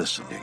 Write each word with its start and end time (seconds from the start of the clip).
listening 0.00 0.42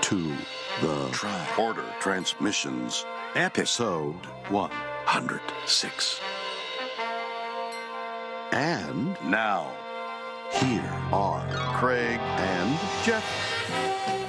to 0.00 0.34
the 0.80 1.08
Tricorder 1.12 1.88
Transmissions 2.00 3.06
Episode 3.36 4.16
106. 4.48 6.20
And 8.50 9.16
now, 9.30 9.72
here 10.54 10.92
are 11.12 11.48
Craig 11.76 12.18
and 12.18 12.80
Jeff. 13.04 14.23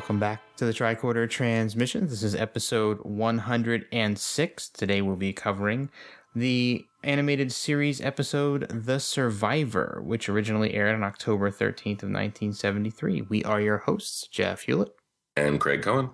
Welcome 0.00 0.18
back 0.18 0.56
to 0.56 0.64
the 0.64 0.72
Tricorder 0.72 1.28
Transmission. 1.28 2.06
This 2.06 2.22
is 2.22 2.34
episode 2.34 3.00
106. 3.02 4.68
Today 4.70 5.02
we'll 5.02 5.14
be 5.14 5.34
covering 5.34 5.90
the 6.34 6.86
animated 7.04 7.52
series 7.52 8.00
episode 8.00 8.66
The 8.70 8.98
Survivor, 8.98 10.00
which 10.02 10.30
originally 10.30 10.72
aired 10.72 10.94
on 10.94 11.04
October 11.04 11.50
13th 11.50 12.02
of 12.02 12.08
1973. 12.08 13.26
We 13.28 13.44
are 13.44 13.60
your 13.60 13.76
hosts, 13.76 14.26
Jeff 14.26 14.62
Hewlett. 14.62 14.94
And 15.36 15.60
Craig 15.60 15.82
Cohen. 15.82 16.08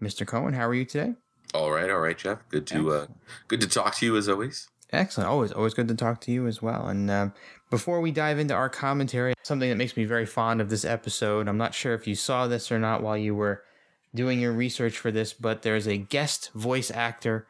Mr. 0.00 0.24
Cohen, 0.24 0.54
how 0.54 0.68
are 0.68 0.74
you 0.74 0.84
today? 0.84 1.14
All 1.54 1.72
right, 1.72 1.90
all 1.90 1.98
right, 1.98 2.16
Jeff. 2.16 2.48
Good 2.50 2.68
to 2.68 2.92
uh, 2.92 3.06
good 3.48 3.60
to 3.62 3.68
talk 3.68 3.96
to 3.96 4.06
you 4.06 4.16
as 4.16 4.28
always. 4.28 4.68
Excellent. 4.94 5.28
Always, 5.28 5.52
always 5.52 5.74
good 5.74 5.88
to 5.88 5.94
talk 5.94 6.20
to 6.22 6.32
you 6.32 6.46
as 6.46 6.62
well. 6.62 6.86
And 6.88 7.10
uh, 7.10 7.28
before 7.70 8.00
we 8.00 8.10
dive 8.10 8.38
into 8.38 8.54
our 8.54 8.68
commentary, 8.68 9.34
something 9.42 9.68
that 9.68 9.76
makes 9.76 9.96
me 9.96 10.04
very 10.04 10.26
fond 10.26 10.60
of 10.60 10.70
this 10.70 10.84
episode. 10.84 11.48
I'm 11.48 11.58
not 11.58 11.74
sure 11.74 11.94
if 11.94 12.06
you 12.06 12.14
saw 12.14 12.46
this 12.46 12.70
or 12.72 12.78
not 12.78 13.02
while 13.02 13.16
you 13.16 13.34
were 13.34 13.62
doing 14.14 14.40
your 14.40 14.52
research 14.52 14.96
for 14.96 15.10
this, 15.10 15.32
but 15.32 15.62
there's 15.62 15.88
a 15.88 15.96
guest 15.96 16.50
voice 16.54 16.90
actor 16.90 17.46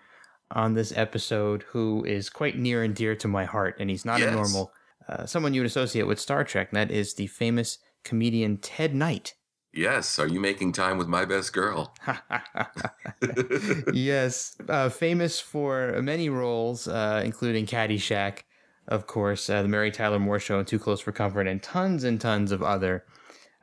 on 0.50 0.74
this 0.74 0.92
episode 0.96 1.62
who 1.68 2.04
is 2.04 2.30
quite 2.30 2.56
near 2.58 2.82
and 2.82 2.94
dear 2.94 3.14
to 3.16 3.28
my 3.28 3.44
heart, 3.44 3.76
and 3.80 3.90
he's 3.90 4.04
not 4.04 4.20
Yes. 4.20 4.28
a 4.28 4.32
normal 4.32 4.72
uh, 5.08 5.26
someone 5.26 5.52
you 5.52 5.60
would 5.60 5.66
associate 5.66 6.06
with 6.06 6.18
Star 6.18 6.44
Trek. 6.44 6.68
And 6.70 6.76
that 6.78 6.90
is 6.90 7.14
the 7.14 7.26
famous 7.26 7.78
comedian 8.04 8.56
Ted 8.56 8.94
Knight. 8.94 9.34
Yes. 9.74 10.18
Are 10.18 10.28
you 10.28 10.40
making 10.40 10.72
time 10.72 10.98
with 10.98 11.08
my 11.08 11.24
best 11.24 11.52
girl? 11.52 11.94
yes, 13.92 14.56
uh, 14.68 14.88
famous 14.88 15.40
for 15.40 16.00
many 16.00 16.28
roles, 16.28 16.86
uh, 16.86 17.22
including 17.24 17.66
Caddyshack, 17.66 18.44
of 18.86 19.06
course, 19.06 19.50
uh, 19.50 19.62
the 19.62 19.68
Mary 19.68 19.90
Tyler 19.90 20.20
Moore 20.20 20.38
Show, 20.38 20.58
and 20.58 20.66
Too 20.66 20.78
Close 20.78 21.00
for 21.00 21.10
Comfort, 21.10 21.48
and 21.48 21.62
tons 21.62 22.04
and 22.04 22.20
tons 22.20 22.52
of 22.52 22.62
other 22.62 23.04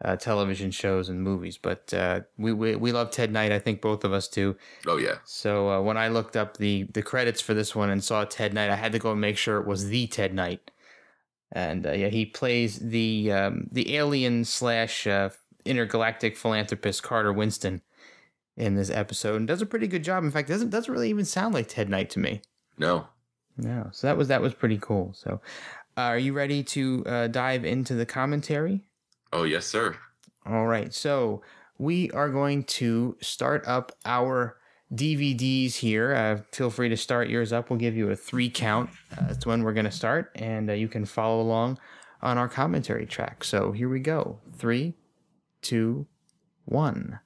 uh, 0.04 0.16
television 0.18 0.72
shows 0.72 1.10
and 1.10 1.22
movies. 1.22 1.58
But 1.58 1.94
uh, 1.94 2.22
we, 2.38 2.52
we 2.52 2.76
we 2.76 2.92
love 2.92 3.12
Ted 3.12 3.32
Knight. 3.32 3.52
I 3.52 3.60
think 3.60 3.82
both 3.82 4.04
of 4.04 4.12
us 4.12 4.28
do. 4.28 4.58
Oh 4.88 4.98
yeah. 4.98 5.20
So 5.24 5.70
uh, 5.70 5.82
when 5.82 5.98
I 5.98 6.10
looked 6.10 6.36
up 6.36 6.58
the 6.58 6.84
the 6.94 7.04
credits 7.04 7.40
for 7.40 7.54
this 7.54 7.76
one 7.76 7.90
and 7.90 8.04
saw 8.04 8.26
Ted 8.26 8.54
Knight, 8.54 8.70
I 8.70 8.76
had 8.76 8.92
to 8.92 9.00
go 9.00 9.12
and 9.12 9.22
make 9.22 9.38
sure 9.38 9.60
it 9.60 9.68
was 9.68 9.88
the 9.88 10.08
Ted 10.08 10.34
Knight. 10.34 10.72
And 11.54 11.86
uh, 11.86 11.92
yeah, 11.92 12.08
he 12.08 12.26
plays 12.26 12.80
the 12.80 13.32
um, 13.32 13.68
the 13.72 13.96
alien 13.96 14.46
slash 14.46 15.06
uh, 15.06 15.30
intergalactic 15.66 16.38
philanthropist 16.38 17.04
Carter 17.04 17.34
Winston 17.34 17.82
in 18.58 18.76
this 18.76 18.90
episode, 18.90 19.38
and 19.38 19.48
does 19.48 19.62
a 19.62 19.66
pretty 19.66 19.88
good 19.88 20.04
job. 20.04 20.24
In 20.24 20.32
fact, 20.32 20.50
doesn't 20.50 20.70
doesn't 20.70 20.94
really 20.94 21.10
even 21.10 21.26
sound 21.26 21.54
like 21.54 21.68
Ted 21.68 21.90
Knight 21.90 22.10
to 22.12 22.20
me. 22.20 22.42
No. 22.78 23.08
No, 23.58 23.90
so 23.92 24.08
that 24.08 24.18
was 24.18 24.28
that 24.30 24.42
was 24.42 24.54
pretty 24.54 24.78
cool. 24.80 25.14
So, 25.14 25.42
uh, 25.98 26.02
are 26.02 26.18
you 26.18 26.34
ready 26.34 26.64
to 26.64 27.04
uh, 27.06 27.28
dive 27.28 27.66
into 27.66 27.94
the 27.94 28.06
commentary? 28.06 28.82
Oh 29.34 29.44
yes, 29.44 29.66
sir. 29.66 29.98
All 30.46 30.66
right, 30.66 30.94
so 30.94 31.42
we 31.78 32.10
are 32.12 32.30
going 32.30 32.64
to 32.64 33.18
start 33.22 33.68
up 33.68 33.92
our 34.06 34.58
DVDs 34.94 35.76
here. 35.76 36.14
Uh, 36.14 36.42
feel 36.52 36.70
free 36.70 36.90
to 36.90 36.98
start 36.98 37.30
yours 37.30 37.54
up. 37.54 37.70
We'll 37.70 37.80
give 37.80 37.96
you 37.96 38.10
a 38.10 38.16
three 38.16 38.50
count. 38.50 38.90
Uh, 39.12 39.28
that's 39.28 39.46
when 39.46 39.64
we're 39.64 39.74
going 39.74 39.86
to 39.86 39.92
start, 39.92 40.32
and 40.36 40.70
uh, 40.70 40.74
you 40.74 40.88
can 40.88 41.06
follow 41.06 41.42
along 41.42 41.78
on 42.22 42.38
our 42.38 42.48
commentary 42.48 43.06
track. 43.06 43.44
So 43.44 43.72
here 43.72 43.90
we 43.90 44.00
go. 44.00 44.40
Three, 44.56 44.96
two, 45.62 46.08
one. 46.66 47.20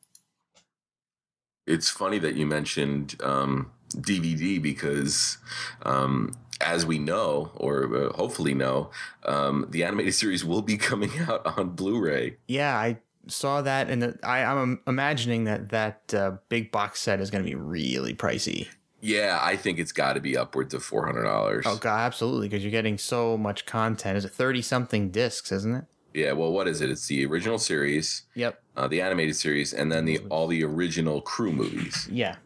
It's 1.67 1.89
funny 1.89 2.19
that 2.19 2.35
you 2.35 2.45
mentioned 2.45 3.15
um, 3.23 3.71
DVD 3.89 4.61
because, 4.61 5.37
um, 5.83 6.31
as 6.61 6.85
we 6.85 6.99
know, 6.99 7.51
or 7.55 7.95
uh, 7.95 8.13
hopefully 8.13 8.53
know, 8.53 8.91
um, 9.25 9.65
the 9.69 9.83
animated 9.83 10.13
series 10.15 10.45
will 10.45 10.61
be 10.61 10.77
coming 10.89 11.11
out 11.19 11.45
on 11.57 11.69
Blu-ray. 11.69 12.37
Yeah, 12.47 12.77
I 12.77 12.99
saw 13.27 13.61
that, 13.61 13.89
and 13.89 14.17
I, 14.23 14.43
I'm 14.43 14.81
imagining 14.87 15.45
that 15.45 15.69
that 15.69 16.13
uh, 16.13 16.37
big 16.49 16.71
box 16.71 16.99
set 16.99 17.19
is 17.19 17.31
going 17.31 17.43
to 17.43 17.49
be 17.49 17.55
really 17.55 18.13
pricey. 18.13 18.67
Yeah, 19.01 19.39
I 19.41 19.55
think 19.55 19.77
it's 19.77 19.91
got 19.91 20.13
to 20.13 20.19
be 20.19 20.35
upwards 20.35 20.73
of 20.73 20.83
four 20.83 21.05
hundred 21.05 21.23
dollars. 21.23 21.65
Oh 21.67 21.77
god, 21.77 21.99
absolutely, 21.99 22.47
because 22.47 22.63
you're 22.63 22.71
getting 22.71 22.97
so 22.97 23.37
much 23.37 23.65
content. 23.65 24.17
Is 24.17 24.25
it 24.25 24.31
thirty 24.31 24.61
something 24.61 25.11
discs, 25.11 25.51
isn't 25.51 25.75
it? 25.75 25.85
Yeah. 26.15 26.31
Well, 26.31 26.51
what 26.51 26.67
is 26.67 26.79
it? 26.81 26.89
It's 26.89 27.05
the 27.07 27.25
original 27.25 27.59
series, 27.59 28.23
Yep. 28.35 28.61
uh, 28.77 28.87
the 28.87 29.01
animated 29.01 29.35
series, 29.35 29.73
and 29.73 29.91
then 29.91 30.05
the 30.05 30.19
all 30.29 30.47
the 30.47 30.63
original 30.63 31.21
crew 31.21 31.51
movies. 31.51 32.07
Yeah. 32.11 32.37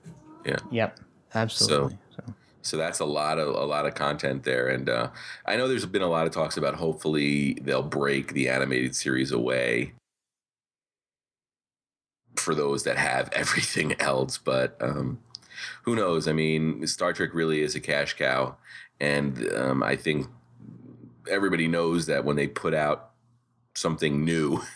Yeah. 0.46 0.58
Yep. 0.72 1.00
Absolutely. 1.36 1.98
So, 2.16 2.34
So 2.62 2.78
that's 2.78 3.00
a 3.00 3.06
lot 3.06 3.38
of 3.40 3.50
a 3.50 3.66
lot 3.66 3.86
of 3.86 3.94
content 3.96 4.44
there, 4.44 4.68
and 4.68 4.90
uh, 4.90 5.12
I 5.46 5.56
know 5.56 5.68
there's 5.68 5.86
been 5.86 6.02
a 6.02 6.08
lot 6.10 6.26
of 6.28 6.34
talks 6.34 6.58
about 6.58 6.76
hopefully 6.76 7.54
they'll 7.62 7.84
break 7.84 8.34
the 8.34 8.50
animated 8.50 8.96
series 8.96 9.32
away 9.32 9.94
for 12.36 12.56
those 12.56 12.84
that 12.84 12.98
have 12.98 13.30
everything 13.34 13.96
else. 14.02 14.38
But 14.38 14.78
um, 14.82 15.20
who 15.84 15.96
knows? 15.96 16.28
I 16.28 16.34
mean, 16.34 16.86
Star 16.88 17.14
Trek 17.14 17.34
really 17.34 17.62
is 17.62 17.76
a 17.76 17.80
cash 17.80 18.14
cow, 18.14 18.58
and 19.00 19.48
um, 19.56 19.84
I 19.84 19.96
think 19.96 20.28
everybody 21.30 21.68
knows 21.68 22.08
that 22.08 22.26
when 22.26 22.36
they 22.36 22.48
put 22.48 22.74
out 22.74 23.09
something 23.80 24.24
new. 24.26 24.62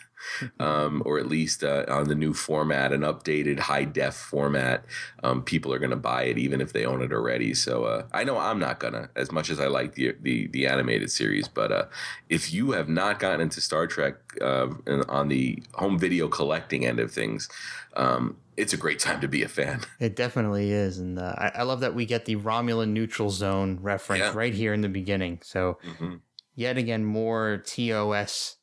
um, 0.60 1.04
or 1.06 1.20
at 1.20 1.28
least 1.28 1.64
uh, 1.64 1.84
on 1.88 2.08
the 2.08 2.16
new 2.16 2.34
format, 2.34 2.94
an 2.94 3.02
updated 3.02 3.60
high 3.60 3.84
def 3.84 4.16
format, 4.16 4.86
um, 5.22 5.44
people 5.44 5.74
are 5.74 5.80
going 5.80 5.90
to 5.90 5.98
buy 5.98 6.24
it 6.24 6.38
even 6.38 6.62
if 6.62 6.72
they 6.74 6.86
own 6.86 7.02
it 7.02 7.12
already. 7.12 7.54
So 7.54 7.84
uh, 7.84 8.08
I 8.14 8.24
know 8.24 8.38
I'm 8.38 8.60
not 8.60 8.80
gonna, 8.80 9.10
as 9.16 9.32
much 9.32 9.50
as 9.50 9.60
I 9.60 9.68
like 9.68 9.96
the 9.96 10.16
the, 10.22 10.48
the 10.48 10.68
animated 10.68 11.12
series. 11.12 11.48
But 11.48 11.72
uh, 11.72 11.86
if 12.30 12.54
you 12.54 12.72
have 12.72 12.88
not 12.88 13.20
gotten 13.20 13.42
into 13.42 13.62
Star 13.62 13.86
Trek 13.88 14.16
uh, 14.42 14.68
on 15.10 15.28
the 15.28 15.62
home 15.74 16.00
video 16.00 16.28
collecting 16.28 16.86
end 16.86 17.00
of 17.00 17.12
things, 17.12 17.50
um, 17.96 18.38
it's 18.56 18.74
a 18.74 18.78
great 18.78 19.00
time 19.00 19.20
to 19.22 19.28
be 19.28 19.44
a 19.44 19.50
fan. 19.50 19.82
it 20.00 20.16
definitely 20.16 20.72
is, 20.72 21.00
and 21.00 21.20
uh, 21.20 21.36
I, 21.38 21.52
I 21.56 21.64
love 21.64 21.82
that 21.82 21.96
we 21.96 22.06
get 22.06 22.26
the 22.26 22.38
Romulan 22.38 22.90
neutral 22.90 23.30
zone 23.30 23.80
reference 23.82 24.22
Yeah. 24.22 24.34
right 24.34 24.54
here 24.54 24.74
in 24.74 24.82
the 24.82 24.90
beginning. 24.90 25.42
So 25.44 25.80
Mhm. 25.86 26.22
yet 26.56 26.78
again, 26.78 27.04
more 27.04 27.58
TOS 27.66 28.58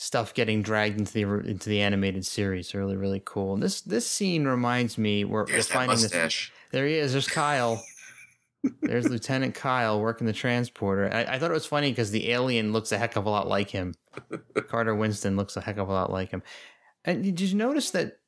stuff 0.00 0.32
getting 0.32 0.62
dragged 0.62 0.98
into 0.98 1.12
the 1.12 1.22
into 1.48 1.68
the 1.68 1.82
animated 1.82 2.24
series. 2.24 2.74
Really, 2.74 2.96
really 2.96 3.22
cool. 3.24 3.52
And 3.54 3.62
this 3.62 3.82
this 3.82 4.06
scene 4.06 4.46
reminds 4.46 4.96
me 4.96 5.24
we're, 5.24 5.44
we're 5.44 5.62
finding 5.62 5.98
this. 5.98 6.50
There 6.72 6.86
he 6.86 6.94
is. 6.94 7.12
There's 7.12 7.28
Kyle. 7.28 7.84
There's 8.82 9.08
Lieutenant 9.08 9.54
Kyle 9.54 10.00
working 10.00 10.26
the 10.26 10.32
transporter. 10.32 11.10
I, 11.12 11.34
I 11.34 11.38
thought 11.38 11.50
it 11.50 11.54
was 11.54 11.66
funny 11.66 11.90
because 11.90 12.10
the 12.10 12.30
alien 12.30 12.72
looks 12.72 12.92
a 12.92 12.98
heck 12.98 13.16
of 13.16 13.26
a 13.26 13.30
lot 13.30 13.46
like 13.46 13.70
him. 13.70 13.94
Carter 14.68 14.94
Winston 14.94 15.36
looks 15.36 15.56
a 15.56 15.60
heck 15.60 15.78
of 15.78 15.88
a 15.88 15.92
lot 15.92 16.10
like 16.12 16.30
him. 16.30 16.42
And 17.04 17.22
did 17.22 17.40
you 17.40 17.56
notice 17.56 17.90
that 17.92 18.18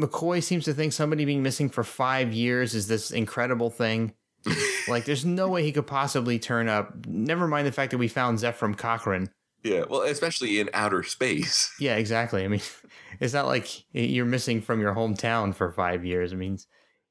McCoy 0.00 0.42
seems 0.42 0.64
to 0.66 0.74
think 0.74 0.92
somebody 0.92 1.24
being 1.24 1.42
missing 1.42 1.70
for 1.70 1.82
five 1.82 2.32
years 2.32 2.74
is 2.74 2.88
this 2.88 3.10
incredible 3.10 3.70
thing? 3.70 4.12
like, 4.88 5.06
there's 5.06 5.24
no 5.24 5.48
way 5.48 5.62
he 5.62 5.72
could 5.72 5.86
possibly 5.86 6.38
turn 6.38 6.68
up. 6.68 7.06
Never 7.06 7.48
mind 7.48 7.66
the 7.66 7.72
fact 7.72 7.92
that 7.92 7.98
we 7.98 8.08
found 8.08 8.38
Zefram 8.38 8.76
Cochrane. 8.76 9.30
Yeah, 9.62 9.84
well, 9.88 10.02
especially 10.02 10.58
in 10.58 10.70
outer 10.74 11.02
space. 11.02 11.72
Yeah, 11.78 11.96
exactly. 11.96 12.44
I 12.44 12.48
mean, 12.48 12.62
it's 13.20 13.34
not 13.34 13.46
like 13.46 13.84
you're 13.92 14.24
missing 14.24 14.60
from 14.60 14.80
your 14.80 14.94
hometown 14.94 15.54
for 15.54 15.70
five 15.70 16.04
years. 16.04 16.32
I 16.32 16.36
mean, 16.36 16.54
it 16.54 16.66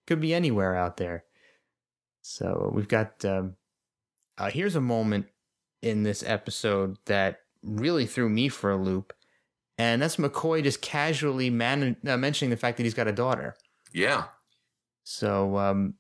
could 0.05 0.19
be 0.19 0.33
anywhere 0.33 0.75
out 0.75 0.97
there. 0.97 1.25
So 2.21 2.71
we've 2.73 2.87
got. 2.87 3.23
Um, 3.25 3.55
uh, 4.37 4.49
here's 4.49 4.75
a 4.75 4.81
moment 4.81 5.27
in 5.81 6.03
this 6.03 6.23
episode 6.25 6.97
that 7.05 7.41
really 7.63 8.05
threw 8.05 8.27
me 8.29 8.49
for 8.49 8.71
a 8.71 8.77
loop, 8.77 9.13
and 9.77 10.01
that's 10.01 10.15
McCoy 10.15 10.63
just 10.63 10.81
casually 10.81 11.49
man- 11.49 11.97
uh, 12.07 12.17
mentioning 12.17 12.49
the 12.49 12.57
fact 12.57 12.77
that 12.77 12.83
he's 12.83 12.93
got 12.93 13.07
a 13.07 13.11
daughter. 13.11 13.55
Yeah. 13.93 14.25
So 15.03 15.57
um, 15.57 15.95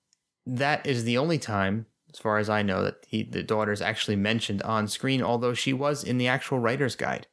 that 0.45 0.85
is 0.85 1.03
the 1.03 1.17
only 1.17 1.37
time, 1.37 1.85
as 2.13 2.19
far 2.19 2.37
as 2.37 2.49
I 2.49 2.61
know, 2.61 2.83
that 2.83 2.95
he, 3.07 3.23
the 3.23 3.43
daughter 3.43 3.71
is 3.71 3.81
actually 3.81 4.15
mentioned 4.17 4.61
on 4.63 4.87
screen. 4.87 5.21
Although 5.21 5.53
she 5.53 5.73
was 5.73 6.03
in 6.03 6.17
the 6.17 6.27
actual 6.27 6.59
writer's 6.59 6.95
guide 6.95 7.27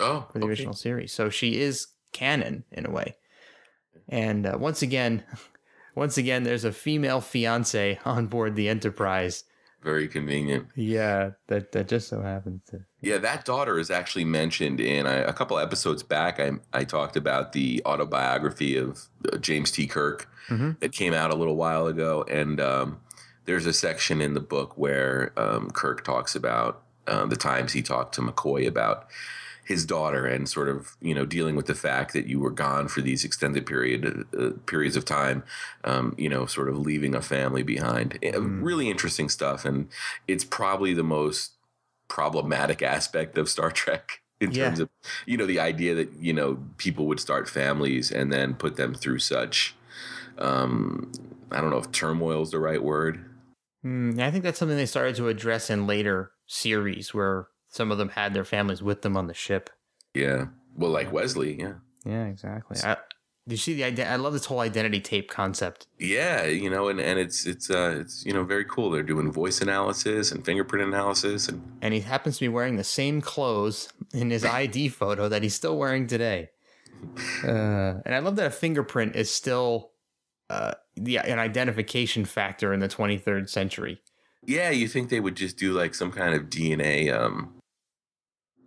Oh, 0.00 0.26
for 0.32 0.38
the 0.38 0.44
okay. 0.44 0.50
original 0.50 0.74
series. 0.74 1.12
So 1.12 1.28
she 1.30 1.60
is 1.60 1.88
canon 2.12 2.64
in 2.72 2.86
a 2.86 2.90
way. 2.90 3.16
And 4.08 4.46
uh, 4.46 4.56
once 4.58 4.82
again, 4.82 5.22
once 5.94 6.16
again, 6.18 6.44
there's 6.44 6.64
a 6.64 6.72
female 6.72 7.20
fiance 7.20 7.98
on 8.04 8.26
board 8.26 8.54
the 8.56 8.68
Enterprise. 8.68 9.44
Very 9.82 10.08
convenient. 10.08 10.66
Yeah, 10.74 11.30
that 11.46 11.70
that 11.70 11.86
just 11.86 12.08
so 12.08 12.20
happens 12.20 12.62
to. 12.70 12.80
Yeah, 13.00 13.18
that 13.18 13.44
daughter 13.44 13.78
is 13.78 13.92
actually 13.92 14.24
mentioned 14.24 14.80
in 14.80 15.06
a, 15.06 15.22
a 15.22 15.32
couple 15.32 15.56
episodes 15.58 16.02
back. 16.02 16.40
I 16.40 16.52
I 16.72 16.82
talked 16.82 17.16
about 17.16 17.52
the 17.52 17.80
autobiography 17.86 18.76
of 18.76 18.98
uh, 19.32 19.36
James 19.38 19.70
T. 19.70 19.86
Kirk 19.86 20.28
Mhm. 20.48 20.80
that 20.80 20.90
came 20.92 21.14
out 21.14 21.30
a 21.30 21.36
little 21.36 21.54
while 21.54 21.86
ago, 21.86 22.24
and 22.28 22.60
um, 22.60 22.98
there's 23.48 23.64
a 23.64 23.72
section 23.72 24.20
in 24.20 24.34
the 24.34 24.40
book 24.40 24.76
where 24.76 25.32
um, 25.38 25.70
Kirk 25.70 26.04
talks 26.04 26.36
about 26.36 26.82
uh, 27.06 27.24
the 27.24 27.34
times 27.34 27.72
he 27.72 27.80
talked 27.80 28.14
to 28.16 28.20
McCoy 28.20 28.66
about 28.66 29.08
his 29.64 29.86
daughter 29.86 30.26
and 30.26 30.46
sort 30.46 30.68
of 30.68 30.96
you 31.00 31.14
know 31.14 31.24
dealing 31.24 31.56
with 31.56 31.64
the 31.64 31.74
fact 31.74 32.12
that 32.12 32.26
you 32.26 32.38
were 32.38 32.50
gone 32.50 32.88
for 32.88 33.00
these 33.00 33.24
extended 33.24 33.64
period 33.64 34.26
uh, 34.38 34.50
periods 34.66 34.96
of 34.96 35.06
time 35.06 35.42
um, 35.84 36.14
you 36.18 36.28
know 36.28 36.44
sort 36.44 36.68
of 36.68 36.78
leaving 36.78 37.14
a 37.14 37.22
family 37.22 37.62
behind 37.62 38.18
Uh, 38.22 38.40
really 38.42 38.90
interesting 38.90 39.30
stuff 39.30 39.64
and 39.64 39.88
it's 40.26 40.44
probably 40.44 40.92
the 40.92 41.02
most 41.02 41.52
problematic 42.08 42.82
aspect 42.82 43.38
of 43.38 43.48
star 43.48 43.70
trek 43.70 44.20
in 44.42 44.52
Yeah. 44.52 44.64
terms 44.66 44.80
of 44.80 44.90
you 45.24 45.38
know 45.38 45.46
the 45.46 45.58
idea 45.60 45.94
that 45.94 46.12
you 46.20 46.34
know 46.34 46.58
people 46.76 47.06
would 47.06 47.20
start 47.20 47.48
families 47.48 48.10
and 48.10 48.30
then 48.30 48.54
put 48.54 48.76
them 48.76 48.94
through 48.94 49.18
such 49.18 49.74
um 50.36 51.10
i 51.50 51.62
don't 51.62 51.70
know 51.70 51.78
if 51.78 51.90
turmoil 51.92 52.42
is 52.42 52.50
the 52.50 52.58
right 52.58 52.82
word 52.82 53.24
Hmm, 53.82 54.18
I 54.18 54.30
think 54.30 54.44
that's 54.44 54.58
something 54.58 54.76
they 54.76 54.86
started 54.86 55.14
to 55.16 55.28
address 55.28 55.70
in 55.70 55.86
later 55.86 56.32
series, 56.46 57.14
where 57.14 57.48
some 57.68 57.90
of 57.92 57.98
them 57.98 58.10
had 58.10 58.34
their 58.34 58.44
families 58.44 58.82
with 58.82 59.02
them 59.02 59.16
on 59.16 59.26
the 59.26 59.34
ship. 59.34 59.70
yeah 60.14 60.46
well 60.76 60.90
like 60.90 61.12
wesley 61.12 61.58
yeah 61.60 61.74
Yeah, 62.04 62.26
exactly. 62.26 62.78
I, 62.84 62.96
you 63.46 63.56
see 63.56 63.74
the 63.74 63.84
idea? 63.84 64.10
I 64.10 64.16
love 64.16 64.32
this 64.34 64.44
whole 64.44 64.60
identity 64.60 65.00
tape 65.00 65.30
concept. 65.30 65.86
Yeah, 65.98 66.44
you 66.44 66.68
know, 66.68 66.88
and, 66.88 67.00
and 67.00 67.18
it's 67.18 67.46
it's 67.46 67.70
uh 67.70 67.96
it's 68.00 68.24
you 68.26 68.32
know 68.34 68.44
very 68.44 68.64
cool. 68.66 68.90
They're 68.90 69.02
doing 69.02 69.32
voice 69.32 69.60
analysis 69.62 70.32
and 70.32 70.44
fingerprint 70.44 70.86
analysis, 70.86 71.48
and 71.48 71.62
and 71.80 71.94
he 71.94 72.00
happens 72.00 72.36
to 72.36 72.40
be 72.44 72.48
wearing 72.48 72.76
the 72.76 72.84
same 72.84 73.20
clothes 73.22 73.88
in 74.12 74.28
his 74.30 74.44
ID 74.44 74.88
photo 75.00 75.28
that 75.30 75.42
he's 75.42 75.54
still 75.54 75.76
wearing 75.78 76.06
today. 76.06 76.50
Uh, 77.44 78.00
and 78.04 78.12
I 78.14 78.18
love 78.18 78.34
that 78.36 78.46
a 78.46 78.50
fingerprint 78.50 79.14
is 79.14 79.30
still 79.30 79.92
uh, 80.50 80.74
the 80.98 81.18
an 81.18 81.38
identification 81.38 82.24
factor 82.24 82.72
in 82.72 82.80
the 82.80 82.88
23rd 82.88 83.48
century. 83.48 84.00
yeah, 84.46 84.70
you 84.70 84.88
think 84.88 85.08
they 85.10 85.20
would 85.20 85.36
just 85.36 85.56
do 85.58 85.72
like 85.72 85.94
some 85.94 86.10
kind 86.12 86.34
of 86.34 86.44
DNA 86.50 87.12
um 87.12 87.54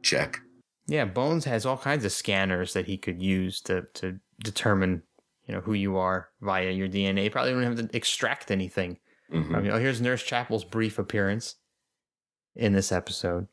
check? 0.04 0.40
Yeah, 0.88 1.06
Bones 1.06 1.46
has 1.46 1.66
all 1.66 1.78
kinds 1.78 2.04
of 2.06 2.12
scanners 2.12 2.74
that 2.74 2.86
he 2.88 2.98
could 2.98 3.22
use 3.22 3.62
to 3.62 3.84
to 3.94 4.20
determine, 4.44 5.04
you 5.46 5.54
know, 5.56 5.62
who 5.62 5.74
you 5.74 5.98
are 5.98 6.30
via 6.42 6.72
your 6.72 6.88
DNA. 6.90 7.32
Probably 7.32 7.52
don't 7.52 7.64
have 7.64 7.90
to 7.90 7.96
extract 7.96 8.52
anything. 8.52 9.00
Mhm. 9.32 9.56
I 9.56 9.60
mean, 9.62 9.72
oh, 9.72 9.80
here's 9.80 10.02
Nurse 10.02 10.24
Chapel's 10.24 10.66
brief 10.66 11.00
appearance 11.00 11.56
in 12.56 12.74
this 12.74 12.92
episode. 12.92 13.48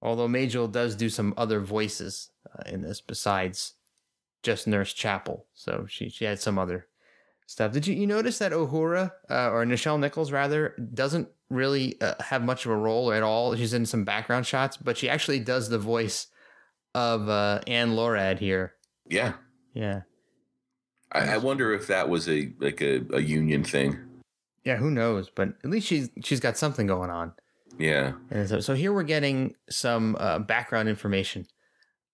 Although 0.00 0.26
Majel 0.28 0.66
does 0.66 0.96
do 0.96 1.08
some 1.08 1.32
other 1.36 1.60
voices 1.60 2.30
uh, 2.58 2.62
in 2.68 2.82
this 2.82 3.00
besides 3.00 3.74
just 4.42 4.66
Nurse 4.66 4.92
Chapel, 4.92 5.46
so 5.54 5.86
she 5.88 6.08
she 6.08 6.24
had 6.24 6.40
some 6.40 6.58
other 6.58 6.88
stuff. 7.52 7.72
Did 7.72 7.86
you 7.86 7.94
you 7.94 8.06
notice 8.06 8.38
that 8.38 8.52
Uhura 8.52 9.12
uh, 9.30 9.50
or 9.50 9.64
Nichelle 9.64 10.00
Nichols 10.00 10.32
rather 10.32 10.74
doesn't 10.92 11.28
really 11.50 12.00
uh, 12.00 12.14
have 12.20 12.42
much 12.42 12.64
of 12.64 12.72
a 12.72 12.76
role 12.76 13.12
at 13.12 13.22
all? 13.22 13.54
She's 13.54 13.74
in 13.74 13.86
some 13.86 14.04
background 14.04 14.46
shots, 14.46 14.76
but 14.76 14.96
she 14.96 15.08
actually 15.08 15.38
does 15.38 15.68
the 15.68 15.78
voice 15.78 16.26
of 16.94 17.28
uh, 17.28 17.60
Anne 17.66 17.94
Nored 17.94 18.38
here. 18.38 18.74
Yeah, 19.08 19.34
Yeah, 19.74 20.02
I, 21.12 21.34
I 21.34 21.36
wonder 21.36 21.72
if 21.72 21.86
that 21.88 22.08
was 22.08 22.28
a 22.28 22.52
like 22.58 22.80
a, 22.80 23.02
a 23.12 23.20
union 23.20 23.62
thing. 23.64 23.98
yeah. 24.64 24.76
Who 24.76 24.90
knows? 24.90 25.30
But 25.30 25.50
at 25.62 25.70
least 25.70 25.86
she's 25.86 26.10
she's 26.24 26.40
got 26.40 26.56
something 26.56 26.86
going 26.86 27.10
on. 27.10 27.32
Yeah, 27.78 28.12
And 28.30 28.46
so, 28.46 28.60
so 28.60 28.74
here 28.74 28.92
we're 28.92 29.02
getting 29.02 29.54
some 29.70 30.14
uh, 30.20 30.38
background 30.40 30.90
information 30.90 31.46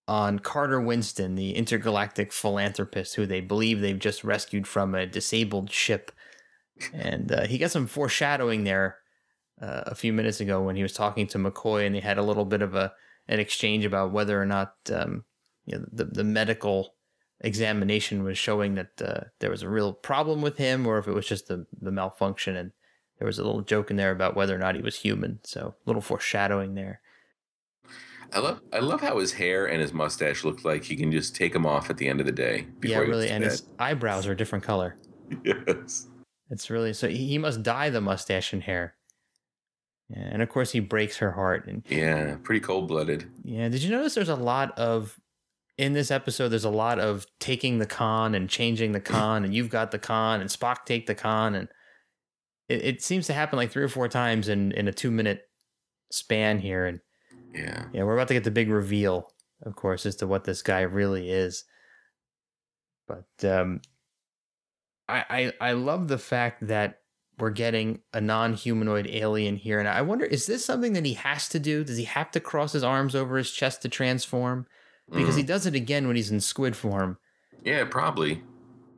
on 0.08 0.38
Carter 0.38 0.80
Winston, 0.80 1.34
the 1.34 1.54
intergalactic 1.54 2.32
philanthropist 2.32 3.14
who 3.14 3.26
they 3.26 3.42
believe 3.42 3.80
they've 3.80 3.98
just 3.98 4.24
rescued 4.24 4.66
from 4.66 4.94
a 4.94 5.06
disabled 5.06 5.70
ship. 5.70 6.10
And 6.94 7.30
uh, 7.30 7.46
he 7.46 7.58
got 7.58 7.70
some 7.70 7.86
foreshadowing 7.86 8.64
there 8.64 8.96
uh, 9.60 9.82
a 9.86 9.94
few 9.94 10.12
minutes 10.12 10.40
ago 10.40 10.62
when 10.62 10.76
he 10.76 10.82
was 10.82 10.94
talking 10.94 11.26
to 11.28 11.38
McCoy, 11.38 11.86
and 11.86 11.94
they 11.94 12.00
had 12.00 12.18
a 12.18 12.22
little 12.22 12.44
bit 12.44 12.62
of 12.62 12.74
a 12.74 12.92
an 13.30 13.38
exchange 13.38 13.84
about 13.84 14.10
whether 14.10 14.40
or 14.40 14.46
not 14.46 14.74
um, 14.92 15.24
you 15.66 15.76
know, 15.76 15.84
the 15.92 16.04
the 16.04 16.24
medical 16.24 16.94
examination 17.40 18.24
was 18.24 18.38
showing 18.38 18.74
that 18.76 19.02
uh, 19.02 19.20
there 19.40 19.50
was 19.50 19.62
a 19.62 19.68
real 19.68 19.92
problem 19.92 20.40
with 20.40 20.56
him, 20.56 20.86
or 20.86 20.98
if 20.98 21.06
it 21.06 21.14
was 21.14 21.26
just 21.26 21.48
the 21.48 21.66
the 21.80 21.92
malfunction. 21.92 22.56
And 22.56 22.72
there 23.18 23.26
was 23.26 23.38
a 23.38 23.44
little 23.44 23.62
joke 23.62 23.90
in 23.90 23.96
there 23.96 24.12
about 24.12 24.36
whether 24.36 24.54
or 24.54 24.58
not 24.58 24.76
he 24.76 24.82
was 24.82 24.96
human. 24.96 25.40
So 25.42 25.74
a 25.74 25.90
little 25.90 26.02
foreshadowing 26.02 26.74
there. 26.74 27.00
I 28.32 28.40
love 28.40 28.60
I 28.72 28.80
love 28.80 29.00
how 29.00 29.18
his 29.18 29.32
hair 29.32 29.66
and 29.66 29.80
his 29.80 29.92
mustache 29.92 30.44
look 30.44 30.64
like 30.64 30.84
he 30.84 30.96
can 30.96 31.10
just 31.10 31.34
take 31.34 31.52
them 31.52 31.64
off 31.66 31.88
at 31.90 31.96
the 31.96 32.08
end 32.08 32.20
of 32.20 32.26
the 32.26 32.32
day. 32.32 32.66
yeah, 32.82 32.98
really. 32.98 33.28
And 33.30 33.42
his 33.44 33.62
eyebrows 33.78 34.26
are 34.26 34.32
a 34.32 34.36
different 34.36 34.64
color. 34.64 34.96
yes, 35.44 36.06
It's 36.50 36.68
really 36.70 36.92
so 36.92 37.08
he 37.08 37.26
he 37.26 37.38
must 37.38 37.62
dye 37.62 37.90
the 37.90 38.00
mustache 38.00 38.52
and 38.52 38.62
hair. 38.62 38.94
Yeah, 40.10 40.28
and 40.30 40.42
of 40.42 40.48
course 40.48 40.72
he 40.72 40.80
breaks 40.80 41.18
her 41.18 41.32
heart. 41.32 41.66
And 41.66 41.82
yeah, 41.88 42.36
pretty 42.42 42.60
cold 42.60 42.88
blooded. 42.88 43.30
yeah, 43.44 43.68
did 43.68 43.82
you 43.82 43.90
notice 43.90 44.14
there's 44.14 44.28
a 44.28 44.36
lot 44.36 44.78
of 44.78 45.18
in 45.76 45.92
this 45.92 46.10
episode? 46.10 46.48
There's 46.48 46.64
a 46.64 46.70
lot 46.70 46.98
of 46.98 47.26
taking 47.40 47.78
the 47.78 47.86
con 47.86 48.34
and 48.34 48.48
changing 48.48 48.92
the 48.92 49.00
con, 49.14 49.44
and 49.44 49.54
you've 49.54 49.70
got 49.70 49.90
the 49.90 49.98
con, 49.98 50.40
and 50.40 50.50
Spock 50.50 50.84
take 50.86 51.06
the 51.06 51.14
con, 51.14 51.54
and 51.54 51.68
it, 52.68 52.84
it 52.84 53.02
seems 53.02 53.26
to 53.26 53.32
happen 53.32 53.56
like 53.58 53.70
three 53.70 53.82
or 53.84 53.88
four 53.88 54.08
times 54.08 54.48
in 54.48 54.72
in 54.72 54.88
a 54.88 54.92
two 54.92 55.10
minute 55.10 55.42
span 56.10 56.58
here. 56.58 56.86
And 56.86 57.00
Yeah, 57.54 57.84
Yeah, 57.92 58.02
we're 58.04 58.14
about 58.14 58.28
to 58.28 58.34
get 58.34 58.44
the 58.44 58.50
big 58.50 58.68
reveal, 58.70 59.32
of 59.62 59.76
course, 59.76 60.06
as 60.06 60.16
to 60.16 60.26
what 60.26 60.44
this 60.44 60.62
guy 60.62 60.82
really 60.82 61.30
is. 61.30 61.64
But 63.06 63.48
um, 63.48 63.80
I, 65.08 65.52
I 65.60 65.68
I 65.68 65.72
love 65.72 66.08
the 66.08 66.18
fact 66.18 66.66
that 66.66 67.00
we're 67.38 67.50
getting 67.50 68.00
a 68.12 68.20
non-humanoid 68.20 69.06
alien 69.08 69.56
here, 69.56 69.78
and 69.78 69.88
I 69.88 70.02
wonder 70.02 70.24
is 70.26 70.46
this 70.46 70.64
something 70.64 70.92
that 70.92 71.06
he 71.06 71.14
has 71.14 71.48
to 71.50 71.58
do? 71.58 71.84
Does 71.84 71.96
he 71.96 72.04
have 72.04 72.30
to 72.32 72.40
cross 72.40 72.72
his 72.72 72.84
arms 72.84 73.14
over 73.14 73.38
his 73.38 73.50
chest 73.50 73.82
to 73.82 73.88
transform? 73.88 74.66
Because 75.10 75.36
he 75.36 75.42
does 75.42 75.64
it 75.64 75.74
again 75.74 76.06
when 76.06 76.16
he's 76.16 76.30
in 76.30 76.40
squid 76.40 76.76
form, 76.76 77.16
yeah, 77.64 77.86
probably. 77.88 78.42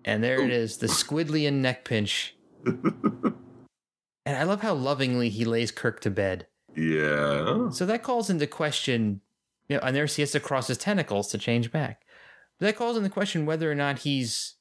and 0.04 0.24
there 0.24 0.42
it 0.42 0.50
is, 0.50 0.78
the 0.78 0.88
squidlian 0.88 1.60
neck 1.60 1.84
pinch. 1.84 2.34
And 4.26 4.36
I 4.36 4.44
love 4.44 4.60
how 4.60 4.74
lovingly 4.74 5.28
he 5.28 5.44
lays 5.44 5.72
Kirk 5.72 6.00
to 6.00 6.10
bed. 6.10 6.46
Yeah, 6.76 7.70
So 7.70 7.84
that 7.86 8.02
calls 8.02 8.30
into 8.30 8.46
question, 8.46 9.20
you 9.68 9.76
know, 9.76 9.82
and 9.82 9.94
there 9.94 10.06
he 10.06 10.22
has 10.22 10.32
to 10.32 10.40
cross 10.40 10.68
his 10.68 10.78
tentacles 10.78 11.28
to 11.28 11.38
change 11.38 11.72
back. 11.72 12.02
But 12.58 12.66
that 12.66 12.76
calls 12.76 12.96
into 12.96 13.08
question 13.10 13.46
whether 13.46 13.70
or 13.70 13.74
not 13.74 14.00
he's 14.00 14.56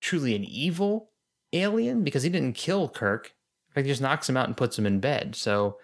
truly 0.00 0.34
an 0.34 0.44
evil 0.44 1.10
alien 1.52 2.04
because 2.04 2.22
he 2.22 2.28
didn't 2.28 2.54
kill 2.54 2.88
Kirk. 2.88 3.34
In 3.70 3.74
fact, 3.74 3.86
he 3.86 3.92
just 3.92 4.02
knocks 4.02 4.28
him 4.28 4.36
out 4.36 4.46
and 4.46 4.56
puts 4.56 4.78
him 4.78 4.86
in 4.86 5.00
bed. 5.00 5.34
So 5.34 5.78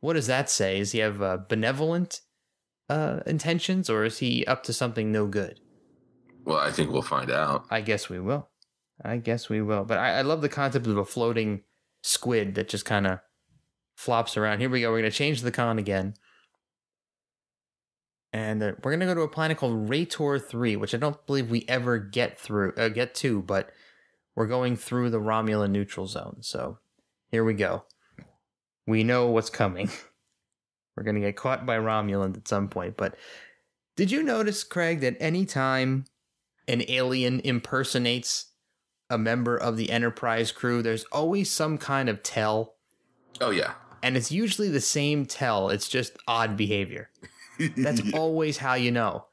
what 0.00 0.14
does 0.14 0.26
that 0.26 0.50
say? 0.50 0.78
Does 0.78 0.92
he 0.92 0.98
have 0.98 1.22
uh, 1.22 1.38
benevolent 1.48 2.20
uh, 2.88 3.20
intentions 3.26 3.88
or 3.88 4.04
is 4.04 4.18
he 4.18 4.44
up 4.46 4.62
to 4.64 4.72
something 4.72 5.12
no 5.12 5.26
good? 5.26 5.60
well, 6.44 6.58
I 6.58 6.70
think 6.72 6.90
we'll 6.90 7.02
find 7.02 7.30
out. 7.30 7.66
I 7.70 7.80
guess 7.80 8.08
we 8.08 8.18
will. 8.18 8.48
I 9.04 9.18
guess 9.18 9.48
we 9.48 9.62
will. 9.62 9.84
But 9.84 9.98
I, 9.98 10.18
I 10.18 10.22
love 10.22 10.42
the 10.42 10.48
concept 10.48 10.86
of 10.86 10.96
a 10.96 11.04
floating 11.04 11.62
squid 12.02 12.54
that 12.54 12.68
just 12.68 12.84
kind 12.84 13.06
of 13.06 13.20
flops 14.00 14.38
around. 14.38 14.60
Here 14.60 14.70
we 14.70 14.80
go. 14.80 14.90
We're 14.90 15.00
going 15.00 15.10
to 15.10 15.16
change 15.16 15.42
the 15.42 15.52
con 15.52 15.78
again. 15.78 16.14
And 18.32 18.60
we're 18.60 18.96
going 18.96 19.00
to 19.00 19.06
go 19.06 19.14
to 19.14 19.20
a 19.22 19.28
planet 19.28 19.58
called 19.58 19.90
Rator 19.90 20.42
3, 20.42 20.76
which 20.76 20.94
I 20.94 20.98
don't 20.98 21.26
believe 21.26 21.50
we 21.50 21.66
ever 21.68 21.98
get 21.98 22.38
through, 22.38 22.72
uh, 22.78 22.88
get 22.88 23.14
to, 23.16 23.42
but 23.42 23.70
we're 24.34 24.46
going 24.46 24.76
through 24.76 25.10
the 25.10 25.20
Romulan 25.20 25.70
neutral 25.70 26.06
zone. 26.06 26.38
So 26.40 26.78
here 27.30 27.44
we 27.44 27.52
go. 27.52 27.84
We 28.86 29.04
know 29.04 29.26
what's 29.26 29.50
coming. 29.50 29.90
We're 30.96 31.04
going 31.04 31.14
to 31.14 31.20
get 31.20 31.36
caught 31.36 31.64
by 31.64 31.78
Romulans 31.78 32.36
at 32.36 32.48
some 32.48 32.68
point. 32.68 32.96
But 32.96 33.14
did 33.96 34.10
you 34.10 34.22
notice, 34.22 34.64
Craig, 34.64 35.00
that 35.00 35.16
anytime 35.20 36.04
an 36.68 36.82
alien 36.88 37.40
impersonates 37.40 38.46
a 39.08 39.16
member 39.16 39.56
of 39.56 39.76
the 39.76 39.90
Enterprise 39.90 40.52
crew, 40.52 40.82
there's 40.82 41.04
always 41.04 41.50
some 41.50 41.78
kind 41.78 42.08
of 42.08 42.22
tell, 42.22 42.74
Oh 43.40 43.50
yeah, 43.50 43.74
and 44.02 44.16
it's 44.16 44.32
usually 44.32 44.68
the 44.68 44.80
same 44.80 45.26
tell. 45.26 45.68
It's 45.70 45.88
just 45.88 46.16
odd 46.26 46.56
behavior. 46.56 47.10
That's 47.76 48.02
always 48.14 48.58
how 48.58 48.74
you 48.74 48.90
know. 48.90 49.26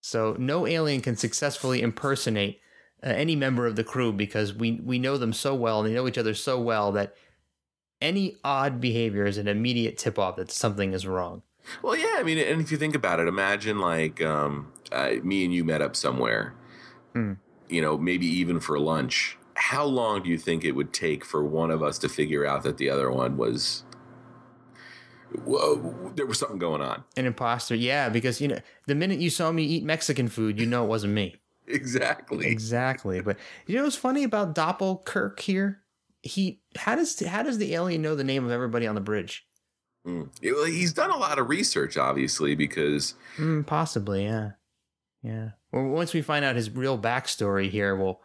So 0.00 0.36
no 0.38 0.66
alien 0.66 1.00
can 1.00 1.16
successfully 1.16 1.82
impersonate 1.82 2.60
uh, 3.02 3.08
any 3.08 3.36
member 3.36 3.66
of 3.66 3.76
the 3.76 3.84
crew 3.84 4.12
because 4.12 4.54
we 4.54 4.80
we 4.82 4.98
know 4.98 5.16
them 5.18 5.32
so 5.32 5.54
well 5.54 5.80
and 5.80 5.88
they 5.88 5.94
know 5.94 6.08
each 6.08 6.18
other 6.18 6.34
so 6.34 6.58
well 6.60 6.92
that 6.92 7.14
any 8.00 8.36
odd 8.44 8.80
behavior 8.80 9.26
is 9.26 9.36
an 9.36 9.46
immediate 9.48 9.98
tip 9.98 10.18
off 10.18 10.36
that 10.36 10.50
something 10.50 10.92
is 10.92 11.06
wrong. 11.06 11.42
Well, 11.82 11.96
yeah. 11.96 12.14
I 12.16 12.22
mean, 12.22 12.38
and 12.38 12.60
if 12.60 12.72
you 12.72 12.78
think 12.78 12.94
about 12.94 13.20
it, 13.20 13.28
imagine 13.28 13.78
like 13.78 14.22
um, 14.22 14.72
uh, 14.90 15.12
me 15.22 15.44
and 15.44 15.52
you 15.52 15.64
met 15.64 15.82
up 15.82 15.94
somewhere, 15.96 16.54
Hmm. 17.12 17.34
you 17.68 17.82
know, 17.82 17.98
maybe 17.98 18.26
even 18.26 18.60
for 18.60 18.78
lunch, 18.78 19.36
how 19.60 19.84
long 19.84 20.22
do 20.22 20.30
you 20.30 20.38
think 20.38 20.64
it 20.64 20.72
would 20.72 20.92
take 20.92 21.22
for 21.22 21.44
one 21.44 21.70
of 21.70 21.82
us 21.82 21.98
to 21.98 22.08
figure 22.08 22.46
out 22.46 22.62
that 22.62 22.78
the 22.78 22.88
other 22.88 23.10
one 23.10 23.36
was 23.36 23.84
whoa, 25.44 26.10
there 26.16 26.26
was 26.26 26.38
something 26.38 26.58
going 26.58 26.80
on? 26.80 27.04
An 27.16 27.26
imposter, 27.26 27.74
yeah, 27.74 28.08
because 28.08 28.40
you 28.40 28.48
know 28.48 28.58
the 28.86 28.94
minute 28.94 29.20
you 29.20 29.28
saw 29.30 29.52
me 29.52 29.62
eat 29.62 29.84
Mexican 29.84 30.28
food, 30.28 30.58
you 30.58 30.66
know 30.66 30.84
it 30.84 30.88
wasn't 30.88 31.12
me. 31.12 31.36
Exactly. 31.66 32.48
Exactly. 32.48 33.20
But 33.20 33.36
you 33.64 33.76
know 33.76 33.84
what's 33.84 33.94
funny 33.94 34.24
about 34.24 34.56
Doppelkirk 34.56 35.38
here? 35.38 35.82
He 36.20 36.62
how 36.74 36.96
does 36.96 37.24
how 37.24 37.44
does 37.44 37.58
the 37.58 37.74
alien 37.74 38.02
know 38.02 38.16
the 38.16 38.24
name 38.24 38.44
of 38.44 38.50
everybody 38.50 38.88
on 38.88 38.96
the 38.96 39.00
bridge? 39.00 39.46
Mm. 40.04 40.30
Yeah, 40.42 40.52
well, 40.52 40.64
he's 40.64 40.92
done 40.92 41.10
a 41.10 41.16
lot 41.16 41.38
of 41.38 41.48
research, 41.48 41.96
obviously, 41.96 42.56
because 42.56 43.14
Mm, 43.36 43.64
possibly, 43.64 44.24
yeah, 44.24 44.52
yeah. 45.22 45.50
Well, 45.70 45.84
once 45.84 46.12
we 46.12 46.22
find 46.22 46.44
out 46.44 46.56
his 46.56 46.70
real 46.70 46.98
backstory 46.98 47.70
here, 47.70 47.94
we'll 47.94 48.20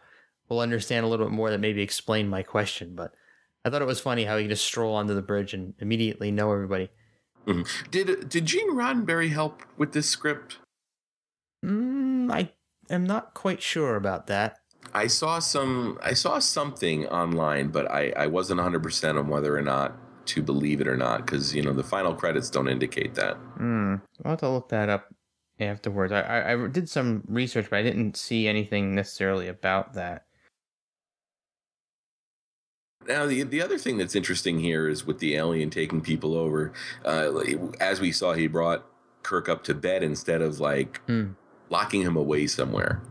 we'll 0.48 0.60
understand 0.60 1.04
a 1.04 1.08
little 1.08 1.26
bit 1.26 1.32
more 1.32 1.50
that 1.50 1.60
maybe 1.60 1.82
explain 1.82 2.28
my 2.28 2.42
question. 2.42 2.94
But 2.94 3.12
I 3.64 3.70
thought 3.70 3.82
it 3.82 3.86
was 3.86 4.00
funny 4.00 4.24
how 4.24 4.36
he 4.38 4.46
just 4.46 4.64
stroll 4.64 4.94
onto 4.94 5.14
the 5.14 5.22
bridge 5.22 5.54
and 5.54 5.74
immediately 5.78 6.30
know 6.30 6.52
everybody. 6.52 6.90
Mhm. 7.46 7.90
did 7.90 8.28
did 8.28 8.46
Gene 8.46 8.72
Roddenberry 8.74 9.30
help 9.30 9.62
with 9.76 9.92
this 9.92 10.08
script? 10.08 10.58
Mm, 11.64 12.30
I 12.32 12.50
am 12.90 13.06
not 13.06 13.34
quite 13.34 13.62
sure 13.62 13.96
about 13.96 14.26
that. 14.26 14.58
I 14.94 15.06
saw 15.06 15.38
some 15.38 15.98
I 16.02 16.12
saw 16.12 16.38
something 16.38 17.06
online, 17.06 17.68
but 17.68 17.90
I, 17.90 18.12
I 18.16 18.26
wasn't 18.26 18.60
100% 18.60 19.18
on 19.18 19.28
whether 19.28 19.56
or 19.56 19.62
not 19.62 19.96
to 20.26 20.42
believe 20.42 20.80
it 20.80 20.88
or 20.88 20.96
not 20.96 21.24
because 21.24 21.54
you 21.54 21.62
know 21.62 21.72
the 21.72 21.84
final 21.84 22.14
credits 22.14 22.50
don't 22.50 22.68
indicate 22.68 23.14
that. 23.14 23.34
Hmm. 23.58 23.96
I'll 24.24 24.32
have 24.32 24.40
to 24.40 24.48
look 24.48 24.68
that 24.70 24.88
up 24.88 25.14
afterwards. 25.60 26.12
I, 26.12 26.20
I 26.20 26.52
I 26.52 26.66
did 26.68 26.88
some 26.88 27.22
research, 27.28 27.68
but 27.70 27.78
I 27.78 27.82
didn't 27.82 28.16
see 28.16 28.48
anything 28.48 28.94
necessarily 28.94 29.48
about 29.48 29.94
that. 29.94 30.25
Now 33.08 33.26
the 33.26 33.42
the 33.42 33.62
other 33.62 33.78
thing 33.78 33.98
that's 33.98 34.14
interesting 34.14 34.60
here 34.60 34.88
is 34.88 35.06
with 35.06 35.18
the 35.18 35.34
alien 35.36 35.70
taking 35.70 36.00
people 36.00 36.34
over. 36.34 36.72
Uh, 37.04 37.32
as 37.80 38.00
we 38.00 38.12
saw, 38.12 38.32
he 38.34 38.46
brought 38.46 38.84
Kirk 39.22 39.48
up 39.48 39.64
to 39.64 39.74
bed 39.74 40.02
instead 40.02 40.42
of 40.42 40.60
like 40.60 41.00
Hmm. 41.06 41.30
locking 41.70 42.02
him 42.02 42.16
away 42.16 42.46
somewhere. 42.46 43.02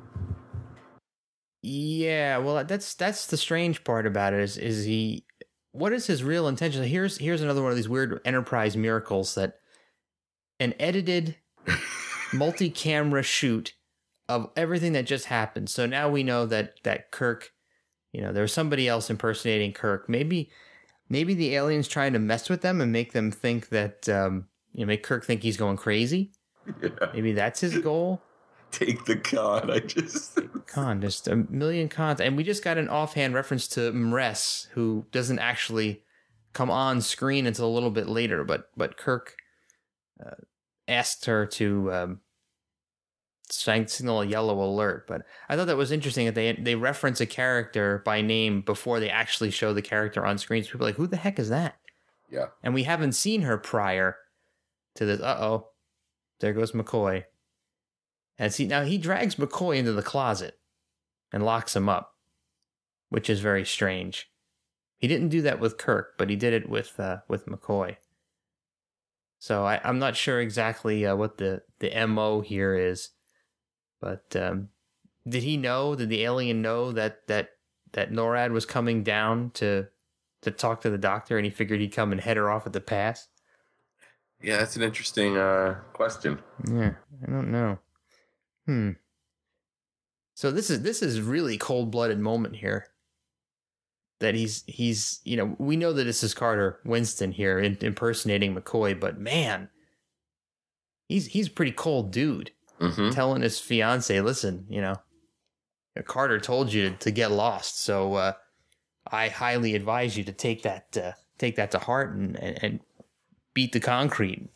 Yeah, 1.62 2.38
well, 2.38 2.64
that's 2.64 2.94
that's 2.94 3.26
the 3.28 3.38
strange 3.38 3.84
part 3.84 4.06
about 4.06 4.34
it 4.34 4.40
is 4.42 4.58
is 4.58 4.86
he 4.86 5.26
what 5.72 5.94
is 5.94 6.08
his 6.08 6.24
real 6.24 6.48
intention? 6.48 6.84
Here's 6.84 7.18
here's 7.18 7.42
another 7.42 7.62
one 7.62 7.72
of 7.72 7.76
these 7.76 7.90
weird 7.90 8.22
enterprise 8.24 8.78
miracles 8.78 9.36
that 9.36 9.60
an 10.60 10.74
edited 10.80 11.38
multi-camera 12.34 13.24
shoot 13.24 13.74
of 14.30 14.50
everything 14.56 14.94
that 14.94 15.06
just 15.06 15.26
happened. 15.26 15.70
So 15.70 15.86
now 15.86 16.08
we 16.10 16.24
know 16.24 16.46
that 16.46 16.76
that 16.84 17.12
Kirk, 17.12 17.52
you 18.16 18.22
know, 18.22 18.32
there's 18.32 18.54
somebody 18.54 18.88
else 18.88 19.10
impersonating 19.10 19.74
Kirk. 19.74 20.08
Maybe 20.08 20.50
maybe 21.10 21.34
the 21.34 21.54
aliens 21.54 21.90
trying 21.90 22.14
to 22.14 22.20
mess 22.20 22.48
with 22.48 22.62
them 22.62 22.80
and 22.80 22.90
make 22.90 23.12
them 23.12 23.30
think 23.30 23.68
that 23.70 24.08
um, 24.08 24.46
you 24.72 24.86
know, 24.86 24.88
make 24.88 25.04
Kirk 25.04 25.26
think 25.26 25.44
he's 25.44 25.58
going 25.58 25.76
crazy. 25.76 26.32
Yeah. 26.82 26.90
Maybe 27.14 27.34
that's 27.34 27.60
his 27.60 27.78
goal. 27.80 28.22
Take 28.72 29.04
the 29.04 29.18
con. 29.18 29.70
I 29.70 29.80
just 29.80 30.40
Con, 30.66 31.02
just 31.02 31.28
a 31.28 31.36
million 31.36 31.90
cons. 31.90 32.22
And 32.22 32.38
we 32.38 32.44
just 32.46 32.64
got 32.64 32.78
an 32.78 32.88
offhand 32.88 33.34
reference 33.34 33.68
to 33.70 33.92
M'Ress, 33.92 34.70
who 34.70 35.06
doesn't 35.12 35.40
actually 35.40 36.04
come 36.54 36.72
on 36.72 37.02
screen 37.02 37.46
until 37.46 37.68
a 37.68 37.76
little 37.76 37.92
bit 37.92 38.08
later, 38.08 38.46
but 38.46 38.70
but 38.78 38.96
Kirk 38.96 39.36
uh, 40.26 40.36
asked 40.88 41.26
her 41.26 41.46
to 41.48 41.94
um, 41.94 42.22
signal 43.50 44.22
a 44.22 44.26
yellow 44.26 44.62
alert. 44.64 45.08
But 45.08 45.24
I 45.50 45.56
thought 45.56 45.68
that 45.68 45.78
was 45.78 45.92
interesting 45.92 46.26
that 46.26 46.36
they 46.36 46.54
they 46.54 46.76
reference 46.76 47.22
a 47.22 47.26
character 47.26 48.02
by 48.06 48.22
name 48.22 48.62
before 48.62 49.00
they 49.00 49.10
actually 49.10 49.52
show 49.52 49.74
the 49.74 49.82
character 49.82 50.26
on 50.26 50.38
screen. 50.38 50.64
So 50.64 50.72
people 50.72 50.86
are 50.86 50.90
like, 50.90 50.96
who 50.98 51.08
the 51.08 51.18
heck 51.18 51.40
is 51.40 51.50
that? 51.50 51.76
yeah. 52.30 52.48
And 52.64 52.74
we 52.74 52.84
haven't 52.84 53.14
seen 53.14 53.42
her 53.42 53.58
prior 53.58 54.18
to 54.96 55.06
this. 55.06 55.22
Uh 55.22 55.38
oh, 55.40 55.68
there 56.40 56.54
goes 56.54 56.72
McCoy. 56.72 57.26
And 58.38 58.54
see, 58.54 58.68
now 58.68 58.84
he 58.84 58.98
drags 58.98 59.36
McCoy 59.36 59.78
into 59.78 59.94
the 59.94 60.02
closet 60.04 60.60
and 61.32 61.46
locks 61.46 61.76
him 61.76 61.88
up, 61.88 62.16
which 63.10 63.30
is 63.30 63.40
very 63.40 63.66
strange. 63.66 64.30
He 64.98 65.08
didn't 65.08 65.30
do 65.30 65.42
that 65.44 65.60
with 65.60 65.78
Kirk, 65.78 66.16
but 66.18 66.30
he 66.30 66.36
did 66.36 66.54
it 66.54 66.70
with 66.70 67.00
uh, 67.00 67.18
with 67.28 67.46
McCoy. 67.46 67.98
So 69.40 69.66
I, 69.66 69.80
I'm 69.84 70.00
not 70.00 70.16
sure 70.16 70.40
exactly 70.40 71.06
uh, 71.06 71.16
what 71.16 71.38
the 71.38 71.62
the 71.80 72.06
mo 72.08 72.42
here 72.42 72.76
is, 72.76 73.10
but 74.06 74.36
um, 74.40 74.70
did 75.28 75.42
he 75.42 75.58
know? 75.58 75.96
Did 75.96 76.10
the 76.10 76.24
alien 76.24 76.62
know 76.62 76.92
that 76.92 77.26
that 77.26 77.50
that 77.94 78.12
Nored 78.12 78.52
was 78.52 78.64
coming 78.64 79.02
down 79.02 79.50
to 79.56 79.88
to 80.44 80.52
talk 80.52 80.82
to 80.82 80.92
the 80.92 80.98
doctor, 81.00 81.40
and 81.40 81.44
he 81.44 81.50
figured 81.50 81.80
he'd 81.80 81.92
come 81.92 82.12
and 82.12 82.22
head 82.22 82.38
her 82.38 82.52
off 82.52 82.68
at 82.68 82.74
the 82.74 82.80
pass? 82.80 83.28
Yeah, 84.44 84.58
that's 84.58 84.76
an 84.76 84.84
interesting 84.84 85.38
uh, 85.38 85.80
question. 85.94 86.38
Yeah, 86.72 86.92
I 87.28 87.32
don't 87.32 87.52
know. 87.52 87.80
Hmm. 88.68 88.92
So 90.36 90.52
this 90.52 90.70
is 90.70 90.84
this 90.84 91.02
is 91.02 91.20
really 91.20 91.58
cold 91.58 91.90
blooded 91.90 92.20
moment 92.20 92.58
here. 92.58 92.86
That 94.20 94.36
he's 94.36 94.64
he's 94.68 95.20
you 95.24 95.36
know 95.36 95.56
we 95.58 95.78
know 95.78 95.94
that 95.94 96.04
this 96.04 96.22
is 96.22 96.36
Carter 96.36 96.80
Winston 96.86 97.32
here 97.32 97.58
in, 97.58 97.76
impersonating 97.82 98.56
McCoy, 98.56 99.00
but 99.00 99.20
man, 99.20 99.70
he's 101.10 101.26
he's 101.26 101.48
a 101.48 101.52
pretty 101.52 101.72
cold 101.72 102.12
dude. 102.12 102.52
Hmm 102.80 103.10
Telling 103.12 103.42
his 103.42 103.60
fiance, 103.60 104.20
listen, 104.22 104.66
you 104.70 104.82
know, 104.82 104.96
Carter 106.06 106.40
told 106.40 106.74
you 106.74 106.96
to 107.00 107.12
get 107.12 107.32
lost, 107.32 107.80
so 107.82 108.16
uh, 108.16 108.34
I 109.08 109.30
highly 109.30 109.76
advise 109.76 110.18
you 110.18 110.24
to 110.26 110.34
take 110.34 110.64
that 110.64 110.98
uh, 110.98 111.12
take 111.38 111.56
that 111.56 111.72
to 111.72 111.80
heart 111.80 112.14
and, 112.16 112.36
and 112.38 112.60
and 112.64 112.80
beat 113.54 113.72
the 113.72 113.80
concrete. 113.80 114.50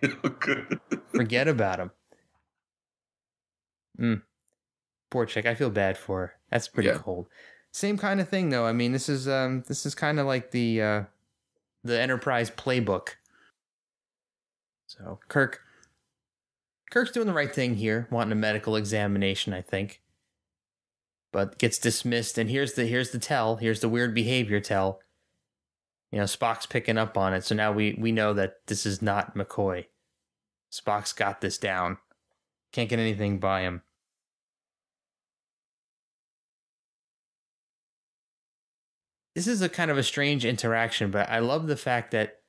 Forget 1.08 1.48
about 1.48 1.80
him. 1.80 1.90
Mm. 3.98 4.22
Poor 5.10 5.26
chick. 5.26 5.46
I 5.46 5.54
feel 5.54 5.70
bad 5.70 5.98
for 5.98 6.20
her. 6.20 6.32
That's 6.50 6.68
pretty 6.68 6.90
Yeah. 6.90 6.98
cold. 6.98 7.26
Same 7.72 7.98
kind 7.98 8.20
of 8.20 8.28
thing 8.28 8.50
though. 8.50 8.66
I 8.66 8.72
mean, 8.72 8.92
this 8.92 9.08
is 9.08 9.26
um 9.28 9.64
this 9.66 9.84
is 9.84 9.94
kind 9.94 10.20
of 10.20 10.26
like 10.26 10.52
the 10.52 10.80
uh 10.82 11.02
the 11.82 11.98
Enterprise 12.00 12.50
playbook. 12.50 13.10
So, 14.86 15.18
Kirk 15.28 15.60
Kirk's 16.90 17.10
doing 17.10 17.26
the 17.26 17.34
right 17.34 17.54
thing 17.54 17.74
here, 17.74 18.08
wanting 18.10 18.32
a 18.32 18.36
medical 18.36 18.76
examination, 18.76 19.52
I 19.52 19.60
think. 19.60 20.00
But 21.32 21.58
gets 21.58 21.78
dismissed 21.78 22.38
and 22.38 22.48
here's 22.48 22.72
the 22.72 22.86
here's 22.86 23.10
the 23.10 23.18
tell, 23.18 23.56
here's 23.56 23.80
the 23.80 23.88
weird 23.88 24.14
behavior 24.14 24.60
tell. 24.60 25.00
You 26.10 26.18
know, 26.18 26.24
Spock's 26.24 26.64
picking 26.64 26.96
up 26.96 27.18
on 27.18 27.34
it, 27.34 27.44
so 27.44 27.54
now 27.54 27.70
we 27.70 27.96
we 27.98 28.12
know 28.12 28.32
that 28.32 28.66
this 28.66 28.86
is 28.86 29.02
not 29.02 29.34
McCoy. 29.34 29.86
Spock's 30.72 31.12
got 31.12 31.42
this 31.42 31.58
down. 31.58 31.98
Can't 32.72 32.88
get 32.88 32.98
anything 32.98 33.38
by 33.38 33.60
him. 33.62 33.82
This 39.34 39.46
is 39.46 39.60
a 39.62 39.68
kind 39.68 39.90
of 39.90 39.98
a 39.98 40.02
strange 40.02 40.44
interaction, 40.46 41.10
but 41.10 41.28
I 41.28 41.40
love 41.40 41.66
the 41.66 41.76
fact 41.76 42.10
that 42.12 42.40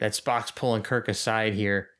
that 0.00 0.12
Spock's 0.12 0.50
pulling 0.50 0.82
Kirk 0.82 1.06
aside 1.06 1.52
here 1.52 1.91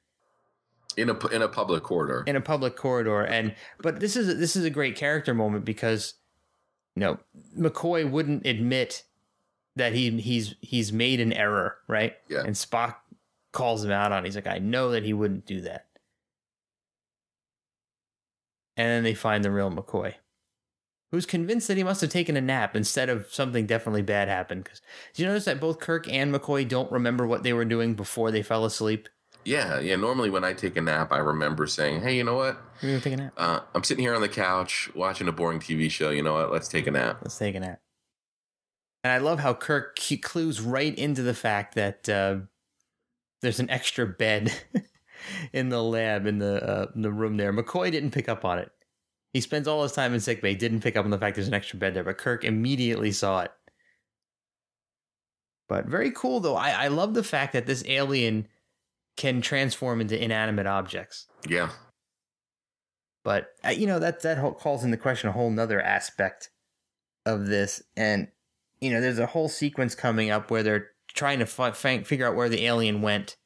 In 0.96 1.10
a 1.10 1.26
in 1.28 1.42
a 1.42 1.48
public 1.48 1.82
corridor. 1.82 2.24
in 2.26 2.36
a 2.36 2.40
public 2.40 2.76
corridor 2.76 3.22
and 3.22 3.54
but 3.80 4.00
this 4.00 4.16
is 4.16 4.38
this 4.38 4.56
is 4.56 4.64
a 4.64 4.70
great 4.70 4.96
character 4.96 5.34
moment 5.34 5.64
because 5.64 6.14
you 6.96 7.00
know 7.00 7.18
McCoy 7.58 8.08
wouldn't 8.10 8.46
admit 8.46 9.04
that 9.76 9.94
he 9.94 10.10
he's 10.20 10.54
he's 10.60 10.92
made 10.92 11.20
an 11.20 11.32
error, 11.32 11.78
right? 11.88 12.14
Yeah. 12.28 12.40
And 12.40 12.54
Spock 12.54 12.96
calls 13.52 13.84
him 13.84 13.90
out 13.90 14.12
on. 14.12 14.22
it. 14.22 14.26
He's 14.26 14.34
like, 14.34 14.46
I 14.46 14.58
know 14.58 14.90
that 14.90 15.02
he 15.02 15.12
wouldn't 15.12 15.46
do 15.46 15.62
that. 15.62 15.86
And 18.76 18.88
then 18.88 19.02
they 19.02 19.14
find 19.14 19.44
the 19.44 19.50
real 19.50 19.70
McCoy, 19.70 20.14
who's 21.10 21.26
convinced 21.26 21.68
that 21.68 21.76
he 21.76 21.84
must 21.84 22.00
have 22.00 22.10
taken 22.10 22.36
a 22.36 22.40
nap 22.40 22.74
instead 22.74 23.08
of 23.08 23.26
something 23.32 23.66
definitely 23.66 24.02
bad 24.02 24.28
happened. 24.28 24.64
Because 24.64 24.80
do 25.14 25.22
you 25.22 25.28
notice 25.28 25.44
that 25.44 25.60
both 25.60 25.78
Kirk 25.78 26.10
and 26.10 26.34
McCoy 26.34 26.66
don't 26.66 26.90
remember 26.90 27.26
what 27.26 27.42
they 27.42 27.52
were 27.52 27.66
doing 27.66 27.94
before 27.94 28.30
they 28.30 28.42
fell 28.42 28.64
asleep? 28.64 29.08
Yeah, 29.44 29.80
yeah. 29.80 29.96
Normally, 29.96 30.30
when 30.30 30.44
I 30.44 30.52
take 30.52 30.76
a 30.76 30.80
nap, 30.80 31.12
I 31.12 31.18
remember 31.18 31.66
saying, 31.66 32.02
"Hey, 32.02 32.16
you 32.16 32.24
know 32.24 32.36
what? 32.36 32.58
Taking 32.80 33.14
a 33.14 33.16
nap. 33.16 33.32
Uh, 33.36 33.60
I'm 33.74 33.84
sitting 33.84 34.04
here 34.04 34.14
on 34.14 34.20
the 34.20 34.28
couch 34.28 34.90
watching 34.94 35.28
a 35.28 35.32
boring 35.32 35.58
TV 35.58 35.90
show. 35.90 36.10
You 36.10 36.22
know 36.22 36.34
what? 36.34 36.52
Let's 36.52 36.68
take 36.68 36.86
a 36.86 36.90
nap." 36.90 37.18
Let's 37.22 37.38
take 37.38 37.54
a 37.54 37.60
nap. 37.60 37.80
And 39.04 39.12
I 39.12 39.18
love 39.18 39.40
how 39.40 39.54
Kirk 39.54 39.98
clues 40.22 40.60
right 40.60 40.96
into 40.96 41.22
the 41.22 41.34
fact 41.34 41.74
that 41.74 42.08
uh, 42.08 42.36
there's 43.40 43.58
an 43.58 43.68
extra 43.68 44.06
bed 44.06 44.52
in 45.52 45.68
the 45.68 45.82
lab 45.82 46.26
in 46.26 46.38
the 46.38 46.62
uh, 46.62 46.86
in 46.94 47.02
the 47.02 47.12
room 47.12 47.36
there. 47.36 47.52
McCoy 47.52 47.90
didn't 47.90 48.12
pick 48.12 48.28
up 48.28 48.44
on 48.44 48.58
it. 48.58 48.70
He 49.32 49.40
spends 49.40 49.66
all 49.66 49.82
his 49.82 49.92
time 49.92 50.14
in 50.14 50.20
sickbay, 50.20 50.54
didn't 50.54 50.80
pick 50.80 50.96
up 50.96 51.04
on 51.04 51.10
the 51.10 51.18
fact 51.18 51.36
there's 51.36 51.48
an 51.48 51.54
extra 51.54 51.78
bed 51.78 51.94
there, 51.94 52.04
but 52.04 52.18
Kirk 52.18 52.44
immediately 52.44 53.12
saw 53.12 53.40
it. 53.40 53.50
But 55.68 55.86
very 55.86 56.10
cool 56.10 56.40
though. 56.40 56.56
I, 56.56 56.70
I 56.70 56.88
love 56.88 57.14
the 57.14 57.24
fact 57.24 57.54
that 57.54 57.66
this 57.66 57.82
alien 57.86 58.46
can 59.16 59.40
transform 59.40 60.00
into 60.00 60.22
inanimate 60.22 60.66
objects. 60.66 61.26
Yeah, 61.48 61.70
But 63.24 63.48
uh, 63.64 63.70
you 63.70 63.86
know 63.86 63.98
that 63.98 64.22
that 64.22 64.38
whole, 64.38 64.52
calls 64.54 64.84
into 64.84 64.96
question 64.96 65.28
a 65.28 65.32
whole 65.32 65.50
nother 65.50 65.80
aspect 65.80 66.50
of 67.26 67.46
this, 67.46 67.82
and 67.96 68.28
you 68.80 68.90
know 68.90 69.00
there's 69.00 69.18
a 69.18 69.26
whole 69.26 69.48
sequence 69.48 69.94
coming 69.94 70.30
up 70.30 70.50
where 70.50 70.62
they're 70.62 70.88
trying 71.08 71.40
to 71.40 71.46
fi- 71.46 71.72
fi- 71.72 72.02
figure 72.02 72.26
out 72.26 72.36
where 72.36 72.48
the 72.48 72.64
alien 72.64 73.02
went. 73.02 73.36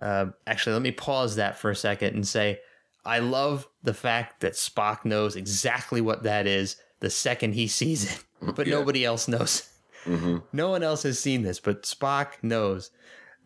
Uh, 0.00 0.26
actually, 0.46 0.74
let 0.74 0.82
me 0.82 0.92
pause 0.92 1.36
that 1.36 1.58
for 1.58 1.70
a 1.70 1.76
second 1.76 2.14
and 2.14 2.26
say 2.26 2.60
I 3.04 3.18
love 3.20 3.66
the 3.82 3.94
fact 3.94 4.40
that 4.40 4.52
Spock 4.52 5.04
knows 5.04 5.34
exactly 5.34 6.00
what 6.00 6.22
that 6.24 6.46
is 6.46 6.76
the 7.00 7.10
second 7.10 7.54
he 7.54 7.66
sees 7.66 8.12
it, 8.12 8.24
but 8.54 8.66
yeah. 8.66 8.74
nobody 8.74 9.04
else 9.04 9.28
knows. 9.28 9.70
Mm-hmm. 10.04 10.38
No 10.52 10.70
one 10.70 10.82
else 10.82 11.02
has 11.02 11.18
seen 11.18 11.42
this, 11.42 11.60
but 11.60 11.82
Spock 11.84 12.34
knows 12.42 12.90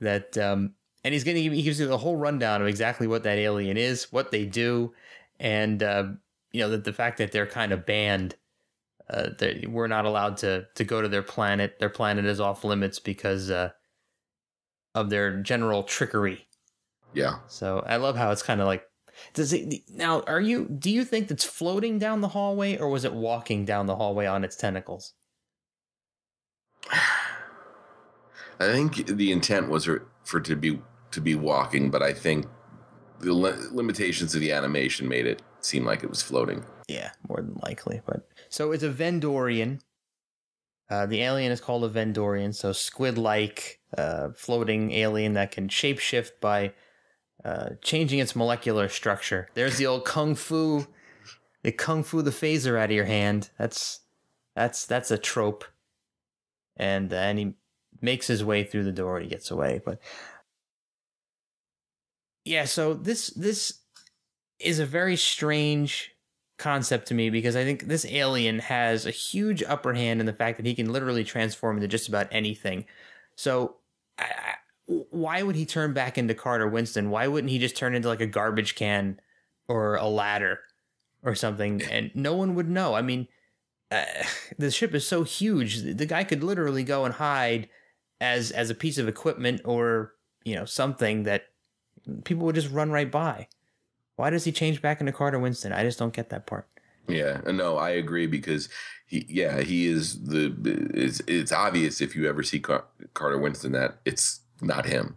that. 0.01 0.37
Um, 0.37 0.75
and 1.05 1.13
he's 1.13 1.25
going 1.25 1.37
to 1.37 1.43
he 1.55 1.63
gives 1.63 1.81
you 1.81 1.87
the 1.87 1.99
whole 1.99 2.17
rundown 2.17 2.61
of 2.61 2.69
exactly 2.69 3.07
what 3.07 3.23
that 3.25 3.39
alien 3.39 3.77
is, 3.77 4.13
what 4.13 4.31
they 4.31 4.45
do, 4.45 4.93
and 5.41 5.83
uh, 5.83 6.05
you 6.53 6.61
know 6.61 6.71
that 6.71 6.85
the 6.85 6.93
fact 6.93 7.19
that 7.19 7.33
they're 7.33 7.47
kind 7.47 7.73
of 7.73 7.87
banned. 7.87 8.37
Uh, 9.11 9.31
we're 9.69 9.89
not 9.89 10.05
allowed 10.05 10.39
to 10.39 10.67
to 10.75 10.85
go 10.85 11.03
to 11.03 11.09
their 11.09 11.23
planet. 11.23 11.79
Their 11.79 11.91
planet 11.91 12.25
is 12.25 12.41
off 12.41 12.65
limits 12.65 12.99
because 12.99 13.51
uh, 13.51 13.71
of 14.95 15.11
their 15.11 15.41
general 15.43 15.83
trickery. 15.83 16.47
Yeah. 17.13 17.41
So 17.49 17.85
I 17.87 17.97
love 17.97 18.17
how 18.17 18.31
it's 18.31 18.43
kind 18.43 18.61
of 18.61 18.67
like 18.67 18.87
does 19.35 19.53
it 19.53 19.83
now? 19.91 20.23
Are 20.23 20.41
you? 20.41 20.67
Do 20.67 20.91
you 20.91 21.05
think 21.05 21.31
it's 21.31 21.45
floating 21.45 21.99
down 21.99 22.21
the 22.21 22.29
hallway, 22.29 22.79
or 22.79 22.89
was 22.89 23.05
it 23.05 23.13
walking 23.13 23.65
down 23.65 23.87
the 23.87 23.97
hallway 23.97 24.27
on 24.27 24.45
its 24.45 24.57
tentacles? 24.57 25.13
I 26.91 28.67
think 28.67 29.07
the 29.07 29.33
intent 29.33 29.69
was 29.69 29.87
for, 29.87 30.07
for 30.25 30.41
to 30.41 30.55
be 30.55 30.81
to 31.13 31.21
be 31.21 31.35
walking, 31.35 31.91
but 31.91 32.03
I 32.03 32.13
think 32.13 32.47
the 33.21 33.33
li- 33.33 33.69
limitations 33.71 34.35
of 34.35 34.41
the 34.41 34.53
animation 34.53 35.09
made 35.09 35.27
it 35.27 35.43
seem 35.61 35.85
like 35.85 36.03
it 36.03 36.11
was 36.11 36.23
floating. 36.23 36.65
Yeah, 36.89 37.13
more 37.29 37.39
than 37.39 37.59
likely. 37.63 38.01
But 38.05 38.29
so 38.49 38.73
it's 38.73 38.83
a 38.83 38.91
Vendorian. 38.91 39.81
Uh, 40.91 41.07
the 41.07 41.23
alien 41.23 41.53
is 41.53 41.61
called 41.61 41.85
a 41.85 41.89
Vendorian, 41.89 42.55
so 42.55 42.73
squid-like 42.73 43.81
uh, 43.97 44.29
floating 44.37 44.93
alien 44.93 45.35
that 45.35 45.51
can 45.51 45.69
shapeshift 45.69 46.33
by 46.41 46.73
uh, 47.45 47.71
changing 47.81 48.19
its 48.19 48.37
molecular 48.37 48.89
structure. 48.89 49.49
There's 49.55 49.79
the 49.79 49.87
old 49.87 50.05
kung 50.05 50.35
fu, 50.35 50.87
the 51.63 51.73
kung 51.73 52.03
fu 52.03 52.21
the 52.23 52.31
phaser 52.31 52.79
out 52.79 52.91
of 52.91 52.97
your 52.97 53.07
hand. 53.07 53.51
That's 53.59 54.01
that's 54.55 54.85
that's 54.85 55.11
a 55.11 55.19
trope, 55.19 55.65
and 56.77 57.13
and 57.13 57.39
he 57.39 57.55
makes 58.03 58.27
his 58.27 58.45
way 58.45 58.65
through 58.65 58.85
the 58.85 58.93
door 58.93 59.17
and 59.17 59.25
he 59.25 59.31
gets 59.31 59.51
away. 59.51 59.81
But 59.83 59.99
yeah, 62.45 62.65
so 62.65 62.95
this 62.95 63.29
this 63.31 63.81
is 64.59 64.79
a 64.79 64.87
very 64.87 65.17
strange 65.17 66.13
concept 66.59 67.09
to 67.09 67.15
me 67.15 67.31
because 67.31 67.57
I 67.57 67.65
think 67.65 67.89
this 67.89 68.07
alien 68.07 68.61
has 68.61 69.05
a 69.05 69.11
huge 69.11 69.63
upper 69.65 69.95
hand 69.95 70.21
in 70.21 70.27
the 70.27 70.33
fact 70.33 70.57
that 70.59 70.67
he 70.67 70.75
can 70.75 70.93
literally 70.93 71.25
transform 71.25 71.77
into 71.77 71.89
just 71.89 72.09
about 72.09 72.29
anything. 72.31 72.85
So 73.37 73.77
I, 74.19 74.55
why 74.87 75.43
would 75.43 75.57
he 75.57 75.67
turn 75.67 75.93
back 75.93 76.19
into 76.19 76.35
Carter 76.35 76.69
Winston? 76.69 77.11
Why 77.11 77.27
wouldn't 77.27 77.51
he 77.51 77.59
just 77.59 77.77
turn 77.77 77.95
into 77.95 78.09
like 78.09 78.21
a 78.21 78.27
garbage 78.27 78.75
can 78.75 79.21
or 79.69 79.97
a 79.97 80.07
ladder 80.07 80.61
or 81.23 81.35
something? 81.35 81.83
And 81.91 82.11
no 82.15 82.35
one 82.35 82.55
would 82.55 82.69
know. 82.69 82.95
I 82.95 83.03
mean, 83.03 83.29
uh, 83.91 84.05
the 84.59 84.71
ship 84.71 84.95
is 84.95 85.07
so 85.07 85.25
huge. 85.25 85.83
The 85.83 86.07
guy 86.07 86.25
could 86.25 86.43
literally 86.43 86.85
go 86.85 87.05
and 87.05 87.15
hide 87.15 87.69
as 88.21 88.53
as 88.53 88.71
a 88.71 88.75
piece 88.75 88.99
of 88.99 89.09
equipment 89.09 89.61
or 89.65 90.13
you 90.45 90.55
know 90.55 90.65
something 90.65 91.25
that 91.25 91.47
people 92.25 92.47
would 92.47 92.55
just 92.55 92.71
run 92.71 92.91
right 92.91 93.11
by. 93.11 93.49
Why 94.17 94.31
does 94.31 94.45
he 94.45 94.53
change 94.53 94.83
back 94.83 95.01
into 95.01 95.13
Carter 95.13 95.39
Winston? 95.39 95.73
I 95.73 95.83
just 95.83 95.99
don't 95.99 96.13
get 96.13 96.31
that 96.31 96.47
part. 96.47 96.69
Yeah, 97.09 97.41
no, 97.47 97.79
I 97.79 97.91
agree 97.91 98.27
because 98.27 98.69
he, 99.07 99.27
yeah, 99.29 99.61
he 99.61 99.87
is 99.87 100.23
the. 100.23 100.55
It's 100.95 101.21
it's 101.27 101.53
obvious 101.53 102.01
if 102.01 102.15
you 102.15 102.29
ever 102.29 102.43
see 102.43 102.61
Car- 102.61 102.85
Carter 103.15 103.39
Winston 103.39 103.73
that 103.73 103.99
it's 104.05 104.41
not 104.61 104.87
him. 104.87 105.17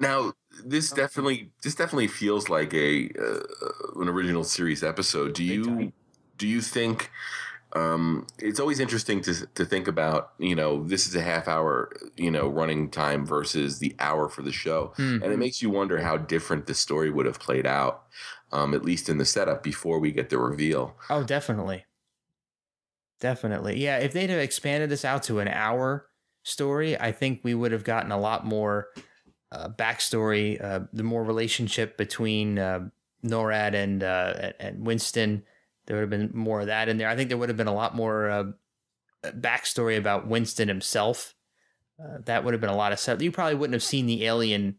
Now, 0.00 0.32
this 0.64 0.90
definitely 0.90 1.52
this 1.62 1.74
definitely 1.74 2.08
feels 2.08 2.48
like 2.48 2.74
a 2.74 3.10
uh, 3.18 4.00
an 4.00 4.08
original 4.08 4.44
series 4.44 4.82
episode. 4.82 5.34
Do 5.34 5.44
you 5.44 5.92
do 6.36 6.48
you 6.48 6.60
think 6.60 7.10
um, 7.74 8.26
it's 8.38 8.60
always 8.60 8.78
interesting 8.78 9.20
to 9.22 9.46
to 9.54 9.64
think 9.64 9.88
about? 9.88 10.32
You 10.38 10.54
know, 10.54 10.84
this 10.84 11.06
is 11.06 11.14
a 11.16 11.22
half 11.22 11.48
hour 11.48 11.92
you 12.16 12.30
know 12.30 12.48
running 12.48 12.90
time 12.90 13.26
versus 13.26 13.78
the 13.78 13.94
hour 13.98 14.28
for 14.28 14.42
the 14.42 14.52
show, 14.52 14.92
mm-hmm. 14.92 15.02
and 15.02 15.24
it 15.24 15.30
mm-hmm. 15.30 15.40
makes 15.40 15.60
you 15.60 15.70
wonder 15.70 16.00
how 16.00 16.16
different 16.16 16.66
the 16.66 16.74
story 16.74 17.10
would 17.10 17.26
have 17.26 17.40
played 17.40 17.66
out, 17.66 18.04
um, 18.52 18.74
at 18.74 18.84
least 18.84 19.08
in 19.08 19.18
the 19.18 19.24
setup 19.24 19.62
before 19.62 19.98
we 19.98 20.12
get 20.12 20.30
the 20.30 20.38
reveal. 20.38 20.96
Oh, 21.10 21.24
definitely, 21.24 21.84
definitely, 23.20 23.82
yeah. 23.82 23.98
If 23.98 24.12
they'd 24.12 24.30
have 24.30 24.40
expanded 24.40 24.88
this 24.88 25.04
out 25.04 25.24
to 25.24 25.40
an 25.40 25.48
hour 25.48 26.06
story, 26.44 26.98
I 26.98 27.10
think 27.10 27.40
we 27.42 27.54
would 27.54 27.72
have 27.72 27.84
gotten 27.84 28.12
a 28.12 28.18
lot 28.18 28.46
more 28.46 28.88
uh, 29.50 29.68
backstory, 29.68 30.62
uh, 30.62 30.80
the 30.92 31.02
more 31.02 31.24
relationship 31.24 31.96
between 31.96 32.58
uh, 32.58 32.88
Nored 33.24 33.74
and 33.74 34.02
uh, 34.04 34.52
and 34.60 34.86
Winston. 34.86 35.42
There 35.86 35.96
would 35.96 36.02
have 36.02 36.10
been 36.10 36.30
more 36.32 36.60
of 36.60 36.66
that 36.68 36.88
in 36.88 36.96
there. 36.96 37.08
I 37.08 37.16
think 37.16 37.28
there 37.28 37.38
would 37.38 37.50
have 37.50 37.58
been 37.58 37.66
a 37.66 37.74
lot 37.74 37.94
more 37.94 38.30
uh, 38.30 38.44
backstory 39.24 39.98
about 39.98 40.26
Winston 40.26 40.68
himself. 40.68 41.34
Uh, 42.00 42.18
that 42.24 42.44
would 42.44 42.54
have 42.54 42.60
been 42.60 42.70
a 42.70 42.76
lot 42.76 42.92
of 42.92 42.98
stuff. 42.98 43.22
You 43.22 43.30
probably 43.30 43.54
wouldn't 43.54 43.74
have 43.74 43.82
seen 43.82 44.06
the 44.06 44.24
alien 44.24 44.76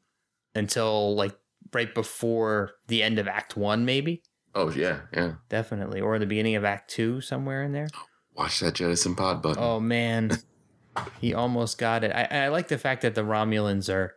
until 0.54 1.16
like 1.16 1.36
right 1.74 1.94
before 1.94 2.72
the 2.88 3.04
end 3.04 3.20
of 3.20 3.28
Act 3.28 3.56
One, 3.56 3.86
maybe. 3.86 4.24
Oh 4.54 4.72
yeah, 4.72 5.02
yeah, 5.14 5.34
definitely, 5.50 6.02
or 6.02 6.18
the 6.18 6.26
beginning 6.26 6.56
of 6.56 6.66
Act 6.66 6.90
Two, 6.90 7.22
somewhere 7.22 7.64
in 7.64 7.72
there. 7.72 7.88
Watch 8.36 8.60
that 8.60 8.76
Jettison 8.76 9.16
Pod 9.16 9.42
button. 9.42 9.64
Oh 9.64 9.80
man. 9.80 10.32
he 11.22 11.34
almost 11.34 11.78
got 11.78 12.04
it. 12.04 12.12
I, 12.12 12.46
I 12.46 12.48
like 12.50 12.68
the 12.68 12.78
fact 12.78 13.02
that 13.02 13.16
the 13.16 13.24
Romulans 13.24 13.94
are 13.94 14.16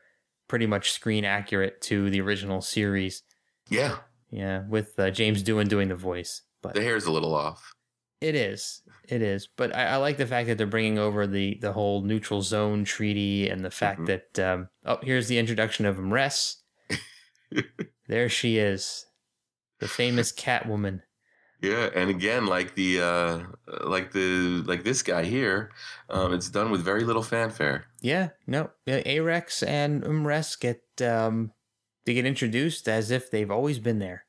pretty 0.49 0.67
much 0.67 0.93
screen 0.93 1.25
accurate 1.25 1.81
to 1.83 2.11
the 2.11 2.21
original 2.21 2.61
series. 2.61 3.23
Yeah. 3.69 3.97
Yeah, 4.31 4.65
with 4.69 4.99
uh, 4.99 5.11
James 5.11 5.43
Doohan 5.43 5.69
doing 5.69 5.89
the 5.89 5.97
voice. 5.97 6.43
But 6.63 6.75
the 6.75 6.83
hair's 6.83 7.05
a 7.05 7.13
little 7.13 7.35
off. 7.35 7.73
It 8.21 8.35
is. 8.35 8.83
It 9.09 9.23
is. 9.23 9.49
But 9.57 9.75
I, 9.75 9.85
I, 9.85 9.97
like 9.97 10.17
the 10.17 10.27
fact 10.27 10.49
that 10.49 10.59
they're 10.59 10.67
bringing 10.67 10.99
over 10.99 11.27
the 11.27 11.59
the 11.61 11.73
whole 11.73 12.03
neutral 12.03 12.43
zone 12.43 12.85
treaty 12.85 13.49
and 13.49 13.65
the 13.65 13.71
fact 13.71 14.01
mm-hmm. 14.01 14.19
that 14.35 14.53
um, 14.53 14.69
oh, 14.85 14.99
here's 15.03 15.29
the 15.29 15.39
introduction 15.39 15.87
of 15.87 15.97
M'Ress. 15.97 16.57
there 18.09 18.29
she 18.29 18.59
is, 18.59 19.07
the 19.79 19.89
famous 19.89 20.33
Catwoman. 20.33 21.03
Yeah, 21.61 21.91
and 21.95 22.09
again, 22.09 22.47
like 22.47 22.75
the 22.75 23.01
uh, 23.01 23.39
like 23.85 24.13
the 24.13 24.63
like 24.67 24.85
this 24.85 25.03
guy 25.03 25.25
here, 25.25 25.73
um, 26.09 26.33
it's 26.33 26.49
done 26.49 26.71
with 26.71 26.83
very 26.83 27.05
little 27.05 27.23
fanfare. 27.23 27.87
Yeah, 28.01 28.31
no, 28.47 28.71
Arex 28.87 29.67
and 29.67 30.03
M'Ress 30.03 30.59
get 30.59 30.83
um, 31.03 31.53
they 32.05 32.15
get 32.15 32.27
introduced 32.27 32.89
as 32.89 33.11
if 33.11 33.31
they've 33.31 33.51
always 33.51 33.79
been 33.79 33.99
there. 33.99 34.25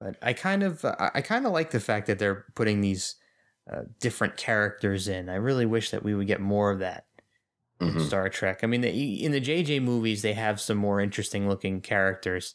But 0.00 0.16
I 0.22 0.32
kind 0.32 0.62
of 0.62 0.84
I 0.84 1.20
kind 1.22 1.44
of 1.44 1.52
like 1.52 1.70
the 1.70 1.80
fact 1.80 2.06
that 2.06 2.18
they're 2.18 2.44
putting 2.54 2.80
these 2.80 3.16
uh, 3.70 3.82
different 4.00 4.36
characters 4.36 5.08
in. 5.08 5.28
I 5.28 5.34
really 5.34 5.66
wish 5.66 5.90
that 5.90 6.02
we 6.02 6.14
would 6.14 6.26
get 6.26 6.40
more 6.40 6.70
of 6.70 6.78
that 6.78 7.06
mm-hmm. 7.80 7.98
in 7.98 8.04
Star 8.04 8.28
Trek. 8.28 8.60
I 8.62 8.66
mean, 8.66 8.80
the, 8.80 9.24
in 9.24 9.32
the 9.32 9.40
JJ 9.40 9.82
movies, 9.82 10.22
they 10.22 10.34
have 10.34 10.60
some 10.60 10.78
more 10.78 11.00
interesting 11.00 11.48
looking 11.48 11.80
characters 11.80 12.54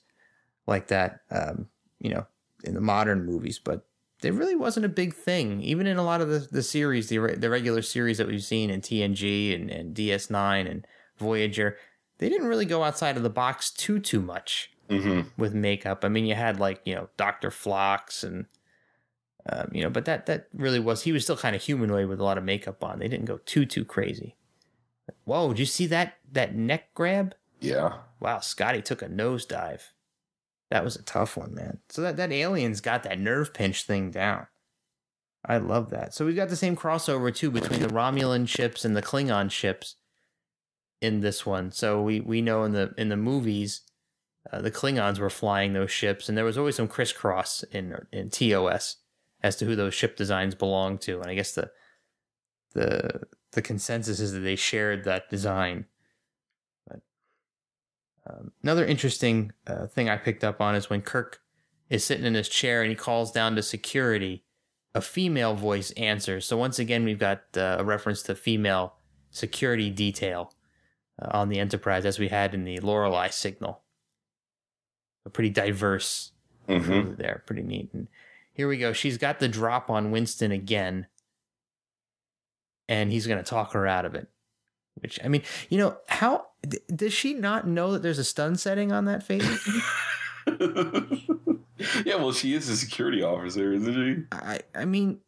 like 0.65 0.88
that. 0.88 1.19
Um, 1.29 1.67
you 1.99 2.10
know, 2.10 2.25
in 2.63 2.73
the 2.73 2.82
modern 2.82 3.25
movies, 3.25 3.60
but 3.60 3.86
it 4.23 4.34
really 4.34 4.56
wasn't 4.56 4.86
a 4.86 4.89
big 4.89 5.13
thing. 5.13 5.62
Even 5.62 5.86
in 5.86 5.97
a 5.97 6.03
lot 6.03 6.21
of 6.21 6.29
the, 6.29 6.47
the 6.51 6.63
series, 6.63 7.10
the, 7.10 7.17
the 7.38 7.49
regular 7.49 7.82
series 7.82 8.17
that 8.17 8.27
we've 8.27 8.43
seen 8.43 8.69
in 8.69 8.82
TNG 8.82 9.53
and, 9.53 9.69
and 9.69 9.95
DS9 9.95 10.69
and 10.69 10.88
Voyager, 11.17 11.77
they 12.17 12.29
didn't 12.29 12.47
really 12.47 12.65
go 12.65 12.84
outside 12.84 13.17
of 13.17 13.23
the 13.23 13.29
box 13.29 13.69
too, 13.69 13.99
too 13.99 14.21
much 14.21 14.72
mm-hmm. 14.89 15.21
with 15.37 15.53
makeup. 15.53 16.03
I 16.03 16.09
mean, 16.09 16.25
you 16.25 16.35
had 16.35 16.59
like, 16.59 16.81
you 16.85 16.95
know, 16.95 17.09
Dr. 17.17 17.51
Phlox 17.51 18.23
and, 18.23 18.45
um, 19.49 19.69
you 19.71 19.83
know, 19.83 19.89
but 19.89 20.05
that, 20.05 20.25
that 20.27 20.47
really 20.53 20.79
was, 20.79 21.03
he 21.03 21.11
was 21.11 21.23
still 21.23 21.37
kind 21.37 21.55
of 21.55 21.61
humanoid 21.61 22.07
with 22.07 22.19
a 22.19 22.23
lot 22.23 22.37
of 22.37 22.43
makeup 22.43 22.83
on. 22.83 22.99
They 22.99 23.07
didn't 23.07 23.25
go 23.25 23.39
too, 23.45 23.65
too 23.65 23.85
crazy. 23.85 24.35
Whoa, 25.25 25.49
did 25.49 25.59
you 25.59 25.65
see 25.65 25.87
that, 25.87 26.15
that 26.31 26.55
neck 26.55 26.93
grab? 26.93 27.35
Yeah. 27.59 27.97
Wow, 28.19 28.39
Scotty 28.39 28.81
took 28.81 29.01
a 29.01 29.07
nosedive. 29.07 29.81
That 30.69 30.83
was 30.83 30.95
a 30.95 31.03
tough 31.03 31.37
one, 31.37 31.53
man. 31.53 31.79
So 31.89 32.01
that, 32.01 32.17
that 32.17 32.31
alien's 32.31 32.81
got 32.81 33.03
that 33.03 33.19
nerve 33.19 33.53
pinch 33.53 33.83
thing 33.83 34.11
down. 34.11 34.47
I 35.45 35.57
love 35.57 35.89
that. 35.89 36.13
So 36.13 36.25
we've 36.25 36.35
got 36.35 36.49
the 36.49 36.55
same 36.55 36.75
crossover 36.75 37.33
too 37.33 37.51
between 37.51 37.81
the 37.81 37.89
Romulan 37.89 38.47
ships 38.47 38.85
and 38.85 38.95
the 38.95 39.01
Klingon 39.01 39.51
ships 39.51 39.95
in 41.01 41.19
this 41.19 41.45
one. 41.45 41.71
So 41.71 42.01
we 42.01 42.21
we 42.21 42.41
know 42.41 42.63
in 42.63 42.71
the 42.71 42.93
in 42.97 43.09
the 43.09 43.17
movies, 43.17 43.81
uh, 44.51 44.62
the 44.62 44.71
Klingons 44.71 45.19
were 45.19 45.29
flying 45.29 45.73
those 45.73 45.91
ships, 45.91 46.27
and 46.27 46.38
there 46.38 46.45
was 46.45 46.58
always 46.58 46.75
some 46.75 46.88
crisscross 46.88 47.63
in 47.71 47.95
in 48.12 48.29
TOS 48.29 48.97
as 49.41 49.56
to 49.58 49.65
who 49.65 49.75
those 49.75 49.93
ship 49.93 50.15
designs 50.15 50.56
belonged 50.56 51.01
to. 51.01 51.19
And 51.19 51.29
I 51.29 51.36
guess 51.36 51.53
the 51.53 51.71
the 52.73 53.23
the 53.51 53.62
consensus 53.62 54.19
is 54.19 54.32
that 54.34 54.39
they 54.39 54.56
shared 54.56 55.03
that 55.03 55.29
design. 55.29 55.86
But 56.88 57.01
Um, 58.25 58.51
another 58.63 58.86
interesting 58.86 59.51
uh, 59.67 59.88
thing 59.88 60.10
I 60.10 60.17
picked 60.17 60.43
up 60.43 60.62
on 60.62 60.75
is 60.75 60.89
when 60.89 61.01
Kirk 61.01 61.41
is 61.89 62.03
sitting 62.03 62.25
in 62.25 62.34
his 62.34 62.49
chair 62.49 62.82
and 62.82 62.89
he 62.89 62.95
calls 62.95 63.32
down 63.32 63.56
to 63.56 63.62
security, 63.62 64.43
a 64.95 65.01
female 65.01 65.56
voice 65.56 65.91
answers. 65.91 66.45
So 66.45 66.58
once 66.58 66.79
again, 66.79 67.03
we've 67.03 67.19
got 67.19 67.43
uh, 67.56 67.77
a 67.79 67.84
reference 67.84 68.23
to 68.23 68.36
female 68.36 68.95
security 69.29 69.89
detail 69.89 70.53
uh, 71.21 71.38
on 71.38 71.49
the 71.49 71.60
Enterprise 71.60 72.06
as 72.06 72.17
we 72.17 72.29
had 72.29 72.53
in 72.53 72.63
the 72.63 72.79
Lorelei 72.79 73.29
signal. 73.29 73.82
A 75.25 75.29
pretty 75.29 75.49
diverse 75.49 76.31
Mm-hmm. 76.69 76.86
crew 76.86 77.15
there, 77.17 77.43
pretty 77.45 77.62
neat. 77.62 77.89
And 77.93 78.07
here 78.53 78.69
we 78.69 78.77
go. 78.77 78.93
She's 78.93 79.17
got 79.17 79.39
the 79.39 79.49
drop 79.49 79.89
on 79.89 80.12
Winston 80.12 80.53
again, 80.53 81.07
and 82.88 83.12
he's 83.12 83.27
going 83.27 83.38
to 83.43 83.49
talk 83.49 83.73
her 83.73 83.86
out 83.86 84.05
of 84.05 84.15
it. 84.15 84.29
Which 85.01 85.19
I 85.23 85.27
mean, 85.27 85.41
you 85.69 85.77
know, 85.77 85.97
how 86.07 86.45
d- 86.62 86.79
does 86.95 87.12
she 87.12 87.33
not 87.33 87.67
know 87.67 87.91
that 87.91 88.01
there's 88.01 88.19
a 88.19 88.23
stun 88.23 88.55
setting 88.55 88.93
on 88.93 89.03
that 89.05 89.23
face? 89.23 89.43
yeah, 92.05 92.15
well, 92.15 92.31
she 92.31 92.53
is 92.53 92.69
a 92.69 92.77
security 92.77 93.21
officer, 93.21 93.73
isn't 93.73 93.93
she? 93.93 94.23
I 94.31 94.59
I 94.75 94.86
mean, 94.86 95.19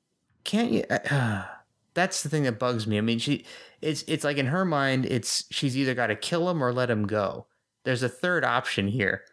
can't 0.44 0.72
you? 0.72 0.84
Uh, 0.90 1.46
that's 1.94 2.24
the 2.24 2.30
thing 2.30 2.44
that 2.44 2.60
bugs 2.60 2.88
me. 2.88 2.98
I 2.98 3.02
mean, 3.02 3.20
she 3.20 3.46
it's 3.82 4.04
it's 4.08 4.24
like 4.24 4.38
in 4.38 4.48
her 4.48 4.66
mind, 4.66 5.06
it's 5.06 5.46
she's 5.52 5.76
either 5.78 5.94
got 5.96 6.08
to 6.08 6.16
kill 6.16 6.50
him 6.50 6.64
or 6.64 6.72
let 6.72 6.90
him 6.90 7.08
go. 7.08 7.48
There's 7.84 8.04
a 8.04 8.10
third 8.10 8.44
option 8.46 8.88
here 8.88 9.24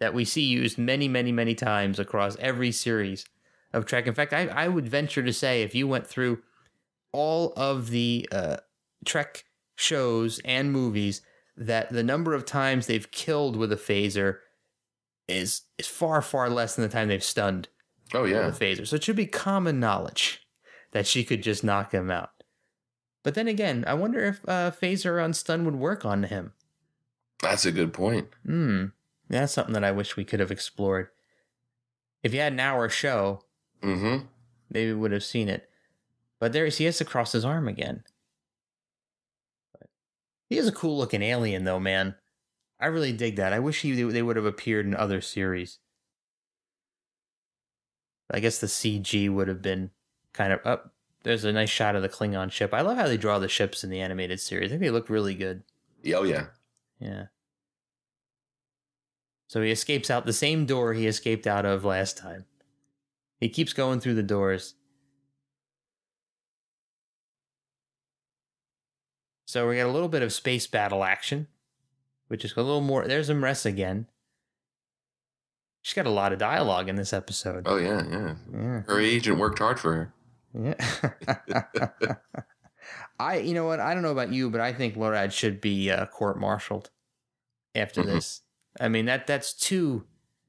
that 0.00 0.12
we 0.14 0.24
see 0.24 0.42
used 0.42 0.76
many, 0.78 1.06
many, 1.06 1.30
many 1.30 1.54
times 1.54 1.98
across 1.98 2.36
every 2.38 2.72
series 2.72 3.24
of 3.72 3.86
Trek. 3.86 4.06
In 4.06 4.14
fact, 4.14 4.32
I 4.32 4.46
I 4.48 4.66
would 4.68 4.88
venture 4.88 5.22
to 5.22 5.32
say 5.32 5.62
if 5.62 5.74
you 5.74 5.86
went 5.86 6.06
through 6.06 6.42
all 7.12 7.52
of 7.56 7.90
the 7.90 8.28
uh, 8.32 8.56
Trek 9.04 9.44
shows 9.76 10.40
and 10.44 10.72
movies, 10.72 11.22
that 11.56 11.90
the 11.92 12.02
number 12.02 12.34
of 12.34 12.44
times 12.44 12.86
they've 12.86 13.10
killed 13.10 13.56
with 13.56 13.72
a 13.72 13.76
phaser 13.76 14.38
is 15.28 15.62
is 15.78 15.86
far 15.86 16.20
far 16.22 16.50
less 16.50 16.74
than 16.74 16.82
the 16.82 16.88
time 16.92 17.08
they've 17.08 17.22
stunned 17.22 17.68
Oh 18.12 18.24
yeah. 18.24 18.46
with 18.46 18.60
a 18.60 18.64
phaser. 18.64 18.86
So 18.86 18.96
it 18.96 19.04
should 19.04 19.14
be 19.16 19.26
common 19.26 19.78
knowledge 19.78 20.44
that 20.92 21.06
she 21.06 21.22
could 21.22 21.42
just 21.42 21.62
knock 21.62 21.92
him 21.92 22.10
out. 22.10 22.30
But 23.22 23.34
then 23.34 23.46
again, 23.46 23.84
I 23.86 23.94
wonder 23.94 24.24
if 24.24 24.40
uh, 24.48 24.70
phaser 24.72 25.22
on 25.22 25.32
stun 25.34 25.64
would 25.66 25.76
work 25.76 26.04
on 26.04 26.24
him. 26.24 26.52
That's 27.42 27.64
a 27.66 27.70
good 27.72 27.92
point. 27.92 28.28
Hmm, 28.44 28.86
that's 29.38 29.52
something 29.52 29.74
that 29.74 29.84
I 29.84 29.92
wish 29.92 30.16
we 30.16 30.24
could 30.24 30.40
have 30.40 30.50
explored. 30.50 31.08
If 32.22 32.34
you 32.34 32.40
had 32.40 32.52
an 32.52 32.60
hour 32.60 32.88
show, 32.88 33.44
Mm-hmm. 33.82 34.26
maybe 34.70 34.92
we 34.92 34.98
would 34.98 35.12
have 35.12 35.24
seen 35.24 35.48
it. 35.48 35.70
But 36.38 36.52
there 36.52 36.66
he 36.66 36.84
is 36.86 36.98
to 36.98 37.04
cross 37.04 37.32
his 37.32 37.44
arm 37.46 37.66
again. 37.68 38.04
He 40.50 40.58
is 40.58 40.66
a 40.68 40.72
cool 40.72 40.98
looking 40.98 41.22
alien, 41.22 41.64
though, 41.64 41.80
man. 41.80 42.14
I 42.80 42.86
really 42.86 43.12
dig 43.12 43.36
that. 43.36 43.52
I 43.52 43.58
wish 43.58 43.82
he 43.82 43.92
they 44.02 44.22
would 44.22 44.36
have 44.36 44.44
appeared 44.46 44.84
in 44.86 44.94
other 44.94 45.20
series. 45.20 45.78
I 48.30 48.40
guess 48.40 48.58
the 48.58 48.66
CG 48.66 49.30
would 49.32 49.48
have 49.48 49.62
been 49.62 49.90
kind 50.32 50.52
of 50.52 50.60
up. 50.64 50.92
there's 51.22 51.44
a 51.44 51.52
nice 51.52 51.70
shot 51.70 51.94
of 51.96 52.02
the 52.02 52.08
Klingon 52.08 52.50
ship. 52.50 52.72
I 52.72 52.80
love 52.80 52.96
how 52.96 53.06
they 53.06 53.16
draw 53.16 53.38
the 53.38 53.48
ships 53.48 53.82
in 53.84 53.90
the 53.90 54.00
animated 54.00 54.40
series. 54.40 54.68
I 54.68 54.70
think 54.70 54.80
they 54.82 54.90
look 54.90 55.10
really 55.10 55.34
good. 55.34 55.62
Oh 56.14 56.22
yeah. 56.22 56.46
Yeah. 56.98 57.26
So 59.50 59.62
he 59.62 59.72
escapes 59.72 60.10
out 60.10 60.26
the 60.26 60.32
same 60.32 60.64
door 60.64 60.94
he 60.94 61.08
escaped 61.08 61.44
out 61.44 61.66
of 61.66 61.84
last 61.84 62.16
time. 62.16 62.44
He 63.40 63.48
keeps 63.48 63.72
going 63.72 63.98
through 63.98 64.14
the 64.14 64.22
doors. 64.22 64.74
So 69.46 69.68
we 69.68 69.78
got 69.78 69.86
a 69.88 69.90
little 69.92 70.08
bit 70.08 70.22
of 70.22 70.32
space 70.32 70.68
battle 70.68 71.02
action, 71.02 71.48
which 72.28 72.44
is 72.44 72.52
a 72.52 72.62
little 72.62 72.80
more. 72.80 73.08
There's 73.08 73.28
M'Ress 73.28 73.66
again. 73.66 74.06
She's 75.82 75.94
got 75.94 76.06
a 76.06 76.10
lot 76.10 76.32
of 76.32 76.38
dialogue 76.38 76.88
in 76.88 76.94
this 76.94 77.12
episode. 77.12 77.64
Oh 77.66 77.76
yeah, 77.78 78.04
yeah. 78.08 78.34
Yeah. 78.54 78.80
Her 78.82 79.00
agent 79.00 79.36
worked 79.38 79.58
hard 79.58 79.80
for 79.80 79.94
her. 79.94 80.14
Yeah. 80.54 82.14
I, 83.18 83.38
you 83.38 83.54
know 83.54 83.64
what? 83.64 83.80
I 83.80 83.94
don't 83.94 84.04
know 84.04 84.12
about 84.12 84.32
you, 84.32 84.48
but 84.48 84.60
I 84.60 84.72
think 84.72 84.94
Nored 84.94 85.32
should 85.32 85.60
be 85.60 85.90
uh, 85.90 86.06
court-martialed 86.06 86.90
after 87.74 88.02
Mhm. 88.04 88.06
this. 88.06 88.42
I 88.78 88.88
mean 88.88 89.06
that 89.06 89.26
that's 89.26 89.52
two 89.52 90.04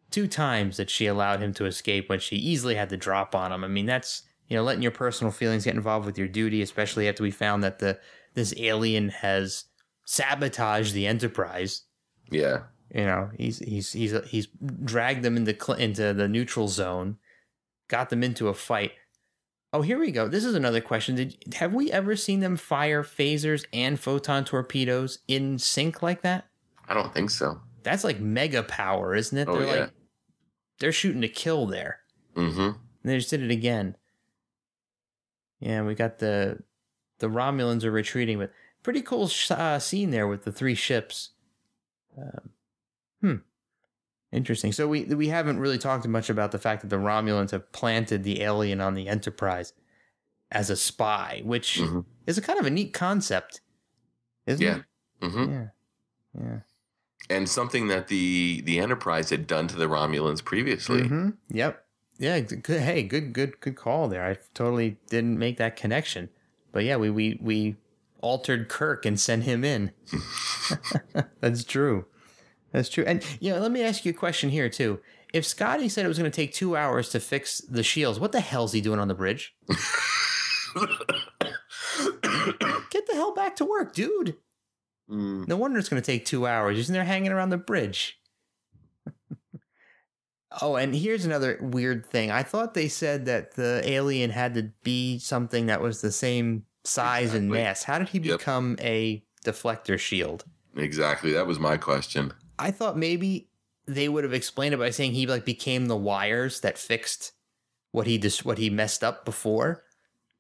two 0.10 0.28
times 0.28 0.78
that 0.78 0.90
she 0.90 1.08
allowed 1.08 1.42
him 1.42 1.54
to 1.54 1.66
escape 1.66 2.10
when 2.10 2.20
she 2.20 2.36
easily 2.36 2.76
had 2.76 2.90
the 2.90 2.98
drop 2.98 3.34
on 3.34 3.52
him. 3.52 3.64
I 3.64 3.68
mean 3.68 3.86
that's 3.86 4.24
you 4.48 4.58
know 4.58 4.64
letting 4.64 4.84
your 4.84 4.92
personal 4.92 5.32
feelings 5.32 5.66
get 5.66 5.76
involved 5.76 6.06
with 6.06 6.18
your 6.18 6.28
duty, 6.28 6.62
especially 6.62 7.08
after 7.08 7.24
we 7.24 7.32
found 7.32 7.64
that 7.64 7.80
the 7.80 8.00
this 8.34 8.54
alien 8.58 9.10
has 9.10 9.66
sabotaged 10.06 10.94
the 10.94 11.08
Enterprise. 11.08 11.84
Yeah. 12.30 12.64
You 12.94 13.06
know, 13.06 13.30
he's 13.38 13.60
he's 13.60 13.94
he's 13.94 14.14
he's 14.28 14.48
dragged 14.84 15.24
them 15.24 15.38
into 15.38 15.56
cl- 15.58 15.80
into 15.80 16.14
the 16.14 16.28
neutral 16.28 16.68
zone, 16.68 17.18
got 17.88 18.10
them 18.10 18.22
into 18.22 18.50
a 18.50 18.54
fight. 18.54 18.92
Oh, 19.72 19.82
here 19.82 19.98
we 19.98 20.12
go. 20.12 20.28
This 20.28 20.44
is 20.44 20.56
another 20.56 20.82
question. 20.82 21.16
Did 21.16 21.38
have 21.54 21.74
we 21.74 21.90
ever 21.90 22.18
seen 22.18 22.42
them 22.42 22.58
fire 22.58 23.04
phasers 23.04 23.66
and 23.72 23.98
photon 23.98 24.44
torpedoes 24.44 25.20
in 25.30 25.58
sync 25.58 26.02
like 26.02 26.22
that? 26.24 26.48
I 26.90 26.94
don't 26.94 27.14
think 27.14 27.30
so. 27.30 27.62
That's 27.84 28.04
like 28.04 28.20
mega 28.20 28.64
power, 28.64 29.16
isn't 29.16 29.38
it? 29.38 29.48
Oh, 29.48 29.58
they're 29.58 29.68
yeah. 29.76 29.82
like 29.84 29.92
they're 30.80 30.92
shooting 30.92 31.22
to 31.22 31.28
kill 31.30 31.66
there. 31.68 32.00
Mm-hmm. 32.36 32.60
And 32.62 32.76
they 33.04 33.18
just 33.18 33.30
did 33.30 33.42
it 33.42 33.52
again. 33.52 33.96
Yeah, 35.60 35.84
we 35.84 35.96
got 35.96 36.20
the 36.20 36.60
the 37.20 37.28
Romulans 37.28 37.84
are 37.84 37.92
retreating, 37.92 38.40
but 38.40 38.52
pretty 38.84 39.02
cool 39.02 39.28
sh- 39.28 39.52
uh, 39.52 39.80
scene 39.80 40.10
there 40.10 40.28
with 40.28 40.44
the 40.44 40.52
three 40.52 40.76
ships. 40.76 41.32
Um, 42.18 42.50
hmm, 43.22 43.36
interesting. 44.32 44.72
So 44.72 44.88
we 44.88 45.04
we 45.06 45.28
haven't 45.28 45.60
really 45.60 45.78
talked 45.78 46.08
much 46.08 46.30
about 46.30 46.52
the 46.52 46.60
fact 46.60 46.82
that 46.82 46.90
the 46.90 46.96
Romulans 46.98 47.52
have 47.52 47.72
planted 47.72 48.24
the 48.24 48.42
alien 48.42 48.82
on 48.82 48.96
the 48.96 49.08
Enterprise 49.08 49.74
as 50.52 50.70
a 50.70 50.76
spy, 50.76 51.42
which 51.46 51.80
Mhm. 51.80 52.06
is 52.28 52.38
a 52.38 52.42
kind 52.42 52.60
of 52.60 52.66
a 52.66 52.70
neat 52.72 52.94
concept, 52.94 53.62
isn't 54.48 54.66
Yeah. 54.66 54.78
it? 54.78 54.84
Mm-hmm. 55.26 55.52
Yeah, 55.52 55.68
yeah. 56.40 56.60
And 57.32 57.48
something 57.50 57.88
that 57.88 58.08
the 58.10 58.62
the 58.62 58.80
Enterprise 58.80 59.30
had 59.30 59.48
done 59.48 59.68
to 59.70 59.76
the 59.76 59.88
Romulans 59.88 60.44
previously. 60.44 61.08
hmm 61.08 61.30
Yep. 61.50 61.84
Yeah. 62.20 62.40
Good. 62.42 62.82
Hey, 62.82 63.04
good, 63.04 63.34
good, 63.34 63.60
good 63.62 63.76
call 63.76 64.08
there. 64.08 64.24
I 64.26 64.38
totally 64.54 64.98
didn't 65.10 65.40
make 65.40 65.58
that 65.58 65.76
connection, 65.76 66.30
but 66.72 66.84
yeah, 66.84 66.98
we 66.98 67.10
we 67.10 67.40
we 67.42 67.76
altered 68.22 68.70
Kirk 68.70 69.06
and 69.06 69.20
sent 69.20 69.44
him 69.44 69.64
in. 69.64 69.92
That's 71.40 71.64
true. 71.64 72.06
That's 72.72 72.90
true. 72.90 73.04
And 73.08 73.24
you 73.40 73.54
know, 73.54 73.60
let 73.60 73.72
me 73.72 73.82
ask 73.84 74.06
you 74.06 74.12
a 74.12 74.14
question 74.14 74.50
here 74.50 74.70
too. 74.70 75.00
If 75.34 75.46
Scotty 75.46 75.88
said 75.90 76.04
it 76.04 76.10
was 76.10 76.18
going 76.20 76.30
to 76.30 76.36
take 76.36 76.54
two 76.54 76.76
hours 76.76 77.10
to 77.10 77.20
fix 77.22 77.60
the 77.62 77.84
shields, 77.84 78.20
what 78.20 78.34
the 78.34 78.42
hell's 78.42 78.74
he 78.74 78.82
doing 78.82 79.00
on 79.00 79.08
the 79.08 79.14
bridge? 79.16 79.56
Get 82.90 83.08
the 83.08 83.14
hell 83.14 83.34
back 83.34 83.56
to 83.58 83.66
work, 83.66 83.94
dude. 83.94 84.36
Mm, 85.12 85.48
No 85.48 85.58
wonder 85.58 85.78
it's 85.80 85.90
going 85.90 86.02
to 86.02 86.06
take 86.06 86.26
two 86.26 86.48
hours. 86.48 86.88
In 86.90 86.94
there 86.94 87.04
hanging 87.04 87.32
around 87.32 87.50
the 87.50 87.58
bridge. 87.58 88.20
oh, 90.62 90.76
and 90.76 90.96
here's 90.96 91.26
another 91.26 91.58
weird 91.62 92.06
thing. 92.06 92.32
I 92.32 92.44
thought 92.44 92.74
they 92.74 92.88
said 92.88 93.26
that 93.26 93.56
the 93.56 93.82
alien 93.86 94.30
had 94.30 94.54
to 94.56 94.72
be 94.84 95.20
something 95.20 95.68
that 95.68 95.82
was 95.82 96.02
the 96.02 96.12
same 96.12 96.66
size 96.84 97.34
and 97.34 97.50
mass. 97.50 97.84
How 97.84 98.00
did 98.00 98.10
he 98.10 98.20
Yep. 98.20 98.40
become 98.40 98.76
a 98.80 99.24
deflector 99.46 100.00
shield? 100.00 100.46
exactly. 100.76 101.34
That 101.34 101.48
was 101.48 101.60
my 101.60 101.76
question. 101.78 102.32
I 102.58 102.72
thought 102.72 102.98
maybe 102.98 103.50
they 103.88 104.08
would 104.08 104.24
have 104.24 104.34
explained 104.34 104.74
it 104.74 104.78
by 104.78 104.90
saying 104.92 105.12
he 105.14 105.26
like 105.28 105.44
became 105.44 105.88
the 105.88 105.98
wires 105.98 106.62
that 106.62 106.78
fixed 106.78 107.34
what 107.92 108.08
he 108.08 108.18
just 108.18 108.46
what 108.46 108.58
he 108.58 108.70
messed 108.70 109.04
up 109.04 109.26
before. 109.26 109.84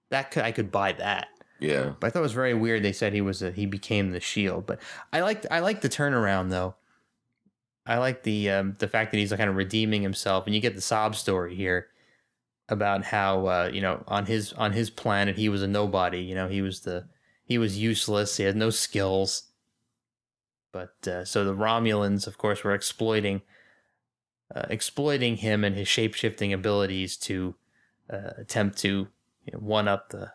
That 0.09 0.31
could 0.31 0.43
I 0.43 0.51
could 0.53 0.71
buy 0.71 0.93
that. 0.93 1.27
Yeah. 1.61 1.93
But 1.99 2.07
I 2.07 2.09
thought 2.09 2.19
it 2.19 2.23
was 2.23 2.33
very 2.33 2.55
weird. 2.55 2.83
They 2.83 2.91
said 2.91 3.13
he 3.13 3.21
was 3.21 3.41
a, 3.41 3.51
he 3.51 3.67
became 3.67 4.11
the 4.11 4.19
shield. 4.19 4.65
But 4.65 4.79
I 5.13 5.21
like 5.21 5.45
I 5.49 5.59
like 5.59 5.81
the 5.81 5.89
turnaround 5.89 6.49
though. 6.49 6.75
I 7.85 7.99
like 7.99 8.23
the 8.23 8.49
um, 8.49 8.75
the 8.79 8.87
fact 8.87 9.11
that 9.11 9.17
he's 9.17 9.31
kind 9.31 9.49
of 9.49 9.55
redeeming 9.55 10.01
himself, 10.01 10.45
and 10.45 10.55
you 10.55 10.59
get 10.61 10.75
the 10.75 10.81
sob 10.81 11.15
story 11.15 11.55
here 11.55 11.87
about 12.67 13.05
how 13.05 13.45
uh, 13.45 13.69
you 13.71 13.79
know 13.79 14.03
on 14.07 14.25
his 14.25 14.53
on 14.53 14.73
his 14.73 14.89
planet 14.89 15.37
he 15.37 15.49
was 15.49 15.61
a 15.61 15.67
nobody. 15.67 16.21
You 16.21 16.33
know 16.33 16.47
he 16.47 16.63
was 16.63 16.81
the 16.81 17.07
he 17.43 17.59
was 17.59 17.77
useless. 17.77 18.37
He 18.37 18.43
had 18.43 18.55
no 18.55 18.71
skills. 18.71 19.43
But 20.71 21.07
uh, 21.07 21.25
so 21.25 21.43
the 21.43 21.53
Romulans, 21.53 22.27
of 22.27 22.37
course, 22.37 22.63
were 22.63 22.73
exploiting 22.73 23.43
uh, 24.55 24.65
exploiting 24.69 25.37
him 25.37 25.63
and 25.63 25.75
his 25.75 25.87
shape 25.87 26.15
shifting 26.15 26.53
abilities 26.53 27.17
to 27.17 27.55
uh, 28.09 28.31
attempt 28.37 28.79
to 28.79 29.07
you 29.45 29.53
know, 29.53 29.59
one 29.59 29.87
up 29.87 30.09
the 30.09 30.31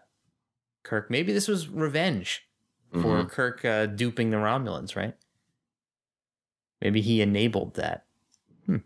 Kirk. 0.86 1.10
Maybe 1.10 1.32
this 1.32 1.48
was 1.48 1.68
revenge 1.68 2.46
for 2.92 3.24
Mhm. 3.24 3.28
Kirk 3.28 3.64
uh, 3.64 3.86
duping 3.86 4.30
the 4.30 4.36
Romulans, 4.36 4.96
right? 4.96 5.14
Maybe 6.80 7.00
he 7.00 7.20
enabled 7.20 7.74
that. 7.74 8.06
Hmm. 8.66 8.76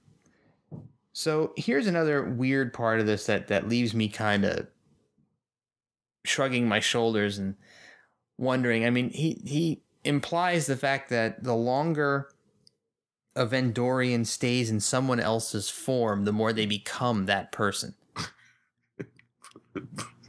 So 1.13 1.53
here's 1.57 1.87
another 1.87 2.25
weird 2.25 2.73
part 2.73 3.01
of 3.01 3.07
this 3.07 3.27
that 3.27 3.49
that 3.49 3.69
leaves 3.69 3.95
me 3.95 4.09
kind 4.09 4.45
of 4.45 4.67
shrugging 6.25 6.67
my 6.67 6.81
shoulders 6.81 7.39
and 7.39 7.57
wondering. 8.39 8.87
I 8.87 8.91
mean, 8.91 9.11
he 9.11 9.43
he 9.45 9.83
implies 10.05 10.67
the 10.67 10.77
fact 10.77 11.11
that 11.11 11.45
the 11.45 11.55
longer 11.55 12.31
a 13.37 13.47
Vendorian 13.47 14.27
stays 14.27 14.71
in 14.71 14.81
someone 14.81 15.21
else's 15.21 15.69
form, 15.69 16.25
the 16.25 16.33
more 16.33 16.53
they 16.53 16.67
become 16.67 17.27
that 17.27 17.53
person. 17.53 17.95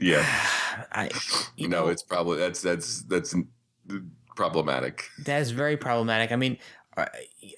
yeah. 0.02 0.24
I, 0.92 1.10
you 1.56 1.68
no, 1.68 1.84
know, 1.84 1.88
it's 1.88 2.02
probably 2.02 2.38
that's 2.38 2.60
that's 2.62 3.02
that's 3.02 3.34
problematic. 4.36 5.08
That 5.24 5.40
is 5.40 5.50
very 5.50 5.76
problematic. 5.76 6.32
I 6.32 6.36
mean, 6.36 6.58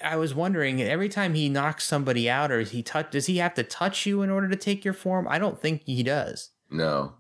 I 0.03 0.17
was 0.17 0.35
wondering 0.35 0.81
every 0.83 1.09
time 1.09 1.35
he 1.35 1.49
knocks 1.49 1.85
somebody 1.85 2.31
out 2.31 2.53
or 2.53 2.61
he 2.61 2.83
touch 2.83 3.11
does 3.11 3.27
he 3.27 3.39
have 3.39 3.55
to 3.55 3.63
touch 3.63 4.07
you 4.07 4.23
in 4.23 4.31
order 4.31 4.49
to 4.49 4.57
take 4.57 4.85
your 4.85 4.95
form? 4.95 5.27
I 5.29 5.39
don't 5.39 5.61
think 5.61 5.83
he 5.87 6.03
does. 6.03 6.51
No. 6.71 7.15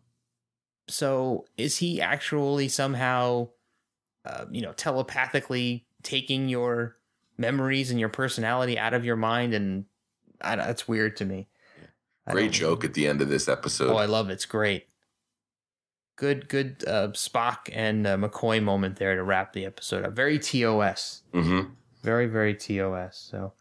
So 0.88 1.46
is 1.56 1.78
he 1.78 2.00
actually 2.00 2.68
somehow, 2.68 3.48
uh, 4.24 4.44
you 4.50 4.60
know, 4.60 4.72
telepathically 4.72 5.86
taking 6.02 6.48
your 6.48 6.96
memories 7.38 7.90
and 7.90 7.98
your 7.98 8.10
personality 8.10 8.78
out 8.78 8.94
of 8.94 9.04
your 9.04 9.16
mind? 9.16 9.54
And 9.54 9.86
I, 10.40 10.56
that's 10.56 10.86
weird 10.86 11.16
to 11.16 11.24
me. 11.24 11.48
Great 12.28 12.52
joke 12.52 12.84
at 12.84 12.94
the 12.94 13.06
end 13.06 13.20
of 13.20 13.28
this 13.28 13.48
episode. 13.48 13.90
Oh, 13.90 13.96
I 13.96 14.06
love 14.06 14.30
it. 14.30 14.34
It's 14.34 14.46
great. 14.46 14.86
Good, 16.16 16.48
good 16.48 16.84
uh, 16.86 17.08
Spock 17.08 17.68
and 17.72 18.06
uh, 18.06 18.16
McCoy 18.16 18.62
moment 18.62 18.96
there 18.96 19.16
to 19.16 19.22
wrap 19.22 19.52
the 19.52 19.64
episode 19.64 20.04
up. 20.04 20.12
Very 20.12 20.38
TOS. 20.38 21.22
Mm-hmm. 21.32 21.70
Very, 22.02 22.26
very 22.26 22.54
TOS. 22.54 23.16
So 23.30 23.52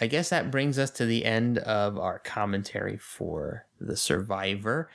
I 0.00 0.06
guess 0.06 0.30
that 0.30 0.50
brings 0.50 0.78
us 0.78 0.90
to 0.90 1.06
the 1.06 1.24
end 1.24 1.58
of 1.58 1.98
our 1.98 2.18
commentary 2.18 2.96
for 2.96 3.66
The 3.80 3.96
Survivor. 3.96 4.90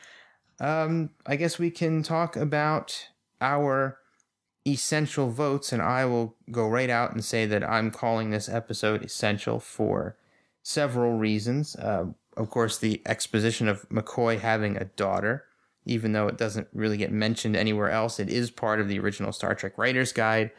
Um, 0.60 1.12
I 1.25 1.38
guess 1.38 1.58
we 1.58 1.71
can 1.71 2.03
talk 2.03 2.36
about 2.36 3.08
our 3.39 3.97
essential 4.67 5.29
votes, 5.29 5.71
and 5.71 5.82
I 5.82 6.05
will 6.05 6.36
go 6.51 6.67
right 6.67 6.89
out 6.89 7.13
and 7.13 7.23
say 7.23 7.45
that 7.45 7.67
I'm 7.67 7.91
calling 7.91 8.29
this 8.29 8.49
episode 8.49 9.03
essential 9.03 9.60
for 9.60 10.17
several 10.62 11.17
reasons. 11.17 11.75
Uh, 11.77 12.08
of 12.36 12.49
course, 12.49 12.77
the 12.77 13.01
exposition 13.05 13.67
of 13.67 13.88
McCoy 13.89 14.39
having 14.39 14.77
a 14.77 14.86
daughter, 14.86 15.45
even 15.85 16.11
though 16.11 16.27
it 16.27 16.37
doesn't 16.37 16.67
really 16.73 16.97
get 16.97 17.11
mentioned 17.11 17.55
anywhere 17.55 17.89
else, 17.89 18.19
it 18.19 18.29
is 18.29 18.51
part 18.51 18.79
of 18.79 18.87
the 18.87 18.99
original 18.99 19.31
Star 19.31 19.55
Trek 19.55 19.77
Writer's 19.77 20.13
Guide. 20.13 20.51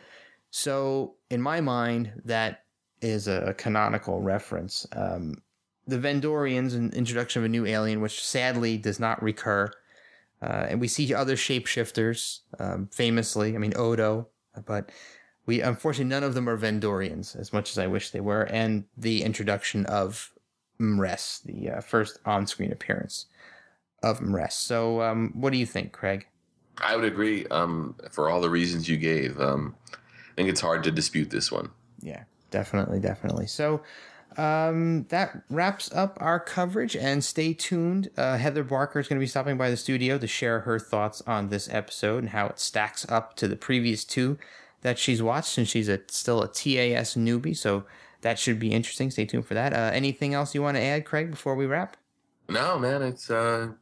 So, 0.50 1.14
in 1.30 1.40
my 1.40 1.61
mind, 1.61 2.12
that 2.24 2.64
is 3.00 3.28
a 3.28 3.54
canonical 3.56 4.20
reference. 4.20 4.87
Um, 4.92 5.37
the 5.87 5.98
Vendorians, 5.98 6.74
an 6.74 6.92
introduction 6.92 7.40
of 7.40 7.46
a 7.46 7.48
new 7.48 7.66
alien, 7.66 8.00
which 8.00 8.24
sadly 8.24 8.76
does 8.76 9.00
not 9.00 9.22
recur. 9.22 9.70
Uh, 10.42 10.66
and 10.70 10.80
we 10.80 10.88
see 10.88 11.12
other 11.14 11.37
shapeshifters, 11.37 12.40
um, 12.59 12.88
famously. 12.92 13.54
I 13.54 13.59
mean, 13.59 13.74
Odo, 13.76 14.28
but 14.66 14.90
we 15.46 15.61
unfortunately 15.61 16.09
none 16.09 16.24
of 16.24 16.35
them 16.35 16.48
are 16.48 16.56
Vendorians, 16.56 17.38
as 17.38 17.52
much 17.52 17.70
as 17.70 17.78
I 17.78 17.87
wish 17.87 18.11
they 18.11 18.20
were. 18.20 18.42
And 18.44 18.85
the 18.96 19.22
introduction 19.22 19.87
of 19.87 20.33
M'Ress, 20.80 21.42
the 21.42 21.70
uh, 21.70 21.80
first 21.80 22.18
on-screen 22.24 22.72
appearance 22.72 23.26
of 24.03 24.21
M'Ress. 24.21 24.53
So, 24.53 25.03
um, 25.03 25.33
what 25.35 25.53
do 25.53 25.59
you 25.59 25.67
think, 25.67 25.93
Craig? 25.93 26.27
I 26.79 26.97
would 26.97 27.05
agree. 27.05 27.47
Um, 27.49 27.95
for 28.11 28.31
all 28.31 28.41
the 28.41 28.51
reasons 28.51 28.89
you 28.89 28.97
gave, 28.97 29.39
um, 29.41 29.75
I 29.93 30.35
think 30.37 30.49
it's 30.49 30.61
hard 30.61 30.83
to 30.85 30.91
dispute 30.91 31.31
this 31.31 31.53
one. 31.53 31.71
Yeah, 32.01 32.25
definitely, 32.51 33.01
definitely. 33.01 33.47
So, 33.47 33.83
um, 34.37 35.07
that 35.09 35.43
wraps 35.51 35.93
up 35.93 36.17
our 36.21 36.41
coverage. 36.41 36.97
And 36.97 37.23
stay 37.23 37.53
tuned. 37.53 38.11
Uh, 38.17 38.37
Heather 38.37 38.65
Barker 38.65 39.01
is 39.01 39.09
going 39.09 39.19
to 39.19 39.25
be 39.25 39.27
stopping 39.27 39.57
by 39.57 39.71
the 39.71 39.77
studio 39.77 40.19
to 40.19 40.27
share 40.27 40.61
her 40.61 40.79
thoughts 40.79 41.21
on 41.27 41.49
this 41.49 41.69
episode 41.71 42.19
and 42.19 42.29
how 42.31 42.47
it 42.47 42.59
stacks 42.59 43.05
up 43.09 43.37
to 43.37 43.49
the 43.49 43.57
previous 43.57 44.05
two 44.05 44.39
that 44.83 44.99
she's 44.99 45.23
watched, 45.23 45.59
and 45.59 45.69
she's 45.69 45.89
a, 45.89 46.01
still 46.09 46.43
a 46.43 46.49
TAS 46.49 47.15
newbie. 47.15 47.57
So 47.57 47.85
that 48.23 48.39
should 48.39 48.59
be 48.59 48.73
interesting. 48.73 49.11
Stay 49.11 49.27
tuned 49.27 49.47
for 49.47 49.55
that. 49.55 49.75
Uh, 49.75 49.91
anything 49.93 50.33
else 50.33 50.55
you 50.55 50.63
want 50.63 50.77
to 50.77 50.83
add, 50.83 51.05
Craig, 51.05 51.31
before 51.31 51.55
we 51.55 51.67
wrap? 51.67 51.97
No, 52.49 52.79
man. 52.79 53.03
It's 53.03 53.31
uh, 53.31 53.73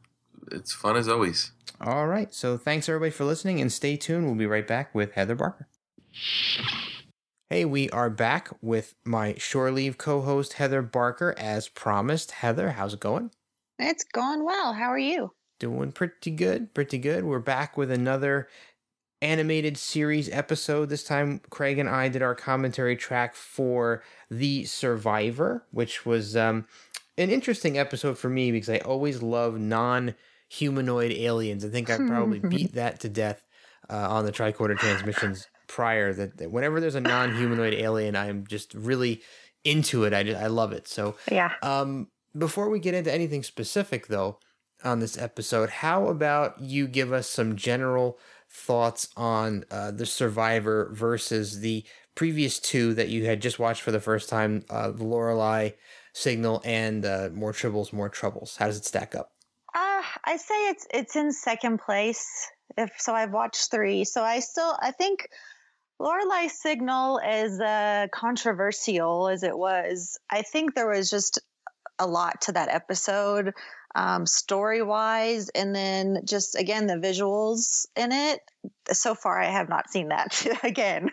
it's 0.51 0.73
fun 0.73 0.97
as 0.97 1.07
always. 1.07 1.51
All 1.81 2.07
right. 2.07 2.33
So 2.33 2.57
thanks 2.57 2.89
everybody 2.89 3.11
for 3.11 3.25
listening, 3.25 3.61
and 3.61 3.71
stay 3.71 3.95
tuned. 3.95 4.25
We'll 4.25 4.35
be 4.35 4.45
right 4.45 4.67
back 4.67 4.93
with 4.93 5.13
Heather 5.13 5.35
Barker. 5.35 5.67
Hey, 7.49 7.65
we 7.65 7.89
are 7.89 8.09
back 8.09 8.49
with 8.61 8.93
my 9.03 9.35
shore 9.37 9.71
leave 9.71 9.97
co-host 9.97 10.53
Heather 10.53 10.81
Barker, 10.81 11.33
as 11.37 11.67
promised. 11.67 12.31
Heather, 12.31 12.71
how's 12.71 12.93
it 12.93 12.99
going? 12.99 13.31
It's 13.79 14.03
going 14.03 14.43
well. 14.43 14.73
How 14.73 14.89
are 14.89 14.99
you? 14.99 15.31
Doing 15.59 15.91
pretty 15.91 16.31
good, 16.31 16.73
pretty 16.73 16.97
good. 16.97 17.23
We're 17.23 17.39
back 17.39 17.75
with 17.75 17.91
another 17.91 18.47
animated 19.21 19.77
series 19.77 20.29
episode. 20.29 20.89
This 20.89 21.03
time, 21.03 21.41
Craig 21.49 21.79
and 21.79 21.89
I 21.89 22.09
did 22.09 22.21
our 22.21 22.35
commentary 22.35 22.95
track 22.95 23.35
for 23.35 24.03
The 24.29 24.65
Survivor, 24.65 25.65
which 25.71 26.05
was 26.05 26.37
um, 26.37 26.67
an 27.17 27.29
interesting 27.29 27.77
episode 27.77 28.17
for 28.17 28.29
me 28.29 28.51
because 28.51 28.69
I 28.69 28.77
always 28.79 29.21
love 29.21 29.59
non 29.59 30.15
humanoid 30.49 31.11
aliens. 31.11 31.63
I 31.63 31.69
think 31.69 31.89
I 31.89 31.97
probably 31.97 32.39
beat 32.49 32.73
that 32.73 32.99
to 33.01 33.09
death 33.09 33.41
uh, 33.89 34.09
on 34.09 34.25
the 34.25 34.31
tricorder 34.31 34.77
transmissions 34.77 35.47
prior. 35.67 36.11
That, 36.11 36.37
that 36.37 36.51
whenever 36.51 36.81
there's 36.81 36.95
a 36.95 37.01
non 37.01 37.35
humanoid 37.35 37.73
alien, 37.73 38.15
I'm 38.15 38.45
just 38.45 38.73
really 38.73 39.21
into 39.63 40.03
it. 40.03 40.13
I, 40.13 40.23
just, 40.23 40.41
I 40.41 40.47
love 40.47 40.73
it. 40.73 40.87
So, 40.87 41.15
yeah. 41.31 41.53
Um, 41.61 42.07
before 42.37 42.69
we 42.69 42.79
get 42.79 42.93
into 42.93 43.13
anything 43.13 43.43
specific, 43.43 44.07
though, 44.07 44.39
on 44.83 44.99
this 44.99 45.17
episode, 45.17 45.69
how 45.69 46.07
about 46.07 46.59
you 46.59 46.87
give 46.87 47.11
us 47.11 47.27
some 47.27 47.55
general 47.55 48.19
thoughts 48.49 49.09
on 49.15 49.65
uh, 49.69 49.91
the 49.91 50.05
Survivor 50.05 50.89
versus 50.93 51.59
the 51.59 51.83
previous 52.15 52.59
two 52.59 52.93
that 52.93 53.09
you 53.09 53.25
had 53.25 53.41
just 53.41 53.59
watched 53.59 53.81
for 53.81 53.91
the 53.91 53.99
first 53.99 54.29
time, 54.29 54.63
uh, 54.69 54.91
the 54.91 55.03
Lorelei 55.03 55.71
Signal 56.13 56.61
and 56.65 57.05
uh, 57.05 57.29
More 57.33 57.53
Tribbles, 57.53 57.93
More 57.93 58.09
Troubles. 58.09 58.57
How 58.57 58.65
does 58.67 58.77
it 58.77 58.85
stack 58.85 59.15
up? 59.15 59.31
I 60.23 60.37
say 60.37 60.69
it's 60.69 60.87
it's 60.93 61.15
in 61.15 61.31
second 61.31 61.79
place. 61.79 62.27
If 62.77 62.91
so, 62.97 63.13
I've 63.13 63.33
watched 63.33 63.71
three. 63.71 64.03
So 64.03 64.23
I 64.23 64.39
still 64.39 64.77
I 64.81 64.91
think 64.91 65.27
Lorelei 65.99 66.47
Signal 66.47 67.19
is 67.19 67.59
uh, 67.59 68.07
controversial 68.13 69.27
as 69.27 69.43
it 69.43 69.57
was. 69.57 70.17
I 70.29 70.41
think 70.41 70.73
there 70.75 70.89
was 70.89 71.09
just 71.09 71.39
a 71.99 72.07
lot 72.07 72.41
to 72.41 72.53
that 72.53 72.69
episode 72.69 73.53
um, 73.95 74.25
story 74.25 74.81
wise, 74.81 75.49
and 75.49 75.75
then 75.75 76.21
just 76.25 76.55
again 76.55 76.87
the 76.87 76.93
visuals 76.95 77.85
in 77.95 78.11
it. 78.11 78.39
So 78.91 79.15
far, 79.15 79.39
I 79.41 79.49
have 79.49 79.69
not 79.69 79.89
seen 79.89 80.09
that 80.09 80.45
again 80.63 81.11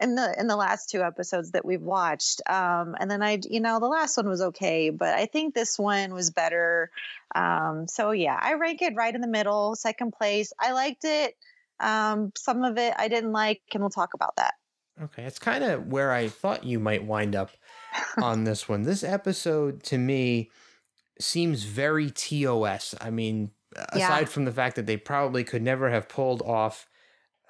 in 0.00 0.14
the 0.14 0.34
in 0.38 0.46
the 0.46 0.56
last 0.56 0.90
two 0.90 1.02
episodes 1.02 1.52
that 1.52 1.64
we've 1.64 1.82
watched. 1.82 2.42
Um, 2.48 2.94
and 2.98 3.10
then 3.10 3.22
I, 3.22 3.40
you 3.48 3.60
know, 3.60 3.80
the 3.80 3.86
last 3.86 4.16
one 4.16 4.28
was 4.28 4.42
okay, 4.42 4.90
but 4.90 5.14
I 5.14 5.26
think 5.26 5.54
this 5.54 5.78
one 5.78 6.12
was 6.12 6.30
better. 6.30 6.90
Um, 7.34 7.86
so 7.88 8.10
yeah, 8.10 8.38
I 8.40 8.54
rank 8.54 8.82
it 8.82 8.94
right 8.96 9.14
in 9.14 9.20
the 9.20 9.28
middle, 9.28 9.74
second 9.76 10.12
place. 10.12 10.52
I 10.58 10.72
liked 10.72 11.04
it. 11.04 11.34
Um, 11.80 12.32
some 12.36 12.64
of 12.64 12.78
it 12.78 12.94
I 12.96 13.08
didn't 13.08 13.32
like, 13.32 13.62
and 13.72 13.82
we'll 13.82 13.90
talk 13.90 14.14
about 14.14 14.36
that. 14.36 14.54
Okay, 15.02 15.24
it's 15.24 15.38
kind 15.38 15.62
of 15.62 15.88
where 15.88 16.12
I 16.12 16.28
thought 16.28 16.64
you 16.64 16.80
might 16.80 17.04
wind 17.04 17.36
up 17.36 17.50
on 18.16 18.44
this 18.44 18.68
one. 18.68 18.82
This 18.82 19.04
episode 19.04 19.82
to 19.84 19.98
me 19.98 20.50
seems 21.20 21.64
very 21.64 22.10
TOS. 22.10 22.94
I 23.00 23.10
mean, 23.10 23.50
aside 23.74 24.20
yeah. 24.20 24.24
from 24.24 24.46
the 24.46 24.52
fact 24.52 24.76
that 24.76 24.86
they 24.86 24.96
probably 24.96 25.44
could 25.44 25.62
never 25.62 25.90
have 25.90 26.08
pulled 26.08 26.42
off 26.42 26.88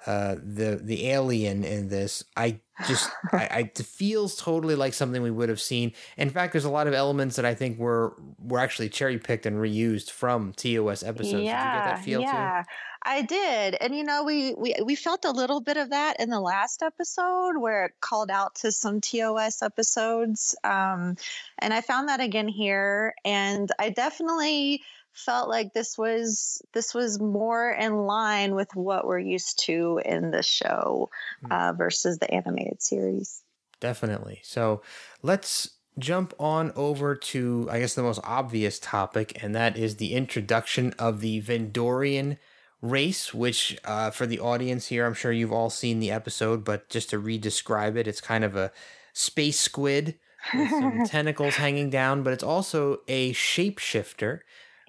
uh, 0.07 0.35
the 0.41 0.79
the 0.81 1.09
alien 1.09 1.65
in 1.65 1.89
this, 1.89 2.23
I 2.37 2.61
just 2.87 3.09
I, 3.33 3.47
I, 3.51 3.59
it 3.59 3.77
feels 3.79 4.37
totally 4.37 4.75
like 4.75 4.93
something 4.93 5.21
we 5.21 5.31
would 5.31 5.49
have 5.49 5.59
seen. 5.59 5.91
In 6.15 6.29
fact, 6.29 6.53
there's 6.53 6.65
a 6.65 6.69
lot 6.69 6.87
of 6.87 6.93
elements 6.93 7.35
that 7.35 7.45
I 7.45 7.53
think 7.53 7.77
were 7.77 8.15
were 8.39 8.59
actually 8.59 8.87
cherry 8.87 9.19
picked 9.19 9.45
and 9.45 9.57
reused 9.57 10.11
from 10.11 10.53
TOS 10.53 11.03
episodes. 11.03 11.43
Yeah, 11.43 11.63
Did 11.63 11.77
you 11.77 11.79
get 11.79 11.95
that 11.95 12.05
feel 12.05 12.21
yeah. 12.21 12.63
too? 12.63 12.69
I 13.03 13.21
did. 13.21 13.75
And 13.79 13.95
you 13.95 14.03
know, 14.03 14.23
we, 14.23 14.53
we 14.55 14.75
we 14.83 14.95
felt 14.95 15.25
a 15.25 15.31
little 15.31 15.61
bit 15.61 15.77
of 15.77 15.89
that 15.91 16.19
in 16.19 16.29
the 16.29 16.41
last 16.41 16.83
episode 16.83 17.57
where 17.57 17.85
it 17.85 17.93
called 18.01 18.29
out 18.29 18.55
to 18.55 18.71
some 18.71 19.01
TOS 19.01 19.61
episodes. 19.61 20.55
Um, 20.63 21.15
and 21.59 21.73
I 21.73 21.81
found 21.81 22.09
that 22.09 22.19
again 22.19 22.47
here. 22.47 23.13
And 23.23 23.69
I 23.79 23.89
definitely 23.89 24.81
felt 25.17 25.49
like 25.49 25.73
this 25.73 25.97
was 25.97 26.61
this 26.73 26.93
was 26.93 27.19
more 27.19 27.71
in 27.71 28.05
line 28.05 28.55
with 28.55 28.69
what 28.75 29.05
we're 29.05 29.19
used 29.19 29.63
to 29.65 29.99
in 30.05 30.31
the 30.31 30.43
show 30.43 31.09
hmm. 31.41 31.51
uh, 31.51 31.73
versus 31.73 32.19
the 32.19 32.31
animated 32.33 32.81
series. 32.81 33.43
Definitely. 33.79 34.41
So 34.43 34.81
let's 35.21 35.71
jump 35.99 36.33
on 36.39 36.71
over 36.75 37.15
to 37.15 37.67
I 37.71 37.79
guess 37.79 37.95
the 37.95 38.03
most 38.03 38.21
obvious 38.23 38.79
topic, 38.79 39.43
and 39.43 39.55
that 39.55 39.77
is 39.77 39.95
the 39.95 40.13
introduction 40.13 40.93
of 40.99 41.21
the 41.21 41.41
Vendorian 41.41 42.37
race, 42.81 43.33
which 43.33 43.77
uh, 43.83 44.11
for 44.11 44.25
the 44.25 44.39
audience 44.39 44.87
here, 44.87 45.05
I'm 45.05 45.13
sure 45.13 45.31
you've 45.31 45.51
all 45.51 45.69
seen 45.69 45.99
the 45.99 46.11
episode, 46.11 46.63
but 46.63 46.89
just 46.89 47.09
to 47.09 47.19
re-describe 47.19 47.97
it, 47.97 48.07
it's 48.07 48.21
kind 48.21 48.43
of 48.43 48.55
a 48.55 48.71
space 49.13 49.59
squid 49.59 50.15
with 50.53 50.69
some 50.69 51.03
tentacles 51.05 51.55
hanging 51.55 51.89
down, 51.89 52.23
but 52.23 52.33
it's 52.33 52.43
also 52.43 52.99
a 53.07 53.33
shapeshifter, 53.33 54.41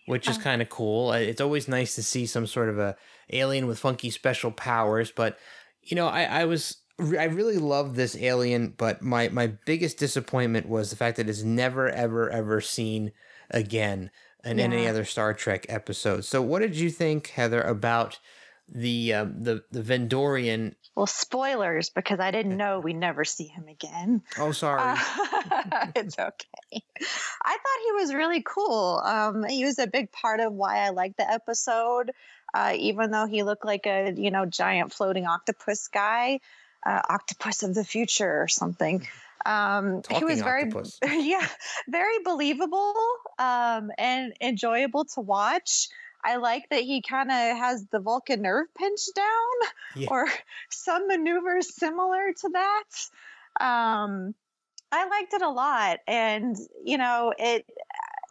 which 0.08 0.28
is 0.28 0.38
oh. 0.38 0.40
kind 0.40 0.62
of 0.62 0.68
cool. 0.68 1.12
It's 1.12 1.40
always 1.40 1.68
nice 1.68 1.94
to 1.94 2.02
see 2.02 2.26
some 2.26 2.46
sort 2.46 2.68
of 2.68 2.78
a 2.78 2.96
alien 3.30 3.66
with 3.66 3.78
funky 3.78 4.10
special 4.10 4.50
powers, 4.50 5.10
but 5.10 5.38
you 5.82 5.96
know, 5.96 6.08
I, 6.08 6.22
I 6.24 6.44
was 6.44 6.78
I 7.00 7.24
really 7.24 7.58
love 7.58 7.94
this 7.94 8.16
alien, 8.16 8.74
but 8.76 9.02
my 9.02 9.28
my 9.28 9.46
biggest 9.46 9.98
disappointment 9.98 10.68
was 10.68 10.90
the 10.90 10.96
fact 10.96 11.16
that 11.16 11.28
it's 11.28 11.42
never 11.42 11.88
ever 11.88 12.30
ever 12.30 12.60
seen 12.60 13.12
again 13.50 14.10
in 14.44 14.60
any 14.60 14.86
other 14.86 15.04
Star 15.04 15.34
Trek 15.34 15.66
episode. 15.68 16.24
So, 16.24 16.42
what 16.42 16.60
did 16.60 16.76
you 16.76 16.90
think, 16.90 17.28
Heather, 17.28 17.60
about 17.60 18.18
the 18.72 19.14
um, 19.14 19.42
the 19.42 19.62
the 19.70 19.82
Vendorian? 19.82 20.74
Well, 20.94 21.06
spoilers 21.06 21.90
because 21.90 22.18
I 22.18 22.30
didn't 22.30 22.56
know 22.56 22.80
we 22.80 22.92
never 22.92 23.24
see 23.24 23.46
him 23.46 23.68
again. 23.68 24.22
Oh, 24.36 24.52
sorry. 24.52 24.80
Uh, 24.82 24.96
it's 25.96 26.18
okay. 26.18 26.82
I 27.44 27.52
thought 27.52 27.84
he 27.84 27.92
was 27.92 28.12
really 28.12 28.42
cool. 28.42 29.00
Um, 29.04 29.44
he 29.44 29.64
was 29.64 29.78
a 29.78 29.86
big 29.86 30.10
part 30.10 30.40
of 30.40 30.52
why 30.52 30.78
I 30.78 30.90
liked 30.90 31.18
the 31.18 31.30
episode, 31.30 32.10
uh, 32.52 32.74
even 32.76 33.12
though 33.12 33.26
he 33.26 33.44
looked 33.44 33.64
like 33.64 33.86
a 33.86 34.12
you 34.16 34.30
know 34.30 34.44
giant 34.46 34.92
floating 34.92 35.26
octopus 35.26 35.88
guy, 35.88 36.40
uh, 36.84 37.00
octopus 37.08 37.62
of 37.62 37.74
the 37.74 37.84
future 37.84 38.42
or 38.42 38.48
something. 38.48 39.06
Um, 39.46 40.02
he 40.10 40.24
was 40.24 40.40
Talking 40.40 40.44
very 40.44 40.62
octopus. 40.64 40.98
yeah, 41.04 41.46
very 41.88 42.18
believable 42.24 42.94
um, 43.38 43.90
and 43.96 44.32
enjoyable 44.40 45.04
to 45.14 45.20
watch. 45.20 45.88
I 46.24 46.36
like 46.36 46.68
that 46.70 46.82
he 46.82 47.00
kind 47.02 47.30
of 47.30 47.36
has 47.58 47.86
the 47.90 48.00
Vulcan 48.00 48.42
nerve 48.42 48.66
pinched 48.76 49.14
down 49.14 49.70
Yeah. 49.96 50.08
or 50.10 50.26
some 50.70 51.06
maneuvers 51.08 51.74
similar 51.74 52.32
to 52.40 52.48
that. 52.52 53.64
Um, 53.64 54.34
I 54.90 55.06
liked 55.08 55.34
it 55.34 55.42
a 55.42 55.50
lot. 55.50 55.98
And, 56.06 56.56
you 56.84 56.98
know, 56.98 57.32
it, 57.38 57.66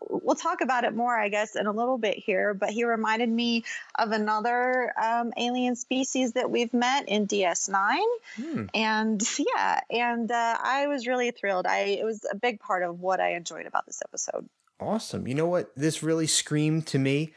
we'll 0.09 0.35
talk 0.35 0.61
about 0.61 0.83
it 0.83 0.93
more, 0.95 1.17
I 1.17 1.29
guess, 1.29 1.55
in 1.55 1.65
a 1.67 1.71
little 1.71 1.97
bit 1.97 2.17
here, 2.17 2.53
but 2.53 2.69
he 2.69 2.83
reminded 2.83 3.29
me 3.29 3.63
of 3.97 4.11
another 4.11 4.93
um, 5.01 5.33
alien 5.37 5.75
species 5.75 6.33
that 6.33 6.49
we've 6.49 6.73
met 6.73 7.07
in 7.09 7.27
DS9 7.27 7.97
Hmm. 8.35 8.65
and 8.73 9.21
yeah 9.39 9.79
and 9.89 10.31
uh, 10.31 10.57
i 10.61 10.85
was 10.87 11.07
really 11.07 11.31
thrilled 11.31 11.65
i 11.65 11.79
it 11.99 12.03
was 12.05 12.23
a 12.31 12.35
big 12.35 12.59
part 12.59 12.83
of 12.83 12.99
what 12.99 13.19
i 13.19 13.33
enjoyed 13.33 13.65
about 13.65 13.85
this 13.87 14.01
episode 14.07 14.47
Awesome. 14.79 15.27
You 15.27 15.33
know 15.33 15.47
what? 15.47 15.75
This 15.75 16.03
really 16.03 16.27
screamed 16.27 16.85
to 16.87 16.99
me 16.99 17.33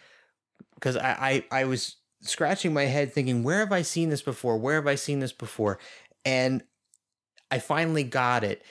because 0.74 0.96
I, 0.96 1.44
I 1.50 1.60
I 1.60 1.64
was 1.64 1.96
scratching 2.22 2.74
my 2.74 2.84
head 2.84 3.12
thinking, 3.12 3.42
where 3.42 3.60
have 3.60 3.72
I 3.72 3.82
seen 3.82 4.10
this 4.10 4.22
before? 4.22 4.58
Where 4.58 4.76
have 4.76 4.86
I 4.86 4.94
seen 4.94 5.20
this 5.20 5.32
before? 5.32 5.78
And 6.24 6.62
I 7.50 7.58
finally 7.58 8.04
got 8.04 8.44
it. 8.44 8.62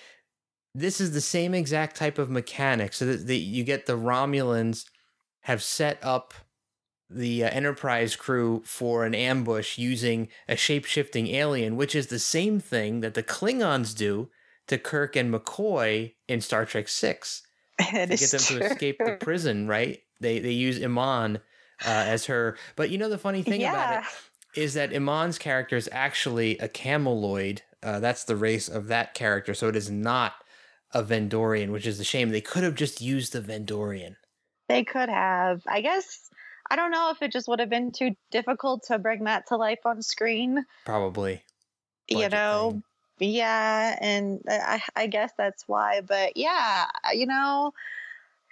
This 0.76 1.02
is 1.02 1.14
the 1.14 1.22
same 1.22 1.54
exact 1.54 1.96
type 1.96 2.18
of 2.18 2.30
mechanic. 2.30 2.94
So 2.94 3.06
that 3.06 3.28
the, 3.28 3.38
you 3.38 3.64
get 3.64 3.86
the 3.86 3.98
Romulans 3.98 4.86
have 5.42 5.64
set 5.64 5.98
up 6.04 6.34
the 7.10 7.44
uh, 7.44 7.50
Enterprise 7.50 8.16
crew 8.16 8.62
for 8.66 9.04
an 9.04 9.16
ambush 9.16 9.78
using 9.78 10.28
a 10.48 10.56
shape 10.56 10.86
shifting 10.86 11.28
alien, 11.28 11.76
which 11.76 11.96
is 11.96 12.08
the 12.08 12.20
same 12.20 12.60
thing 12.60 13.00
that 13.02 13.16
the 13.16 13.24
Klingons 13.24 13.96
do 13.98 14.30
to 14.68 14.78
Kirk 14.78 15.16
and 15.16 15.34
McCoy 15.34 16.14
in 16.28 16.42
Star 16.42 16.66
Trek 16.66 16.88
Six 16.88 17.42
to 17.80 18.06
get 18.08 18.20
them 18.20 18.40
to 18.40 18.64
escape 18.64 19.00
the 19.00 19.18
prison, 19.20 19.68
right? 19.68 20.00
They 20.22 20.38
they 20.40 20.52
use 20.52 20.82
Iman 20.82 21.40
uh, 21.86 21.90
as 22.08 22.26
her. 22.26 22.58
But 22.76 22.90
you 22.90 22.98
know 22.98 23.10
the 23.10 23.18
funny 23.18 23.44
thing 23.44 23.64
about 23.64 24.04
it 24.04 24.60
is 24.60 24.74
that 24.74 24.94
Iman's 24.94 25.38
character 25.38 25.76
is 25.76 25.90
actually 25.92 26.58
a 26.58 26.68
Chameloid. 26.68 27.60
Uh, 27.82 28.00
that's 28.00 28.24
the 28.24 28.36
race 28.36 28.68
of 28.68 28.88
that 28.88 29.14
character, 29.14 29.54
so 29.54 29.68
it 29.70 29.76
is 29.76 29.90
not 29.90 30.34
a 30.92 31.04
Vendorian, 31.04 31.72
which 31.72 31.86
is 31.88 32.00
a 32.00 32.04
shame. 32.04 32.30
They 32.30 32.42
could 32.42 32.64
have 32.64 32.76
just 32.76 33.00
used 33.02 33.34
the 33.34 33.42
Vendorian. 33.42 34.16
they 34.68 34.84
could 34.84 35.10
have 35.10 35.62
i 35.68 35.82
guess 35.82 36.30
i 36.70 36.76
don't 36.76 36.92
know 36.92 37.10
if 37.12 37.22
it 37.22 37.32
just 37.32 37.48
would 37.48 37.60
have 37.60 37.70
been 37.70 37.92
too 37.92 38.12
difficult 38.32 38.84
to 38.84 39.00
bring 39.00 39.24
that 39.24 39.48
to 39.48 39.56
life 39.56 39.80
on 39.86 40.02
screen 40.02 40.64
Probably. 40.86 41.44
you 42.08 42.30
know 42.30 42.82
thing. 43.18 43.32
yeah 43.32 43.98
and 44.00 44.42
I, 44.48 44.82
I 44.96 45.08
guess 45.08 45.32
that's 45.38 45.64
why 45.68 46.02
but 46.02 46.38
yeah 46.38 46.86
you 47.14 47.26
know 47.26 47.74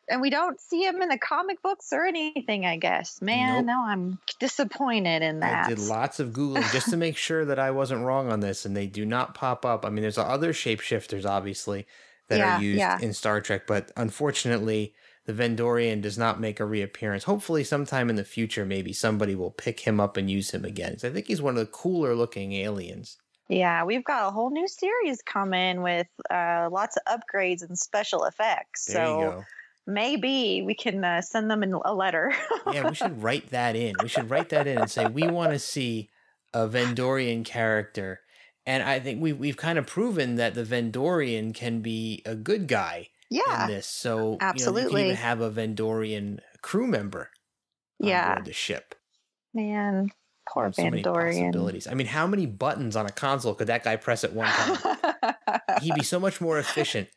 and 0.09 0.21
we 0.21 0.29
don't 0.29 0.59
see 0.59 0.83
him 0.83 1.01
in 1.01 1.09
the 1.09 1.17
comic 1.17 1.61
books 1.61 1.91
or 1.91 2.05
anything 2.05 2.65
i 2.65 2.77
guess 2.77 3.21
man 3.21 3.57
Nope. 3.57 3.65
now 3.65 3.85
i'm 3.85 4.19
disappointed 4.39 5.21
in 5.21 5.39
that 5.41 5.65
I 5.65 5.69
did 5.69 5.79
lots 5.79 6.19
of 6.19 6.29
googling 6.29 6.71
just 6.71 6.89
to 6.89 6.97
make 6.97 7.17
sure 7.17 7.45
that 7.45 7.59
I 7.59 7.71
wasn't 7.71 8.03
wrong 8.05 8.31
on 8.31 8.39
this, 8.39 8.65
and 8.65 8.75
they 8.75 8.87
do 8.87 9.05
not 9.05 9.33
pop 9.33 9.65
up. 9.65 9.85
I 9.85 9.89
mean, 9.89 10.01
there's 10.03 10.17
other 10.17 10.53
shapeshifters, 10.53 11.25
obviously, 11.25 11.87
that 12.27 12.37
Yeah, 12.39 12.57
are 12.57 12.61
used 12.61 12.79
yeah. 12.79 12.99
in 12.99 13.13
Star 13.13 13.41
Trek, 13.41 13.65
but 13.67 13.91
unfortunately, 13.97 14.93
the 15.25 15.33
Vendorian 15.33 16.01
does 16.01 16.17
not 16.17 16.39
make 16.39 16.59
a 16.59 16.65
reappearance. 16.65 17.23
Hopefully, 17.23 17.63
sometime 17.63 18.09
in 18.09 18.15
the 18.15 18.23
future, 18.23 18.65
maybe 18.65 18.93
somebody 18.93 19.35
will 19.35 19.51
pick 19.51 19.81
him 19.81 19.99
up 19.99 20.17
and 20.17 20.29
use 20.29 20.51
him 20.51 20.63
again. 20.65 20.93
'Cause 20.93 21.03
I 21.05 21.09
think 21.09 21.27
he's 21.27 21.41
one 21.41 21.55
of 21.55 21.59
the 21.59 21.71
cooler 21.71 22.15
looking 22.15 22.53
aliens. 22.53 23.17
Yeah, 23.49 23.83
we've 23.85 24.03
got 24.03 24.27
a 24.27 24.31
whole 24.31 24.49
new 24.49 24.67
series 24.67 25.21
coming 25.21 25.81
with 25.81 26.07
uh, 26.29 26.67
lots 26.71 26.97
of 26.97 27.19
upgrades 27.19 27.61
and 27.67 27.77
special 27.77 28.25
effects. 28.25 28.85
There 28.85 28.95
so 28.97 29.19
you 29.19 29.25
go. 29.25 29.45
Maybe 29.87 30.61
we 30.65 30.75
can 30.75 31.03
uh, 31.03 31.21
send 31.21 31.49
them 31.49 31.63
a 31.63 31.93
letter. 31.93 32.33
Yeah, 32.73 32.89
we 32.89 32.95
should 32.95 33.23
write 33.23 33.51
that 33.51 33.77
in. 33.77 33.95
We 34.01 34.09
should 34.09 34.29
write 34.29 34.49
that 34.49 34.67
in 34.67 34.77
and 34.77 34.91
say 34.91 35.05
we 35.07 35.25
want 35.27 35.53
to 35.53 35.59
see 35.59 36.09
a 36.53 36.67
Vendorian 36.67 37.45
character. 37.45 38.19
And 38.65 38.83
I 38.83 38.99
think 38.99 39.21
we 39.21 39.31
we've 39.31 39.55
kind 39.55 39.79
of 39.79 39.87
proven 39.87 40.35
that 40.35 40.53
the 40.53 40.65
Vendorian 40.65 41.55
can 41.55 41.79
be 41.79 42.21
a 42.25 42.35
good 42.35 42.67
guy 42.67 43.07
in 43.31 43.39
yeah, 43.47 43.67
this. 43.67 43.87
So 43.87 44.09
you 44.09 44.23
know, 44.23 44.31
you 44.31 44.37
can 44.39 44.47
absolutely. 44.49 45.03
even 45.05 45.15
have 45.15 45.39
a 45.39 45.49
Vendorian 45.49 46.39
crew 46.61 46.87
member 46.87 47.29
on 48.01 48.09
yeah, 48.09 48.33
board 48.35 48.45
the 48.45 48.53
ship. 48.53 48.95
man, 49.53 50.09
poor 50.51 50.73
so 50.73 50.83
many 50.83 51.01
Vendorian. 51.01 51.45
possibilities. 51.45 51.87
I 51.87 51.93
mean, 51.93 52.07
how 52.07 52.27
many 52.27 52.45
buttons 52.45 52.97
on 52.97 53.05
a 53.05 53.11
console 53.11 53.53
could 53.53 53.67
that 53.67 53.85
guy 53.85 53.95
press 53.95 54.25
at 54.25 54.33
one 54.33 54.49
time? 54.49 55.35
He'd 55.81 55.95
be 55.95 56.03
so 56.03 56.19
much 56.19 56.41
more 56.41 56.59
efficient 56.59 57.07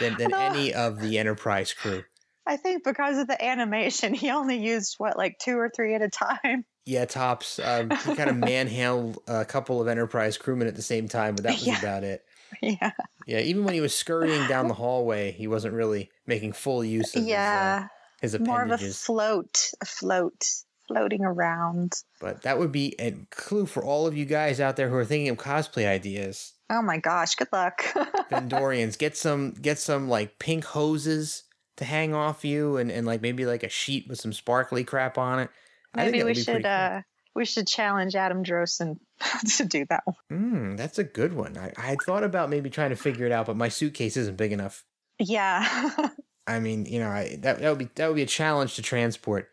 than, 0.00 0.16
than 0.16 0.32
any 0.32 0.72
of 0.72 1.00
the 1.00 1.18
Enterprise 1.18 1.74
crew. 1.74 2.04
I 2.46 2.56
think 2.56 2.84
because 2.84 3.18
of 3.18 3.26
the 3.26 3.42
animation, 3.42 4.14
he 4.14 4.30
only 4.30 4.58
used 4.58 4.94
what 4.98 5.16
like 5.16 5.38
two 5.38 5.56
or 5.58 5.70
three 5.74 5.94
at 5.94 6.02
a 6.02 6.08
time. 6.10 6.64
Yeah, 6.86 7.06
tops. 7.06 7.58
Um, 7.58 7.90
he 7.90 8.14
kind 8.14 8.28
of 8.28 8.36
manhandled 8.44 9.18
a 9.26 9.44
couple 9.44 9.80
of 9.80 9.88
Enterprise 9.88 10.36
crewmen 10.36 10.68
at 10.68 10.76
the 10.76 10.82
same 10.82 11.08
time, 11.08 11.34
but 11.34 11.44
that 11.44 11.52
was 11.54 11.66
Yeah. 11.66 11.78
about 11.78 12.04
it. 12.04 12.24
yeah, 12.62 12.90
Yeah, 13.26 13.40
even 13.40 13.64
when 13.64 13.74
he 13.74 13.80
was 13.80 13.94
scurrying 13.94 14.46
down 14.46 14.68
the 14.68 14.74
hallway, 14.74 15.32
he 15.32 15.46
wasn't 15.46 15.74
really 15.74 16.10
making 16.26 16.52
full 16.52 16.84
use 16.84 17.16
of 17.16 17.22
yeah, 17.24 17.80
his, 18.20 18.34
uh, 18.34 18.38
his 18.38 18.46
more 18.46 18.62
of 18.62 18.70
a 18.70 18.78
float, 18.78 19.70
a 19.80 19.86
float, 19.86 20.44
floating 20.86 21.24
around. 21.24 21.94
but 22.20 22.42
that 22.42 22.58
would 22.58 22.70
be 22.70 22.94
a 23.00 23.12
clue 23.30 23.64
for 23.66 23.82
all 23.82 24.06
of 24.06 24.14
you 24.16 24.26
guys 24.26 24.60
out 24.60 24.76
there 24.76 24.90
who 24.90 24.96
are 24.96 25.04
thinking 25.06 25.30
of 25.30 25.38
cosplay 25.38 25.88
ideas. 25.88 26.52
Oh 26.70 26.82
my 26.82 26.98
gosh, 26.98 27.34
good 27.34 27.48
luck. 27.52 27.82
Vendorians, 28.30 28.98
get 28.98 29.16
some 29.16 29.52
get 29.52 29.78
some 29.78 30.08
like 30.08 30.38
pink 30.38 30.64
hoses 30.64 31.43
to 31.76 31.84
hang 31.84 32.14
off 32.14 32.44
you 32.44 32.76
and, 32.76 32.90
and 32.90 33.06
like 33.06 33.22
maybe 33.22 33.46
like 33.46 33.62
a 33.62 33.68
sheet 33.68 34.08
with 34.08 34.20
some 34.20 34.32
sparkly 34.32 34.84
crap 34.84 35.18
on 35.18 35.40
it. 35.40 35.50
I 35.94 36.02
think 36.02 36.12
Maybe 36.12 36.24
we 36.24 36.34
should 36.34 36.62
cool. 36.62 36.70
uh 36.70 37.00
we 37.34 37.44
should 37.44 37.66
challenge 37.66 38.14
Adam 38.14 38.44
Drosen 38.44 38.98
to 39.56 39.64
do 39.64 39.84
that 39.90 40.02
one. 40.04 40.16
Mm, 40.32 40.76
that's 40.76 40.98
a 40.98 41.04
good 41.04 41.32
one. 41.32 41.58
I, 41.58 41.72
I 41.76 41.82
had 41.82 41.98
thought 42.06 42.24
about 42.24 42.48
maybe 42.48 42.70
trying 42.70 42.90
to 42.90 42.96
figure 42.96 43.26
it 43.26 43.32
out, 43.32 43.46
but 43.46 43.56
my 43.56 43.68
suitcase 43.68 44.16
isn't 44.16 44.36
big 44.36 44.52
enough. 44.52 44.84
Yeah. 45.18 45.90
I 46.46 46.60
mean, 46.60 46.86
you 46.86 47.00
know, 47.00 47.08
I, 47.08 47.36
that 47.40 47.60
that 47.60 47.68
would 47.68 47.78
be 47.78 47.88
that 47.94 48.08
would 48.08 48.16
be 48.16 48.22
a 48.22 48.26
challenge 48.26 48.76
to 48.76 48.82
transport. 48.82 49.48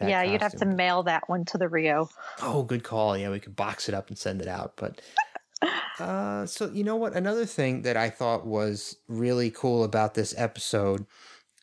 yeah, 0.00 0.22
you'd 0.22 0.42
have 0.42 0.56
to 0.56 0.66
mail 0.66 1.04
that 1.04 1.28
one 1.28 1.44
to 1.46 1.58
the 1.58 1.68
Rio. 1.68 2.08
Oh, 2.40 2.64
good 2.64 2.82
call. 2.82 3.16
Yeah, 3.16 3.30
we 3.30 3.38
could 3.38 3.54
box 3.54 3.88
it 3.88 3.94
up 3.94 4.08
and 4.08 4.18
send 4.18 4.42
it 4.42 4.48
out. 4.48 4.74
But 4.76 5.00
uh, 6.00 6.46
so 6.46 6.68
you 6.70 6.82
know 6.82 6.96
what? 6.96 7.14
Another 7.14 7.46
thing 7.46 7.82
that 7.82 7.96
I 7.96 8.10
thought 8.10 8.46
was 8.46 8.96
really 9.06 9.50
cool 9.50 9.84
about 9.84 10.14
this 10.14 10.34
episode, 10.36 11.06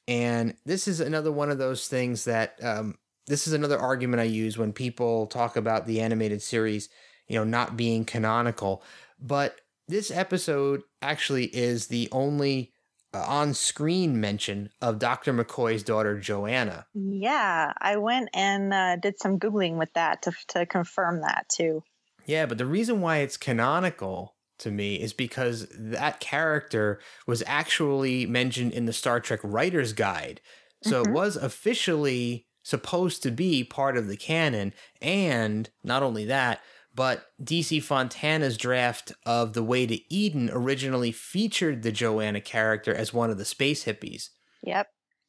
and 0.10 0.56
this 0.66 0.88
is 0.88 1.00
another 1.00 1.32
one 1.32 1.52
of 1.52 1.60
those 1.60 1.88
things 1.88 2.26
that 2.26 2.56
um, 2.64 2.98
this 3.28 3.46
is 3.46 3.54
another 3.54 3.78
argument 3.78 4.20
I 4.20 4.26
use 4.26 4.58
when 4.58 4.74
people 4.74 5.28
talk 5.28 5.56
about 5.56 5.86
the 5.86 6.02
animated 6.02 6.42
series, 6.42 6.90
you 7.28 7.36
know, 7.36 7.44
not 7.44 7.78
being 7.78 8.06
canonical. 8.06 8.82
But 9.22 9.62
this 9.88 10.10
episode 10.10 10.82
actually 11.04 11.46
is 11.46 11.88
the 11.88 12.10
only 12.12 12.74
uh, 13.14 13.24
on-screen 13.28 14.20
mention 14.20 14.72
of 14.82 14.98
Dr. 14.98 15.32
McCoy's 15.32 15.84
daughter 15.84 16.20
Joanna. 16.20 16.88
Yeah, 16.96 17.72
I 17.80 17.98
went 17.98 18.30
and 18.34 18.74
uh, 18.74 18.96
did 18.96 19.20
some 19.20 19.38
googling 19.38 19.78
with 19.78 19.94
that 19.94 20.24
to 20.24 20.32
to 20.50 20.66
confirm 20.66 21.22
that 21.22 21.46
too. 21.56 21.84
Yeah, 22.26 22.48
but 22.48 22.58
the 22.58 22.66
reason 22.66 23.00
why 23.02 23.18
it's 23.18 23.38
canonical 23.38 24.34
to 24.60 24.72
me 24.72 24.96
is 24.96 25.14
because 25.14 25.68
that 25.72 26.20
character 26.20 27.00
was 27.28 27.44
actually 27.48 28.26
mentioned 28.26 28.74
in 28.74 28.86
the 28.86 28.94
Star 28.94 29.20
Trek 29.20 29.40
Writer's 29.44 29.94
Guide. 29.94 30.42
So 30.84 31.02
it 31.02 31.08
Mhm. 31.08 31.14
was 31.14 31.36
officially 31.36 32.46
supposed 32.64 33.24
to 33.24 33.32
be 33.32 33.64
part 33.64 33.98
of 33.98 34.08
the 34.08 34.18
canon. 34.18 34.74
And 35.02 35.70
not 35.84 36.04
only 36.04 36.26
that, 36.26 36.62
but 36.94 37.28
DC 37.42 37.80
Fontana's 37.80 38.58
draft 38.58 39.14
of 39.26 39.54
The 39.54 39.64
Way 39.64 39.86
to 39.88 40.14
Eden 40.14 40.50
originally 40.52 41.12
featured 41.12 41.82
the 41.84 41.92
Joanna 41.92 42.42
character 42.42 42.94
as 42.94 43.14
one 43.14 43.30
of 43.30 43.38
the 43.38 43.46
space 43.46 43.86
hippies. 43.86 44.30
Yep. 44.64 44.88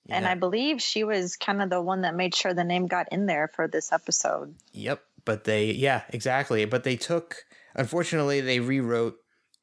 And 0.09 0.27
I 0.27 0.35
believe 0.35 0.83
she 0.83 1.05
was 1.05 1.37
kind 1.37 1.63
of 1.63 1.71
the 1.71 1.81
one 1.81 2.01
that 2.01 2.17
made 2.17 2.35
sure 2.35 2.53
the 2.53 2.65
name 2.65 2.87
got 2.89 3.07
in 3.13 3.27
there 3.27 3.47
for 3.55 3.69
this 3.69 3.93
episode. 3.93 4.57
Yep. 4.73 5.01
But 5.25 5.45
they, 5.45 5.67
yeah, 5.71 6.03
exactly. 6.09 6.65
But 6.65 6.83
they 6.83 6.97
took, 6.97 7.45
unfortunately, 7.77 8.41
they 8.41 8.59
rewrote 8.59 9.20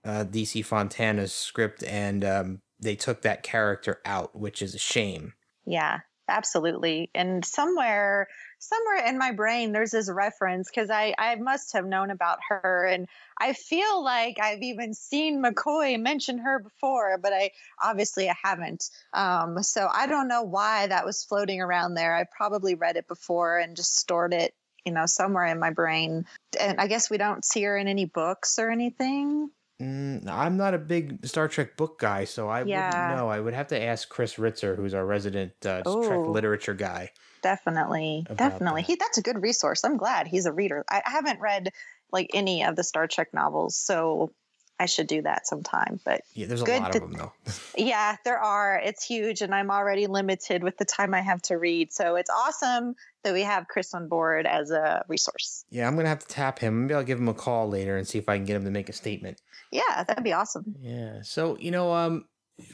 uh, 0.07 0.23
DC 0.23 0.63
Fontana's 0.63 1.33
script, 1.33 1.83
and 1.83 2.23
um, 2.23 2.61
they 2.79 2.95
took 2.95 3.21
that 3.23 3.43
character 3.43 3.99
out, 4.05 4.35
which 4.35 4.61
is 4.61 4.73
a 4.73 4.79
shame. 4.79 5.33
Yeah, 5.65 5.99
absolutely. 6.29 7.11
And 7.13 7.43
somewhere, 7.43 8.27
somewhere 8.59 9.05
in 9.05 9.17
my 9.17 9.33
brain, 9.33 9.73
there's 9.73 9.91
this 9.91 10.09
reference 10.09 10.69
because 10.69 10.89
I, 10.89 11.13
I 11.17 11.35
must 11.35 11.73
have 11.73 11.85
known 11.85 12.09
about 12.09 12.39
her, 12.47 12.85
and 12.85 13.07
I 13.37 13.51
feel 13.51 14.01
like 14.01 14.37
I've 14.41 14.61
even 14.61 14.93
seen 14.93 15.43
McCoy 15.43 15.99
mention 15.99 16.37
her 16.37 16.59
before, 16.59 17.17
but 17.17 17.33
I 17.33 17.51
obviously 17.83 18.29
I 18.29 18.35
haven't. 18.41 18.89
Um, 19.13 19.61
so 19.61 19.89
I 19.93 20.07
don't 20.07 20.29
know 20.29 20.43
why 20.43 20.87
that 20.87 21.05
was 21.05 21.25
floating 21.25 21.59
around 21.59 21.95
there. 21.95 22.15
I 22.15 22.23
probably 22.35 22.75
read 22.75 22.95
it 22.95 23.09
before 23.09 23.57
and 23.57 23.75
just 23.75 23.97
stored 23.97 24.33
it, 24.33 24.53
you 24.85 24.93
know, 24.93 25.05
somewhere 25.05 25.47
in 25.47 25.59
my 25.59 25.71
brain. 25.71 26.25
And 26.57 26.79
I 26.79 26.87
guess 26.87 27.09
we 27.09 27.17
don't 27.17 27.43
see 27.43 27.63
her 27.63 27.77
in 27.77 27.89
any 27.89 28.05
books 28.05 28.57
or 28.57 28.71
anything. 28.71 29.49
Mm, 29.81 30.27
I'm 30.27 30.57
not 30.57 30.73
a 30.73 30.79
big 30.79 31.25
Star 31.25 31.47
Trek 31.47 31.77
book 31.77 31.99
guy, 31.99 32.23
so 32.25 32.49
I 32.49 32.63
Yeah. 32.63 32.89
wouldn't 32.89 33.07
know. 33.09 33.29
I 33.29 33.39
would 33.39 33.53
have 33.53 33.67
to 33.67 33.81
ask 33.81 34.09
Chris 34.09 34.35
Ritzer, 34.35 34.75
who's 34.75 34.93
our 34.95 35.05
resident 35.05 35.53
uh, 35.65 35.83
Trek 35.83 36.27
literature 36.27 36.73
guy. 36.73 37.11
Definitely, 37.43 38.25
definitely. 38.35 38.81
that. 38.81 38.87
He 38.87 38.95
that's 38.95 39.19
a 39.19 39.21
good 39.21 39.41
resource. 39.41 39.83
I'm 39.83 39.97
glad 39.97 40.27
he's 40.27 40.47
a 40.47 40.51
reader. 40.51 40.83
I, 40.89 41.03
I 41.05 41.11
haven't 41.11 41.39
read 41.39 41.71
like 42.11 42.31
any 42.33 42.63
of 42.63 42.75
the 42.75 42.83
Star 42.83 43.07
Trek 43.07 43.33
novels, 43.33 43.75
so 43.77 44.31
I 44.79 44.85
should 44.85 45.07
do 45.07 45.21
that 45.23 45.47
sometime. 45.47 45.99
But 46.05 46.21
Yeah, 46.33 46.45
there's 46.47 46.61
a 46.61 46.65
Good 46.65 46.81
lot 46.81 46.91
to- 46.93 47.03
of 47.03 47.09
them 47.11 47.19
though. 47.19 47.33
yeah, 47.77 48.17
there 48.25 48.37
are. 48.39 48.79
It's 48.83 49.03
huge, 49.03 49.41
and 49.41 49.53
I'm 49.55 49.71
already 49.71 50.07
limited 50.07 50.63
with 50.63 50.77
the 50.77 50.85
time 50.85 51.13
I 51.13 51.21
have 51.21 51.41
to 51.43 51.55
read. 51.57 51.91
So 51.91 52.15
it's 52.15 52.29
awesome 52.29 52.95
that 53.23 53.33
we 53.33 53.41
have 53.41 53.67
Chris 53.67 53.93
on 53.93 54.07
board 54.07 54.45
as 54.45 54.71
a 54.71 55.03
resource. 55.07 55.65
yeah, 55.69 55.87
I'm 55.87 55.95
gonna 55.95 56.09
have 56.09 56.19
to 56.19 56.27
tap 56.27 56.59
him. 56.59 56.83
Maybe 56.83 56.93
I'll 56.93 57.03
give 57.03 57.19
him 57.19 57.27
a 57.27 57.33
call 57.33 57.67
later 57.69 57.97
and 57.97 58.07
see 58.07 58.17
if 58.19 58.29
I 58.29 58.37
can 58.37 58.45
get 58.45 58.55
him 58.55 58.65
to 58.65 58.71
make 58.71 58.87
a 58.89 58.93
statement. 58.93 59.41
Yeah, 59.71 60.03
that'd 60.07 60.23
be 60.23 60.33
awesome. 60.33 60.75
Yeah. 60.79 61.19
So, 61.23 61.57
you 61.59 61.71
know, 61.71 61.91
um 61.93 62.25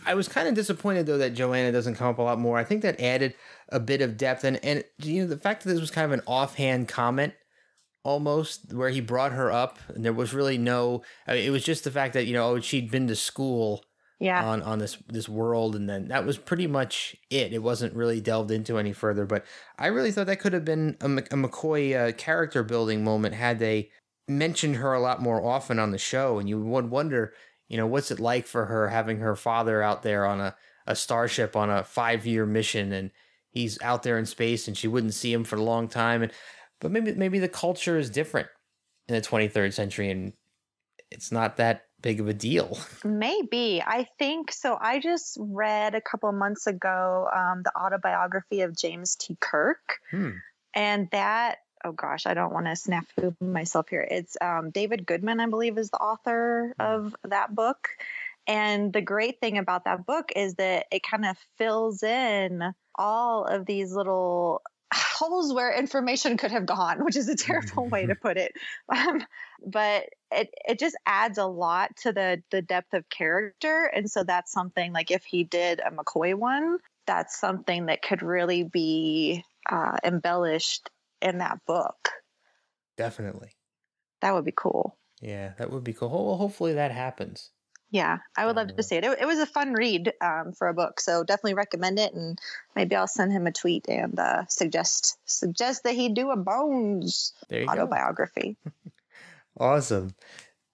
I 0.06 0.14
was 0.14 0.28
kind 0.30 0.48
of 0.48 0.54
disappointed 0.54 1.06
though 1.08 1.18
that 1.18 1.34
Joanna 1.34 1.72
doesn't 1.72 1.96
come 1.96 2.08
up 2.08 2.18
a 2.18 2.22
lot 2.22 2.40
more. 2.40 2.58
I 2.58 2.64
think 2.64 2.84
that 2.84 3.00
added 3.02 3.34
a 3.70 3.80
bit 3.80 4.02
of 4.02 4.16
depth 4.18 4.44
and 4.44 4.60
and 4.64 4.84
you 5.00 5.22
know 5.24 5.28
the 5.28 5.38
fact 5.38 5.64
that 5.64 5.70
this 5.72 5.80
was 5.80 5.90
kind 5.92 6.06
of 6.06 6.12
an 6.12 6.22
offhand 6.28 6.88
comment 6.88 7.34
almost 8.04 8.74
where 8.74 8.90
he 8.90 9.02
brought 9.02 9.32
her 9.32 9.52
up 9.52 9.80
and 9.90 10.04
there 10.04 10.14
was 10.14 10.34
really 10.34 10.58
no 10.58 11.02
I 11.28 11.36
mean, 11.36 11.46
it 11.46 11.50
was 11.52 11.64
just 11.64 11.84
the 11.84 11.92
fact 11.92 12.14
that 12.14 12.26
you 12.26 12.34
know 12.34 12.50
oh, 12.52 12.60
she'd 12.60 12.92
been 12.92 13.08
to 13.08 13.16
school 13.16 13.84
Yeah, 14.20 14.44
on 14.44 14.62
on 14.62 14.80
this 14.80 14.98
this 15.08 15.30
world 15.30 15.76
and 15.76 15.90
then 15.90 16.08
that 16.10 16.26
was 16.26 16.38
pretty 16.38 16.68
much 16.68 17.16
it. 17.30 17.54
It 17.54 17.64
wasn't 17.64 17.96
really 17.96 18.20
delved 18.22 18.52
into 18.52 18.78
any 18.78 18.94
further 18.94 19.26
but 19.26 19.46
i 19.78 19.88
really 19.88 20.12
thought 20.12 20.28
that 20.28 20.40
could 20.40 20.54
have 20.54 20.66
been 20.66 20.98
a, 21.02 21.06
a 21.06 21.38
mccoy 21.38 21.96
uh, 22.10 22.12
character 22.14 22.64
building 22.64 23.04
moment 23.04 23.36
had 23.36 23.60
they 23.60 23.90
mentioned 24.28 24.78
her 24.78 24.94
a 24.94 25.00
lot 25.02 25.22
more 25.22 25.44
often 25.46 25.80
on 25.80 25.92
the 25.92 25.98
show 25.98 26.40
and 26.40 26.48
you 26.50 26.60
would 26.60 26.90
wonder 26.90 27.34
you 27.68 27.78
know 27.78 27.88
what's 27.88 28.12
it 28.12 28.20
like 28.20 28.48
for 28.48 28.66
her 28.66 28.90
having 28.90 29.20
her 29.20 29.36
father 29.36 29.82
out 29.82 30.04
there 30.04 30.26
on 30.26 30.40
a, 30.40 30.56
a 30.88 30.96
starship 30.96 31.56
on 31.56 31.70
a 31.70 31.84
five 31.84 32.26
year 32.26 32.46
mission 32.46 32.92
and 32.94 33.12
he's 33.50 33.80
out 33.82 34.04
there 34.04 34.18
in 34.18 34.26
space 34.26 34.68
and 34.68 34.78
she 34.78 34.88
wouldn't 34.88 35.14
see 35.14 35.32
him 35.34 35.44
for 35.44 35.58
a 35.58 35.64
long 35.64 35.88
time 35.88 36.24
and 36.24 36.32
but 36.84 36.92
maybe 36.92 37.14
maybe 37.14 37.40
the 37.40 37.50
culture 37.50 37.98
is 37.98 38.10
different 38.10 38.48
in 39.08 39.16
the 39.16 39.22
23rd 39.22 39.74
century 39.74 40.12
and 40.12 40.34
it's 41.10 41.32
not 41.32 41.58
that 41.58 41.86
big 42.02 42.20
of 42.20 42.28
a 42.28 42.34
deal 42.34 42.78
maybe. 43.04 43.82
I 43.82 44.08
think 44.20 44.52
so. 44.52 44.78
I 44.80 45.00
just 45.00 45.38
read 45.40 45.96
a 45.96 46.02
couple 46.02 46.32
months 46.34 46.68
ago 46.68 47.30
um, 47.34 47.64
the 47.64 47.72
autobiography 47.76 48.62
of 48.62 48.78
James 48.78 49.16
T. 49.16 49.38
Kirk. 49.40 50.00
hmm. 50.12 50.32
and 50.76 51.10
that 51.12 51.58
oh 51.86 51.92
gosh 51.92 52.26
i 52.26 52.34
don't 52.34 52.54
want 52.54 52.66
to 52.66 52.72
snafu 52.72 53.36
myself 53.42 53.90
here 53.90 54.08
it's 54.10 54.38
um, 54.42 54.70
david 54.72 55.06
goodman 55.06 55.42
i 55.42 55.48
believe 55.48 55.78
is 55.78 55.90
the 55.90 55.98
author 55.98 56.74
of 56.80 57.14
that 57.26 57.54
book 57.54 57.90
and 58.48 58.92
the 58.92 59.02
great 59.02 59.40
thing 59.40 59.58
about 59.58 59.86
that 59.86 60.06
book 60.06 60.32
is 60.36 60.56
that 60.56 60.86
it 60.92 61.02
kind 61.04 61.26
of 61.26 61.38
fills 61.58 62.04
in 62.04 62.74
all 62.96 63.46
of 63.46 63.66
these 63.66 63.94
little 63.94 64.62
holes 64.94 65.54
where 65.54 65.74
information 65.78 66.38
could 66.38 66.52
have 66.52 66.66
gone 66.66 67.04
which 67.04 67.16
is 67.16 67.28
a 67.28 67.36
terrible 67.36 67.88
way 67.90 68.06
to 68.06 68.16
put 68.16 68.38
it 68.38 68.54
um, 68.90 69.24
but 69.66 70.10
it, 70.32 70.50
it 70.68 70.80
just 70.80 70.96
adds 71.06 71.38
a 71.38 71.46
lot 71.46 71.96
to 71.96 72.12
the 72.12 72.42
the 72.52 72.62
depth 72.62 72.94
of 72.94 73.08
character 73.10 73.92
and 73.96 74.10
so 74.10 74.24
that's 74.24 74.52
something 74.52 74.94
like 74.94 75.12
if 75.12 75.24
he 75.24 75.44
did 75.44 75.80
a 75.80 75.92
mccoy 75.92 76.36
one 76.36 76.78
that's 77.06 77.40
something 77.40 77.88
that 77.88 78.02
could 78.02 78.22
really 78.22 78.64
be 78.64 79.44
uh, 79.70 79.98
embellished 80.04 80.90
in 81.22 81.40
that 81.40 81.60
book. 81.66 82.10
definitely 82.98 83.50
That 84.22 84.34
would 84.34 84.46
be 84.46 84.54
cool. 84.56 84.98
Yeah, 85.22 85.54
that 85.58 85.72
would 85.72 85.84
be 85.84 85.94
cool. 85.94 86.10
Well, 86.10 86.38
hopefully 86.38 86.74
that 86.74 86.92
happens. 86.92 87.52
Yeah, 87.94 88.18
I 88.36 88.48
would 88.48 88.56
love 88.56 88.70
Uh, 88.70 88.74
to 88.74 88.84
see 88.84 88.96
it. 88.98 89.04
it. 89.06 89.20
It 89.22 89.26
was 89.28 89.38
a 89.38 89.46
fun 89.46 89.74
read 89.74 90.14
um, 90.20 90.52
for 90.52 90.68
a 90.68 90.74
book, 90.74 91.00
so 91.00 91.24
definitely 91.24 91.54
recommend 91.54 92.00
it. 92.00 92.12
And 92.14 92.40
maybe 92.76 92.96
I'll 92.96 93.08
send 93.08 93.32
him 93.32 93.46
a 93.46 93.52
tweet 93.52 93.88
and 93.88 94.20
uh, 94.20 94.46
suggest 94.48 95.18
suggest 95.26 95.84
that 95.84 95.94
he 95.94 96.10
do 96.10 96.32
a 96.32 96.36
Bones 96.36 97.34
There 97.50 97.62
you 97.62 97.68
go. 97.68 97.72
autobiography. 97.72 98.58
Awesome. 99.60 100.16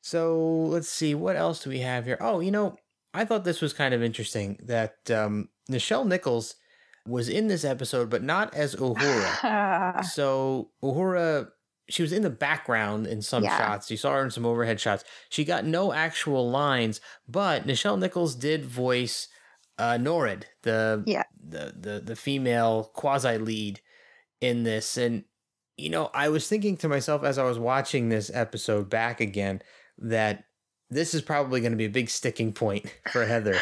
So 0.02 0.66
let's 0.66 0.90
see, 0.90 1.16
what 1.16 1.36
else 1.36 1.64
do 1.64 1.70
we 1.70 1.80
have 1.80 2.06
here? 2.06 2.18
Oh, 2.22 2.40
you 2.40 2.52
know, 2.52 2.78
I 3.14 3.26
thought 3.26 3.44
this 3.44 3.62
was 3.62 3.74
kind 3.74 3.94
of 3.94 4.02
interesting 4.04 4.60
that 4.64 5.12
um, 5.12 5.50
Nichelle 5.70 6.08
Nichols 6.08 6.56
was 7.06 7.30
in 7.30 7.48
this 7.48 7.66
episode, 7.66 8.10
but 8.10 8.24
not 8.24 8.54
as 8.56 8.76
Uhura. 8.76 9.42
so 10.00 10.72
Uhura, 10.84 11.52
she 11.90 12.02
was 12.02 12.14
in 12.14 12.22
the 12.22 12.30
background 12.30 13.08
in 13.08 13.22
some 13.22 13.44
Yeah. 13.44 13.58
shots. 13.58 13.90
You 13.92 13.98
saw 13.98 14.14
her 14.14 14.24
in 14.24 14.32
some 14.32 14.46
overhead 14.46 14.80
shots. 14.80 15.04
She 15.30 15.44
got 15.44 15.66
no 15.66 15.92
actual 15.94 16.50
lines, 16.50 17.02
but 17.28 17.66
Nichelle 17.68 18.00
Nichols 18.00 18.36
did 18.36 18.66
voice 18.66 19.28
uh, 19.78 19.98
Nored, 19.98 20.44
the 20.64 21.04
Yeah. 21.08 21.24
the 21.42 21.74
the 21.80 22.00
the 22.02 22.16
female 22.16 22.92
quasi 22.94 23.38
lead 23.38 23.80
in 24.42 24.64
this, 24.64 24.98
and 24.98 25.24
you 25.78 25.90
know, 25.90 26.10
I 26.14 26.28
was 26.28 26.48
thinking 26.50 26.76
to 26.78 26.90
myself 26.90 27.24
as 27.24 27.38
I 27.38 27.44
was 27.46 27.58
watching 27.58 28.10
this 28.10 28.30
episode 28.34 28.90
back 28.90 29.22
again 29.22 29.62
that 29.98 30.44
this 30.92 31.14
is 31.14 31.22
probably 31.22 31.62
going 31.62 31.72
to 31.72 31.78
be 31.78 31.86
a 31.86 31.90
big 31.90 32.10
sticking 32.10 32.52
point 32.52 32.86
for 33.12 33.26
Heather 33.26 33.56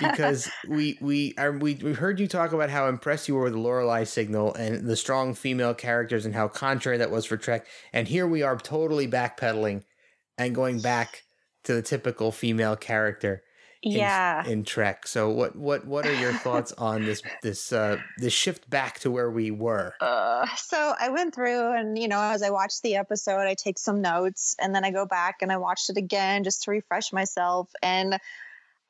because 0.00 0.50
we 0.68 0.98
we 1.00 1.34
are 1.38 1.52
we 1.52 1.74
we 1.76 1.92
heard 1.92 2.20
you 2.20 2.28
talk 2.28 2.52
about 2.52 2.70
how 2.70 2.88
impressed 2.88 3.28
you 3.28 3.34
were 3.34 3.44
with 3.44 3.54
the 3.54 3.58
Lorelei 3.58 4.04
signal 4.04 4.54
and 4.54 4.86
the 4.86 4.96
strong 4.96 5.34
female 5.34 5.74
characters 5.74 6.26
and 6.26 6.34
how 6.34 6.48
contrary 6.48 6.98
that 6.98 7.10
was 7.10 7.24
for 7.24 7.36
Trek, 7.36 7.66
and 7.92 8.06
here 8.06 8.26
we 8.26 8.42
are 8.42 8.56
totally 8.56 9.08
backpedaling 9.08 9.84
and 10.36 10.54
going 10.54 10.80
back 10.80 11.22
to 11.64 11.74
the 11.74 11.82
typical 11.82 12.32
female 12.32 12.76
character 12.76 13.42
yeah. 13.82 14.46
in 14.46 14.64
Trek. 14.64 15.06
So 15.06 15.30
what 15.30 15.56
what 15.56 15.86
what 15.86 16.06
are 16.06 16.14
your 16.14 16.32
thoughts 16.32 16.72
on 16.72 17.04
this 17.04 17.22
this 17.42 17.72
uh 17.72 17.98
this 18.18 18.32
shift 18.32 18.68
back 18.70 19.00
to 19.00 19.10
where 19.10 19.30
we 19.30 19.50
were? 19.50 19.94
Uh, 20.00 20.46
so 20.56 20.94
I 20.98 21.08
went 21.08 21.34
through 21.34 21.72
and, 21.76 21.98
you 21.98 22.08
know, 22.08 22.20
as 22.20 22.42
I 22.42 22.50
watched 22.50 22.82
the 22.82 22.96
episode, 22.96 23.40
I 23.40 23.54
take 23.54 23.78
some 23.78 24.00
notes 24.00 24.54
and 24.60 24.74
then 24.74 24.84
I 24.84 24.90
go 24.90 25.06
back 25.06 25.36
and 25.42 25.52
I 25.52 25.56
watched 25.56 25.90
it 25.90 25.96
again 25.96 26.44
just 26.44 26.62
to 26.64 26.70
refresh 26.70 27.12
myself. 27.12 27.70
And 27.82 28.18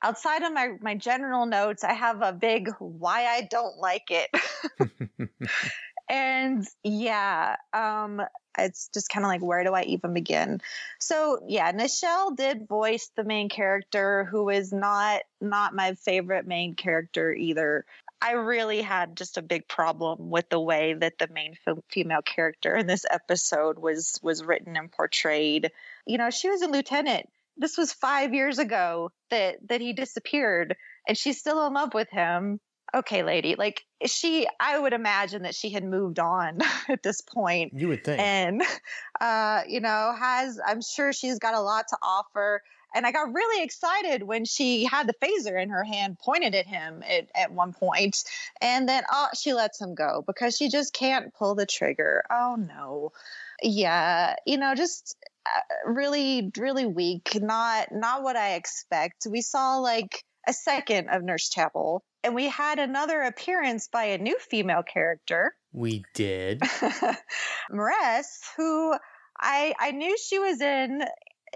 outside 0.02 0.42
of 0.42 0.52
my, 0.52 0.76
my 0.80 0.94
general 0.94 1.46
notes, 1.46 1.84
I 1.84 1.94
have 1.94 2.22
a 2.22 2.32
big 2.32 2.70
why 2.78 3.26
I 3.26 3.48
don't 3.50 3.78
like 3.78 4.10
it. 4.10 4.30
and 6.08 6.66
yeah, 6.82 7.56
um, 7.72 8.22
it's 8.58 8.88
just 8.92 9.08
kind 9.08 9.24
of 9.24 9.28
like, 9.28 9.42
where 9.42 9.64
do 9.64 9.72
I 9.72 9.82
even 9.82 10.14
begin? 10.14 10.60
So 10.98 11.40
yeah, 11.46 11.72
Nichelle 11.72 12.36
did 12.36 12.68
voice 12.68 13.10
the 13.16 13.24
main 13.24 13.48
character 13.48 14.24
who 14.24 14.48
is 14.48 14.72
not, 14.72 15.22
not 15.40 15.74
my 15.74 15.94
favorite 15.94 16.46
main 16.46 16.74
character 16.74 17.32
either. 17.32 17.84
I 18.20 18.32
really 18.32 18.82
had 18.82 19.16
just 19.16 19.36
a 19.36 19.42
big 19.42 19.66
problem 19.66 20.30
with 20.30 20.48
the 20.48 20.60
way 20.60 20.94
that 20.94 21.18
the 21.18 21.28
main 21.28 21.56
f- 21.66 21.78
female 21.90 22.22
character 22.22 22.76
in 22.76 22.86
this 22.86 23.04
episode 23.10 23.78
was 23.78 24.20
was 24.22 24.44
written 24.44 24.76
and 24.76 24.92
portrayed. 24.92 25.72
You 26.06 26.18
know, 26.18 26.30
she 26.30 26.48
was 26.48 26.62
a 26.62 26.68
lieutenant. 26.68 27.28
This 27.56 27.76
was 27.76 27.92
5 27.92 28.32
years 28.32 28.58
ago 28.60 29.10
that 29.30 29.56
that 29.68 29.80
he 29.80 29.92
disappeared 29.92 30.76
and 31.06 31.18
she's 31.18 31.38
still 31.40 31.66
in 31.66 31.72
love 31.74 31.94
with 31.94 32.10
him. 32.10 32.60
Okay, 32.94 33.22
lady. 33.22 33.54
Like 33.56 33.84
she 34.04 34.46
I 34.60 34.78
would 34.78 34.92
imagine 34.92 35.42
that 35.42 35.54
she 35.54 35.70
had 35.70 35.84
moved 35.84 36.18
on 36.18 36.58
at 36.88 37.02
this 37.02 37.20
point 37.20 37.72
You 37.74 37.88
would 37.88 38.04
think. 38.04 38.20
and 38.20 38.62
uh, 39.20 39.62
you 39.68 39.80
know 39.80 40.14
has 40.18 40.58
i'm 40.66 40.82
sure 40.82 41.12
she's 41.12 41.38
got 41.38 41.54
a 41.54 41.60
lot 41.60 41.86
to 41.88 41.96
offer 42.02 42.62
and 42.94 43.06
i 43.06 43.12
got 43.12 43.32
really 43.32 43.62
excited 43.62 44.22
when 44.22 44.44
she 44.44 44.84
had 44.84 45.06
the 45.06 45.14
phaser 45.22 45.60
in 45.60 45.70
her 45.70 45.84
hand 45.84 46.18
pointed 46.18 46.54
at 46.54 46.66
him 46.66 47.02
at, 47.08 47.28
at 47.34 47.52
one 47.52 47.72
point 47.72 48.24
and 48.60 48.88
then 48.88 49.04
oh 49.10 49.28
she 49.38 49.52
lets 49.54 49.80
him 49.80 49.94
go 49.94 50.24
because 50.26 50.56
she 50.56 50.68
just 50.68 50.92
can't 50.92 51.32
pull 51.34 51.54
the 51.54 51.66
trigger 51.66 52.24
oh 52.30 52.56
no 52.56 53.12
yeah 53.62 54.34
you 54.46 54.58
know 54.58 54.74
just 54.74 55.16
uh, 55.46 55.90
really 55.90 56.50
really 56.58 56.86
weak 56.86 57.30
not 57.40 57.92
not 57.92 58.22
what 58.22 58.36
i 58.36 58.54
expect 58.54 59.26
we 59.30 59.40
saw 59.40 59.78
like 59.78 60.24
a 60.46 60.52
second 60.52 61.08
of 61.08 61.22
nurse 61.22 61.48
chapel 61.48 62.04
and 62.24 62.34
we 62.34 62.48
had 62.48 62.78
another 62.78 63.22
appearance 63.22 63.88
by 63.88 64.04
a 64.04 64.18
new 64.18 64.38
female 64.38 64.82
character 64.82 65.54
we 65.72 66.04
did. 66.14 66.60
M'Ress, 67.70 68.40
who 68.56 68.94
I 69.38 69.74
I 69.78 69.90
knew 69.92 70.16
she 70.18 70.38
was 70.38 70.60
in 70.60 71.02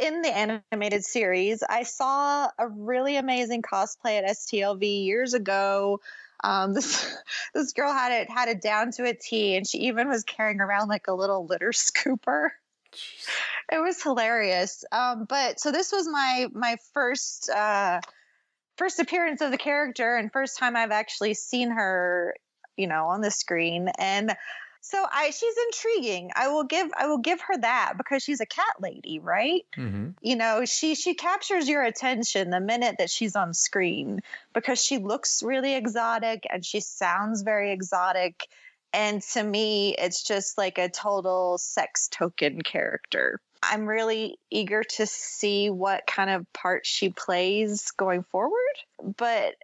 in 0.01 0.22
the 0.22 0.62
animated 0.72 1.05
series, 1.05 1.62
I 1.68 1.84
saw 1.84 2.49
a 2.59 2.68
really 2.68 3.16
amazing 3.16 3.62
cosplay 3.62 4.18
at 4.18 4.24
STLV 4.24 5.05
years 5.05 5.34
ago. 5.34 6.01
Um, 6.43 6.72
this 6.74 7.14
this 7.55 7.72
girl 7.72 7.93
had 7.93 8.12
it 8.12 8.30
had 8.30 8.49
it 8.49 8.62
down 8.62 8.91
to 8.93 9.05
a 9.05 9.14
T, 9.14 9.57
and 9.57 9.66
she 9.66 9.78
even 9.78 10.09
was 10.09 10.24
carrying 10.24 10.61
around 10.61 10.89
like 10.89 11.09
a 11.09 11.14
little 11.14 11.47
litter 11.47 11.70
scooper. 11.72 12.51
Jeez. 12.93 13.28
It 13.70 13.80
was 13.80 14.03
hilarious. 14.03 14.84
Um, 14.93 15.26
but 15.28 15.61
so 15.61 15.72
this 15.72 15.93
was 15.93 16.09
my 16.09 16.47
my 16.53 16.76
first 16.95 17.51
uh, 17.51 18.01
first 18.77 18.99
appearance 18.99 19.41
of 19.41 19.51
the 19.51 19.59
character 19.59 20.16
and 20.16 20.33
first 20.33 20.59
time 20.59 20.77
I've 20.77 20.91
actually 20.91 21.35
seen 21.35 21.70
her, 21.70 22.35
you 22.77 22.87
know, 22.87 23.07
on 23.07 23.20
the 23.20 23.31
screen. 23.31 23.89
And 23.99 24.37
so 24.87 25.05
I 25.11 25.31
she's 25.31 25.55
intriguing. 25.66 26.31
I 26.37 26.47
will 26.49 26.62
give 26.62 26.89
I 26.97 27.07
will 27.09 27.18
give 27.18 27.41
her 27.41 27.59
that 27.59 27.95
because 27.97 28.22
she's 28.22 28.41
a 28.41 28.47
cat 28.47 28.77
lady, 28.79 29.18
right? 29.18 29.66
Mm-hmm. 29.77 30.11
You 30.22 30.37
know, 30.37 30.64
she 30.64 30.95
she 30.95 31.14
captures 31.14 31.68
your 31.68 31.83
attention 31.83 32.51
the 32.51 32.61
minute 32.61 32.97
that 32.99 33.11
she's 33.11 33.35
on 33.35 33.53
screen 33.53 34.20
because 34.53 34.83
she 34.83 34.99
looks 34.99 35.43
really 35.43 35.74
exotic 35.74 36.47
and 36.51 36.64
she 36.64 36.79
sounds 36.79 37.43
very 37.43 37.72
exotic. 37.72 38.47
And 38.93 39.20
to 39.33 39.43
me, 39.43 39.97
it's 39.99 40.22
just 40.22 40.57
like 40.57 40.79
a 40.79 40.89
total 40.89 41.59
sex 41.59 42.09
token 42.09 42.62
character. 42.62 43.41
I'm 43.69 43.87
really 43.87 44.39
eager 44.51 44.83
to 44.97 45.07
see 45.07 45.71
what 45.71 46.07
kind 46.07 46.31
of 46.31 46.51
part 46.53 46.87
she 46.87 47.11
plays 47.11 47.91
going 47.93 48.23
forward. 48.25 48.53
But 49.17 49.55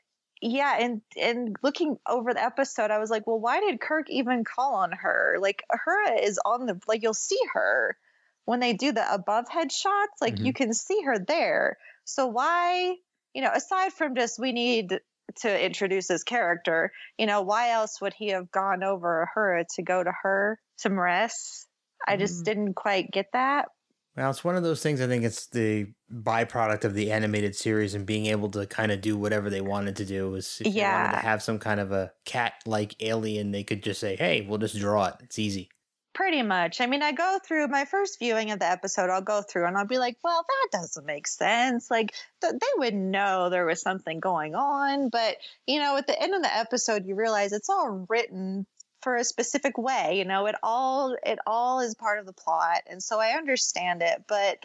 yeah, 0.40 0.76
and 0.80 1.02
and 1.20 1.56
looking 1.62 1.98
over 2.08 2.34
the 2.34 2.42
episode, 2.42 2.90
I 2.90 2.98
was 2.98 3.10
like, 3.10 3.26
well, 3.26 3.38
why 3.38 3.60
did 3.60 3.80
Kirk 3.80 4.10
even 4.10 4.44
call 4.44 4.74
on 4.74 4.92
her? 4.92 5.36
Like, 5.40 5.62
Uhura 5.72 6.22
is 6.22 6.40
on 6.44 6.66
the 6.66 6.80
like 6.88 7.02
you'll 7.02 7.14
see 7.14 7.38
her 7.52 7.96
when 8.44 8.60
they 8.60 8.72
do 8.72 8.92
the 8.92 9.12
above 9.12 9.48
head 9.48 9.70
shots, 9.70 10.20
like 10.20 10.34
mm-hmm. 10.34 10.46
you 10.46 10.52
can 10.52 10.74
see 10.74 11.02
her 11.02 11.18
there. 11.18 11.78
So 12.04 12.26
why, 12.26 12.96
you 13.34 13.42
know, 13.42 13.50
aside 13.54 13.92
from 13.92 14.16
just 14.16 14.38
we 14.38 14.52
need 14.52 14.98
to 15.36 15.64
introduce 15.64 16.08
his 16.08 16.24
character, 16.24 16.92
you 17.18 17.26
know, 17.26 17.42
why 17.42 17.70
else 17.70 18.00
would 18.00 18.14
he 18.14 18.30
have 18.30 18.50
gone 18.50 18.82
over 18.82 19.28
Uhura 19.36 19.64
to 19.76 19.82
go 19.82 20.02
to 20.02 20.12
her 20.22 20.58
to 20.78 20.90
M'Ress? 20.90 21.66
I 22.06 22.16
just 22.16 22.40
mm. 22.40 22.44
didn't 22.44 22.74
quite 22.74 23.10
get 23.10 23.26
that. 23.32 23.68
Well, 24.16 24.28
it's 24.28 24.44
one 24.44 24.56
of 24.56 24.62
those 24.62 24.82
things. 24.82 25.00
I 25.00 25.06
think 25.06 25.24
it's 25.24 25.46
the 25.46 25.86
byproduct 26.12 26.84
of 26.84 26.92
the 26.92 27.10
animated 27.10 27.56
series 27.56 27.94
and 27.94 28.04
being 28.04 28.26
able 28.26 28.50
to 28.50 28.66
kind 28.66 28.92
of 28.92 29.00
do 29.00 29.16
whatever 29.16 29.48
they 29.48 29.62
wanted 29.62 29.96
to 29.96 30.04
do. 30.04 30.30
Was 30.30 30.60
if 30.60 30.74
yeah. 30.74 30.90
they 30.90 31.02
wanted 31.04 31.16
to 31.16 31.26
have 31.26 31.42
some 31.42 31.58
kind 31.58 31.80
of 31.80 31.92
a 31.92 32.12
cat-like 32.26 32.96
alien, 33.00 33.52
they 33.52 33.64
could 33.64 33.82
just 33.82 34.00
say, 34.00 34.16
"Hey, 34.16 34.42
we'll 34.42 34.58
just 34.58 34.78
draw 34.78 35.06
it. 35.06 35.14
It's 35.20 35.38
easy." 35.38 35.70
Pretty 36.14 36.42
much. 36.42 36.82
I 36.82 36.86
mean, 36.86 37.02
I 37.02 37.12
go 37.12 37.38
through 37.42 37.68
my 37.68 37.86
first 37.86 38.18
viewing 38.18 38.50
of 38.50 38.58
the 38.58 38.70
episode. 38.70 39.08
I'll 39.08 39.22
go 39.22 39.40
through 39.40 39.66
and 39.66 39.78
I'll 39.78 39.86
be 39.86 39.96
like, 39.96 40.18
"Well, 40.22 40.44
that 40.46 40.78
doesn't 40.78 41.06
make 41.06 41.26
sense." 41.26 41.90
Like 41.90 42.12
th- 42.42 42.52
they 42.60 42.78
would 42.78 42.94
know 42.94 43.48
there 43.48 43.64
was 43.64 43.80
something 43.80 44.20
going 44.20 44.54
on, 44.54 45.08
but 45.08 45.36
you 45.66 45.80
know, 45.80 45.96
at 45.96 46.06
the 46.06 46.20
end 46.22 46.34
of 46.34 46.42
the 46.42 46.54
episode, 46.54 47.06
you 47.06 47.14
realize 47.14 47.52
it's 47.52 47.70
all 47.70 48.04
written 48.10 48.66
for 49.02 49.16
a 49.16 49.24
specific 49.24 49.76
way 49.76 50.16
you 50.18 50.24
know 50.24 50.46
it 50.46 50.54
all 50.62 51.16
it 51.24 51.38
all 51.46 51.80
is 51.80 51.94
part 51.94 52.18
of 52.18 52.26
the 52.26 52.32
plot 52.32 52.82
and 52.88 53.02
so 53.02 53.18
i 53.20 53.30
understand 53.30 54.02
it 54.02 54.22
but 54.28 54.64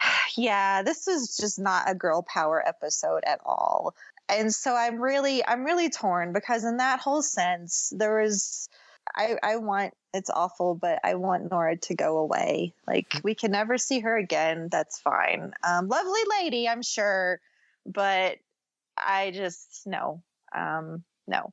yeah 0.36 0.82
this 0.82 1.08
is 1.08 1.36
just 1.36 1.58
not 1.58 1.90
a 1.90 1.94
girl 1.94 2.22
power 2.22 2.66
episode 2.66 3.22
at 3.26 3.40
all 3.44 3.94
and 4.28 4.54
so 4.54 4.74
i'm 4.74 5.00
really 5.00 5.44
i'm 5.46 5.64
really 5.64 5.90
torn 5.90 6.32
because 6.32 6.64
in 6.64 6.76
that 6.78 7.00
whole 7.00 7.22
sense 7.22 7.92
there 7.96 8.20
was 8.22 8.68
i 9.16 9.36
i 9.42 9.56
want 9.56 9.92
it's 10.14 10.30
awful 10.30 10.74
but 10.74 11.00
i 11.04 11.14
want 11.14 11.50
nora 11.50 11.76
to 11.76 11.94
go 11.94 12.18
away 12.18 12.72
like 12.86 13.20
we 13.22 13.34
can 13.34 13.50
never 13.50 13.78
see 13.78 14.00
her 14.00 14.16
again 14.16 14.68
that's 14.70 14.98
fine 14.98 15.52
um 15.64 15.88
lovely 15.88 16.20
lady 16.40 16.68
i'm 16.68 16.82
sure 16.82 17.40
but 17.86 18.36
i 18.96 19.30
just 19.30 19.86
no 19.86 20.22
um 20.54 21.02
no 21.26 21.52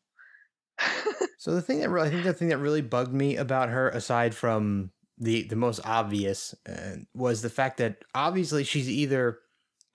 so 1.38 1.54
the 1.54 1.62
thing 1.62 1.80
that 1.80 1.90
really, 1.90 2.08
I 2.08 2.12
think 2.12 2.24
the 2.24 2.34
thing 2.34 2.50
that 2.50 2.58
really 2.58 2.82
bugged 2.82 3.14
me 3.14 3.38
about 3.38 3.70
her, 3.70 3.90
aside 3.90 4.36
from 4.36 4.92
the 5.18 5.44
the 5.44 5.56
most 5.56 5.82
obvious, 5.86 6.54
uh, 6.68 6.98
was 7.14 7.42
the 7.42 7.50
fact 7.50 7.78
that 7.78 8.04
obviously 8.14 8.64
she's 8.64 8.90
either 8.90 9.40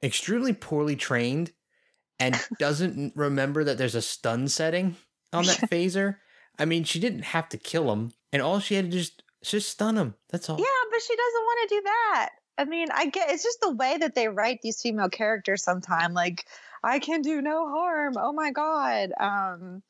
extremely 0.02 0.52
poorly 0.52 0.96
trained 0.96 1.52
and 2.18 2.38
doesn't 2.58 3.12
remember 3.16 3.64
that 3.64 3.78
there's 3.78 3.94
a 3.94 4.02
stun 4.02 4.48
setting 4.48 4.96
on 5.32 5.44
that 5.44 5.70
phaser. 5.70 6.16
I 6.58 6.64
mean, 6.64 6.84
she 6.84 7.00
didn't 7.00 7.22
have 7.22 7.48
to 7.50 7.58
kill 7.58 7.92
him, 7.92 8.12
and 8.32 8.42
all 8.42 8.60
she 8.60 8.74
had 8.74 8.90
to 8.90 8.96
just 8.96 9.22
just 9.42 9.68
stun 9.68 9.96
him. 9.96 10.14
That's 10.30 10.48
all. 10.48 10.58
Yeah, 10.58 10.64
but 10.90 11.00
she 11.00 11.16
doesn't 11.16 11.44
want 11.44 11.68
to 11.68 11.74
do 11.74 11.82
that. 11.82 12.30
I 12.60 12.64
mean, 12.66 12.88
I 12.92 13.06
get 13.06 13.30
it's 13.30 13.42
just 13.42 13.62
the 13.62 13.72
way 13.72 13.96
that 13.96 14.14
they 14.14 14.28
write 14.28 14.60
these 14.62 14.82
female 14.82 15.08
characters 15.08 15.64
sometimes. 15.64 16.14
Like, 16.14 16.44
I 16.84 16.98
can 16.98 17.22
do 17.22 17.40
no 17.40 17.66
harm. 17.66 18.16
Oh 18.18 18.34
my 18.34 18.50
god. 18.50 19.12
Um, 19.18 19.82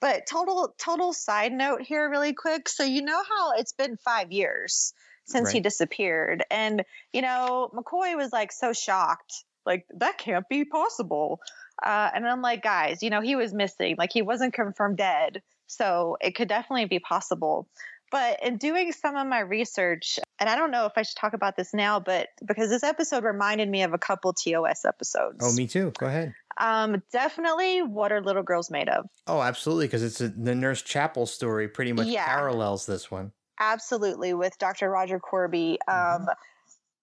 but 0.00 0.26
total 0.26 0.74
total 0.78 1.12
side 1.12 1.52
note 1.52 1.82
here, 1.82 2.08
really 2.08 2.32
quick. 2.32 2.70
So 2.70 2.82
you 2.82 3.02
know 3.02 3.22
how 3.22 3.52
it's 3.58 3.74
been 3.74 3.98
five 3.98 4.32
years 4.32 4.94
since 5.26 5.48
right. 5.48 5.54
he 5.54 5.60
disappeared, 5.60 6.44
and 6.50 6.84
you 7.12 7.20
know 7.20 7.70
McCoy 7.74 8.16
was 8.16 8.32
like 8.32 8.52
so 8.52 8.72
shocked, 8.72 9.44
like 9.66 9.84
that 9.98 10.16
can't 10.16 10.48
be 10.48 10.64
possible. 10.64 11.40
Uh, 11.82 12.08
and 12.14 12.26
I'm 12.26 12.40
like, 12.40 12.62
guys, 12.62 13.02
you 13.02 13.10
know 13.10 13.20
he 13.20 13.36
was 13.36 13.52
missing, 13.52 13.96
like 13.98 14.14
he 14.14 14.22
wasn't 14.22 14.54
confirmed 14.54 14.96
dead, 14.96 15.42
so 15.66 16.16
it 16.22 16.34
could 16.34 16.48
definitely 16.48 16.86
be 16.86 17.00
possible. 17.00 17.68
But 18.10 18.42
in 18.44 18.58
doing 18.58 18.92
some 18.92 19.16
of 19.16 19.26
my 19.26 19.40
research, 19.40 20.18
and 20.38 20.48
I 20.48 20.56
don't 20.56 20.70
know 20.70 20.86
if 20.86 20.92
I 20.96 21.02
should 21.02 21.16
talk 21.16 21.32
about 21.32 21.56
this 21.56 21.74
now, 21.74 22.00
but 22.00 22.28
because 22.46 22.70
this 22.70 22.84
episode 22.84 23.24
reminded 23.24 23.68
me 23.68 23.82
of 23.82 23.92
a 23.92 23.98
couple 23.98 24.32
TOS 24.32 24.84
episodes. 24.84 25.38
Oh, 25.40 25.52
me 25.54 25.66
too. 25.66 25.92
Go 25.98 26.06
ahead. 26.06 26.34
Um, 26.56 27.02
definitely, 27.12 27.82
what 27.82 28.12
are 28.12 28.20
little 28.20 28.42
girls 28.42 28.70
made 28.70 28.88
of? 28.88 29.06
Oh, 29.26 29.42
absolutely, 29.42 29.86
because 29.86 30.02
it's 30.02 30.20
a, 30.20 30.28
the 30.28 30.54
Nurse 30.54 30.82
Chapel 30.82 31.26
story. 31.26 31.68
Pretty 31.68 31.92
much 31.92 32.06
yeah. 32.06 32.26
parallels 32.26 32.86
this 32.86 33.10
one. 33.10 33.32
Absolutely, 33.58 34.34
with 34.34 34.56
Dr. 34.58 34.90
Roger. 34.90 35.18
Mm-hmm. 35.18 35.90
Um, 35.90 36.28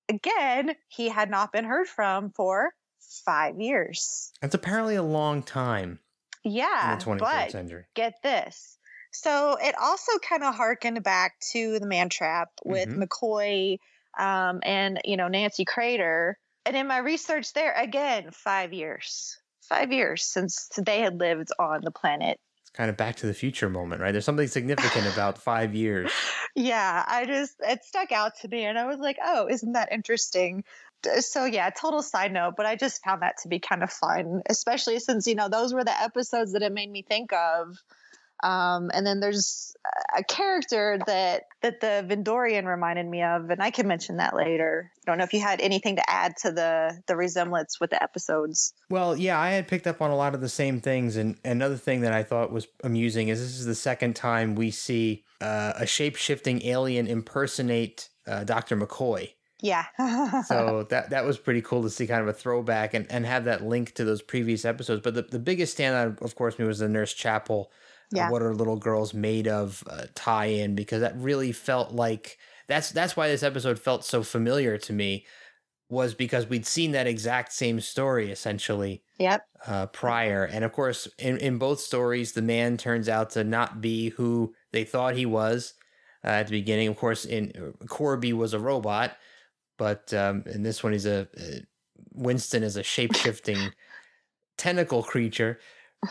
again, 0.09 0.75
he 0.87 1.09
had 1.09 1.29
not 1.29 1.51
been 1.51 1.65
heard 1.65 1.87
from 1.87 2.31
for 2.31 2.73
five 3.25 3.59
years. 3.59 4.31
That's 4.41 4.55
apparently 4.55 4.95
a 4.95 5.03
long 5.03 5.43
time. 5.43 5.99
Yeah, 6.43 6.93
in 6.93 6.99
the 6.99 7.05
23rd 7.05 7.51
century. 7.51 7.85
Get 7.93 8.15
this. 8.23 8.77
So 9.11 9.57
it 9.61 9.75
also 9.79 10.13
kind 10.19 10.43
of 10.43 10.55
harkened 10.55 11.03
back 11.03 11.39
to 11.51 11.79
the 11.79 11.85
man 11.85 12.09
trap 12.09 12.49
with 12.63 12.89
mm-hmm. 12.89 13.03
McCoy 13.03 13.77
um, 14.17 14.61
and 14.63 14.99
you 15.05 15.17
know 15.17 15.27
Nancy 15.27 15.65
Crater. 15.65 16.37
And 16.65 16.75
in 16.75 16.87
my 16.87 16.99
research 16.99 17.53
there, 17.53 17.73
again, 17.73 18.29
five 18.31 18.71
years, 18.71 19.37
five 19.61 19.91
years 19.91 20.23
since 20.23 20.69
they 20.77 20.99
had 20.99 21.19
lived 21.19 21.49
on 21.57 21.81
the 21.83 21.91
planet. 21.91 22.39
It's 22.61 22.69
kind 22.69 22.89
of 22.89 22.97
back 22.97 23.15
to 23.17 23.27
the 23.27 23.33
future 23.33 23.69
moment, 23.69 23.99
right? 23.99 24.11
There's 24.11 24.25
something 24.25 24.47
significant 24.47 25.11
about 25.11 25.37
five 25.41 25.73
years. 25.73 26.11
Yeah, 26.55 27.03
I 27.07 27.25
just 27.25 27.55
it 27.59 27.83
stuck 27.83 28.11
out 28.11 28.33
to 28.41 28.47
me, 28.47 28.65
and 28.65 28.77
I 28.77 28.85
was 28.85 28.99
like, 28.99 29.17
oh, 29.23 29.47
isn't 29.49 29.73
that 29.73 29.91
interesting? 29.91 30.63
so 31.19 31.45
yeah 31.45 31.69
total 31.71 32.03
side 32.03 32.31
note 32.31 32.53
but 32.55 32.67
i 32.67 32.75
just 32.75 33.03
found 33.03 33.21
that 33.21 33.35
to 33.37 33.47
be 33.47 33.57
kind 33.57 33.81
of 33.81 33.91
fun 33.91 34.41
especially 34.47 34.99
since 34.99 35.25
you 35.25 35.33
know 35.33 35.49
those 35.49 35.73
were 35.73 35.83
the 35.83 36.01
episodes 36.01 36.53
that 36.53 36.61
it 36.61 36.71
made 36.71 36.91
me 36.91 37.01
think 37.01 37.33
of 37.33 37.75
um, 38.43 38.89
and 38.93 39.05
then 39.05 39.19
there's 39.19 39.75
a 40.15 40.23
character 40.23 40.99
that 41.07 41.43
that 41.61 41.81
the 41.81 42.05
Vendorian 42.07 42.65
reminded 42.65 43.05
me 43.05 43.23
of, 43.23 43.49
and 43.49 43.61
I 43.61 43.71
can 43.71 43.87
mention 43.87 44.17
that 44.17 44.35
later. 44.35 44.91
I 44.95 45.11
don't 45.11 45.17
know 45.17 45.23
if 45.23 45.33
you 45.33 45.41
had 45.41 45.61
anything 45.61 45.95
to 45.97 46.09
add 46.09 46.37
to 46.37 46.51
the 46.51 47.01
the 47.07 47.15
resemblance 47.15 47.79
with 47.79 47.91
the 47.91 48.01
episodes. 48.01 48.73
Well, 48.89 49.15
yeah, 49.15 49.39
I 49.39 49.51
had 49.51 49.67
picked 49.67 49.87
up 49.87 50.01
on 50.01 50.11
a 50.11 50.15
lot 50.15 50.33
of 50.33 50.41
the 50.41 50.49
same 50.49 50.81
things, 50.81 51.17
and 51.17 51.37
another 51.43 51.77
thing 51.77 52.01
that 52.01 52.13
I 52.13 52.23
thought 52.23 52.51
was 52.51 52.67
amusing 52.83 53.29
is 53.29 53.39
this 53.39 53.59
is 53.59 53.65
the 53.65 53.75
second 53.75 54.15
time 54.15 54.55
we 54.55 54.71
see 54.71 55.23
uh, 55.39 55.73
a 55.75 55.85
shape 55.85 56.15
shifting 56.15 56.65
alien 56.65 57.07
impersonate 57.07 58.09
uh, 58.27 58.43
Doctor 58.43 58.75
McCoy. 58.77 59.33
Yeah. 59.61 59.85
so 60.47 60.87
that 60.89 61.11
that 61.11 61.25
was 61.25 61.37
pretty 61.37 61.61
cool 61.61 61.83
to 61.83 61.89
see 61.89 62.07
kind 62.07 62.21
of 62.21 62.27
a 62.27 62.33
throwback 62.33 62.93
and, 62.93 63.05
and 63.11 63.25
have 63.25 63.45
that 63.45 63.63
link 63.63 63.93
to 63.95 64.03
those 64.03 64.21
previous 64.21 64.65
episodes. 64.65 65.01
But 65.03 65.13
the, 65.13 65.21
the 65.21 65.39
biggest 65.39 65.77
standout, 65.77 66.21
of 66.21 66.35
course, 66.35 66.57
me 66.57 66.65
was 66.65 66.79
the 66.79 66.89
Nurse 66.89 67.13
Chapel 67.13 67.71
yeah. 68.11 68.29
what 68.29 68.41
are 68.41 68.53
little 68.53 68.77
girls 68.77 69.13
made 69.13 69.47
of 69.47 69.83
uh, 69.89 70.05
tie 70.15 70.45
in 70.45 70.75
because 70.75 71.01
that 71.01 71.17
really 71.17 71.51
felt 71.51 71.91
like 71.91 72.37
that's 72.67 72.91
that's 72.91 73.15
why 73.15 73.27
this 73.27 73.43
episode 73.43 73.79
felt 73.79 74.05
so 74.05 74.23
familiar 74.23 74.77
to 74.77 74.93
me 74.93 75.25
was 75.89 76.13
because 76.13 76.47
we'd 76.47 76.65
seen 76.65 76.91
that 76.91 77.07
exact 77.07 77.51
same 77.51 77.81
story 77.81 78.31
essentially 78.31 79.03
yep. 79.19 79.45
uh, 79.67 79.85
prior. 79.87 80.45
And 80.45 80.63
of 80.63 80.71
course 80.71 81.07
in, 81.17 81.37
in 81.37 81.57
both 81.57 81.79
stories 81.79 82.31
the 82.31 82.41
man 82.41 82.77
turns 82.77 83.09
out 83.09 83.31
to 83.31 83.43
not 83.43 83.81
be 83.81 84.09
who 84.09 84.53
they 84.71 84.85
thought 84.85 85.15
he 85.15 85.25
was 85.25 85.73
uh, 86.23 86.29
at 86.29 86.47
the 86.47 86.51
beginning. 86.51 86.87
Of 86.87 86.97
course 86.97 87.25
in 87.25 87.73
Korby 87.85 88.33
was 88.33 88.53
a 88.53 88.59
robot 88.59 89.17
but 89.77 90.13
um, 90.13 90.43
in 90.45 90.63
this 90.63 90.83
one 90.83 90.93
he's 90.93 91.05
a 91.05 91.27
uh, 91.37 91.59
Winston 92.13 92.63
is 92.63 92.75
a 92.75 92.83
shape-shifting 92.83 93.71
tentacle 94.57 95.01
creature 95.01 95.59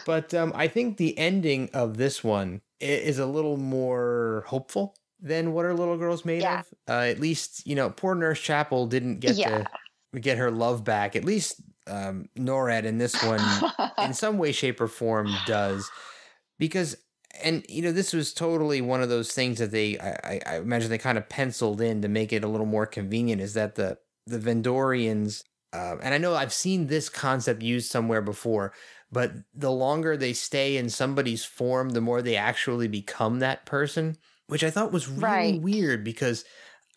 but 0.07 0.33
um, 0.35 0.53
I 0.55 0.69
think 0.69 0.97
the 0.97 1.17
ending 1.19 1.71
of 1.73 1.97
this 1.97 2.23
one 2.25 2.61
is 2.81 3.19
a 3.19 3.27
little 3.27 3.57
more 3.57 4.45
hopeful 4.49 4.95
than 5.21 5.53
what 5.53 5.65
are 5.67 5.75
little 5.75 5.99
girls 5.99 6.25
made 6.25 6.43
Yeah. 6.43 6.61
of. 6.61 6.67
Uh, 6.89 6.93
at 7.03 7.21
least 7.21 7.67
you 7.67 7.75
know, 7.75 7.91
poor 7.91 8.15
Nurse 8.15 8.41
Chapel 8.41 8.87
didn't 8.87 9.21
get 9.21 9.37
Yeah. 9.37 9.65
to 10.15 10.21
get 10.21 10.39
her 10.39 10.51
love 10.51 10.83
back. 10.85 11.15
At 11.17 11.25
least 11.25 11.61
um, 11.87 12.29
Nored 12.37 12.85
in 12.85 12.99
this 12.99 13.23
one, 13.23 13.41
in 14.05 14.15
some 14.15 14.39
way, 14.39 14.53
shape, 14.53 14.81
or 14.81 14.89
form, 14.89 15.33
does 15.47 15.91
because. 16.59 16.97
And 17.45 17.65
you 17.69 17.81
know, 17.83 17.93
this 17.93 18.13
was 18.13 18.35
totally 18.35 18.81
one 18.81 19.03
of 19.03 19.09
those 19.09 19.33
things 19.33 19.61
that 19.61 19.71
they, 19.71 19.97
I, 20.01 20.11
I- 20.25 20.41
I 20.47 20.57
imagine, 20.59 20.91
they 20.91 20.99
kind 20.99 21.17
of 21.17 21.29
penciled 21.29 21.81
in 21.81 22.03
to 22.03 22.09
make 22.09 22.33
it 22.33 22.43
a 22.43 22.49
little 22.49 22.67
more 22.67 22.87
convenient. 22.87 23.41
Is 23.41 23.55
that 23.55 23.77
the 23.77 23.99
the 24.27 24.39
Vendorians? 24.39 25.45
Uh, 25.73 25.97
and 26.03 26.13
I 26.13 26.19
know 26.19 26.35
I've 26.35 26.53
seen 26.53 26.89
this 26.89 27.09
concept 27.09 27.63
used 27.63 27.89
somewhere 27.89 28.21
before, 28.21 28.73
but 29.13 29.33
the 29.55 29.71
longer 29.73 30.17
they 30.17 30.33
stay 30.33 30.77
in 30.77 30.91
somebody's 30.91 31.45
form, 31.45 31.91
the 31.91 32.01
more 32.01 32.23
they 32.23 32.37
actually 32.37 32.89
become 32.89 33.41
that 33.41 33.67
person, 33.67 34.17
which 34.47 34.65
I 34.65 34.71
thought 34.71 34.93
was 34.93 35.09
really 35.09 35.53
Right. 35.53 35.61
weird 35.61 36.05
because 36.05 36.45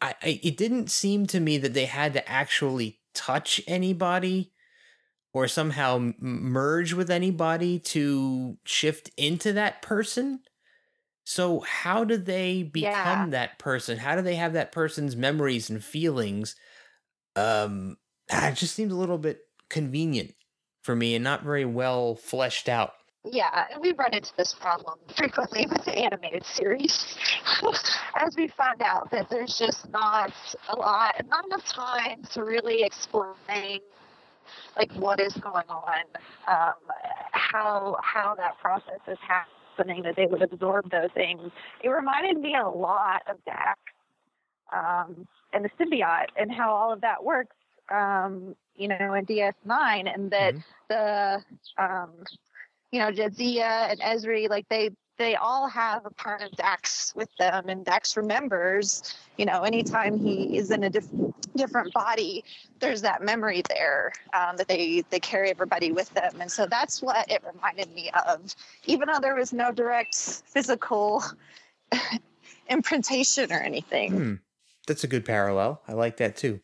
I, 0.01 0.15
I 0.23 0.39
it 0.43 0.57
didn't 0.57 0.91
seem 0.91 1.27
to 1.27 1.39
me 1.39 1.57
that 1.59 1.73
they 1.73 1.85
had 1.85 2.13
to 2.13 2.29
actually 2.29 3.01
touch 3.15 3.61
anybody 3.67 4.53
or 5.33 5.47
somehow 5.47 5.95
m- 5.97 6.15
merge 6.19 6.93
with 6.93 7.09
anybody 7.09 7.79
to 7.79 8.57
shift 8.65 9.11
into 9.17 9.53
that 9.53 9.81
person. 9.81 10.41
So 11.25 11.61
how 11.61 12.03
do 12.03 12.17
they 12.17 12.63
become 12.63 13.29
Yeah. 13.29 13.31
that 13.31 13.59
person? 13.59 13.97
How 13.97 14.15
do 14.15 14.21
they 14.21 14.35
have 14.35 14.53
that 14.53 14.71
person's 14.71 15.15
memories 15.15 15.69
and 15.69 15.83
feelings? 15.83 16.55
Um, 17.35 17.97
it 18.31 18.55
just 18.55 18.75
seems 18.75 18.93
a 18.93 18.97
little 18.97 19.17
bit 19.19 19.41
convenient 19.69 20.35
for 20.83 20.95
me 20.95 21.15
and 21.15 21.23
not 21.23 21.41
very 21.41 21.65
well 21.65 22.15
fleshed 22.15 22.69
out. 22.69 22.93
Yeah, 23.25 23.67
we 23.79 23.93
run 23.93 24.13
into 24.13 24.31
this 24.35 24.53
problem 24.53 24.99
frequently 25.15 25.65
with 25.71 25.85
the 25.85 25.97
animated 25.97 26.45
series. 26.45 27.15
As 28.15 28.35
we 28.35 28.49
find 28.49 28.81
out 28.81 29.09
that 29.11 29.29
there's 29.29 29.57
just 29.57 29.89
not 29.89 30.33
a 30.69 30.75
lot, 30.75 31.15
not 31.27 31.45
enough 31.45 31.65
time 31.65 32.23
to 32.33 32.43
really 32.43 32.83
explain 32.83 33.79
like 34.75 34.91
what 34.93 35.19
is 35.19 35.33
going 35.35 35.69
on, 35.69 36.03
um, 36.47 36.73
how 37.31 37.97
how 38.03 38.35
that 38.35 38.57
process 38.59 38.99
is 39.07 39.17
happening, 39.25 40.03
that 40.03 40.15
they 40.17 40.25
would 40.25 40.41
absorb 40.41 40.91
those 40.91 41.09
things. 41.13 41.49
It 41.81 41.89
reminded 41.89 42.41
me 42.41 42.55
a 42.55 42.67
lot 42.67 43.21
of 43.29 43.37
Dax 43.45 43.79
um, 44.73 45.27
and 45.53 45.63
the 45.63 45.69
symbiote 45.79 46.27
and 46.35 46.51
how 46.51 46.71
all 46.71 46.91
of 46.91 47.01
that 47.01 47.23
works. 47.23 47.55
Um, 47.93 48.55
you 48.75 48.87
know, 48.87 49.13
in 49.13 49.25
DS9, 49.25 50.07
and 50.07 50.31
that 50.31 50.55
Mhm. 50.55 50.63
the 50.89 51.43
um, 51.77 52.11
you 52.91 52.99
know, 52.99 53.11
Jadzia 53.11 53.89
and 53.91 53.99
Ezri, 54.01 54.49
like 54.49 54.67
they 54.69 54.89
they 55.17 55.35
all 55.35 55.67
have 55.67 56.05
a 56.05 56.09
part 56.09 56.41
of 56.41 56.51
Dax 56.53 57.13
with 57.15 57.29
them, 57.37 57.69
and 57.69 57.85
Dax 57.85 58.17
remembers. 58.17 59.15
You 59.37 59.45
know, 59.45 59.61
anytime 59.61 60.17
he 60.17 60.57
is 60.57 60.71
in 60.71 60.83
a 60.83 60.89
diff- 60.89 61.09
different 61.55 61.93
body, 61.93 62.43
there's 62.79 63.01
that 63.01 63.21
memory 63.21 63.61
there 63.69 64.11
um, 64.33 64.57
that 64.57 64.67
they 64.67 65.03
they 65.11 65.19
carry 65.19 65.51
everybody 65.51 65.91
with 65.91 66.11
them, 66.15 66.41
and 66.41 66.51
so 66.51 66.65
that's 66.65 67.01
what 67.01 67.29
it 67.31 67.43
reminded 67.53 67.93
me 67.93 68.09
of. 68.27 68.55
Even 68.85 69.07
though 69.07 69.19
there 69.19 69.35
was 69.35 69.53
no 69.53 69.71
direct 69.71 70.15
physical 70.15 71.23
imprintation 72.69 73.51
or 73.51 73.59
anything. 73.59 74.11
Hmm. 74.11 74.33
That's 74.87 75.03
a 75.03 75.07
good 75.07 75.25
parallel. 75.25 75.81
I 75.87 75.93
like 75.93 76.17
that 76.17 76.35
too. 76.35 76.59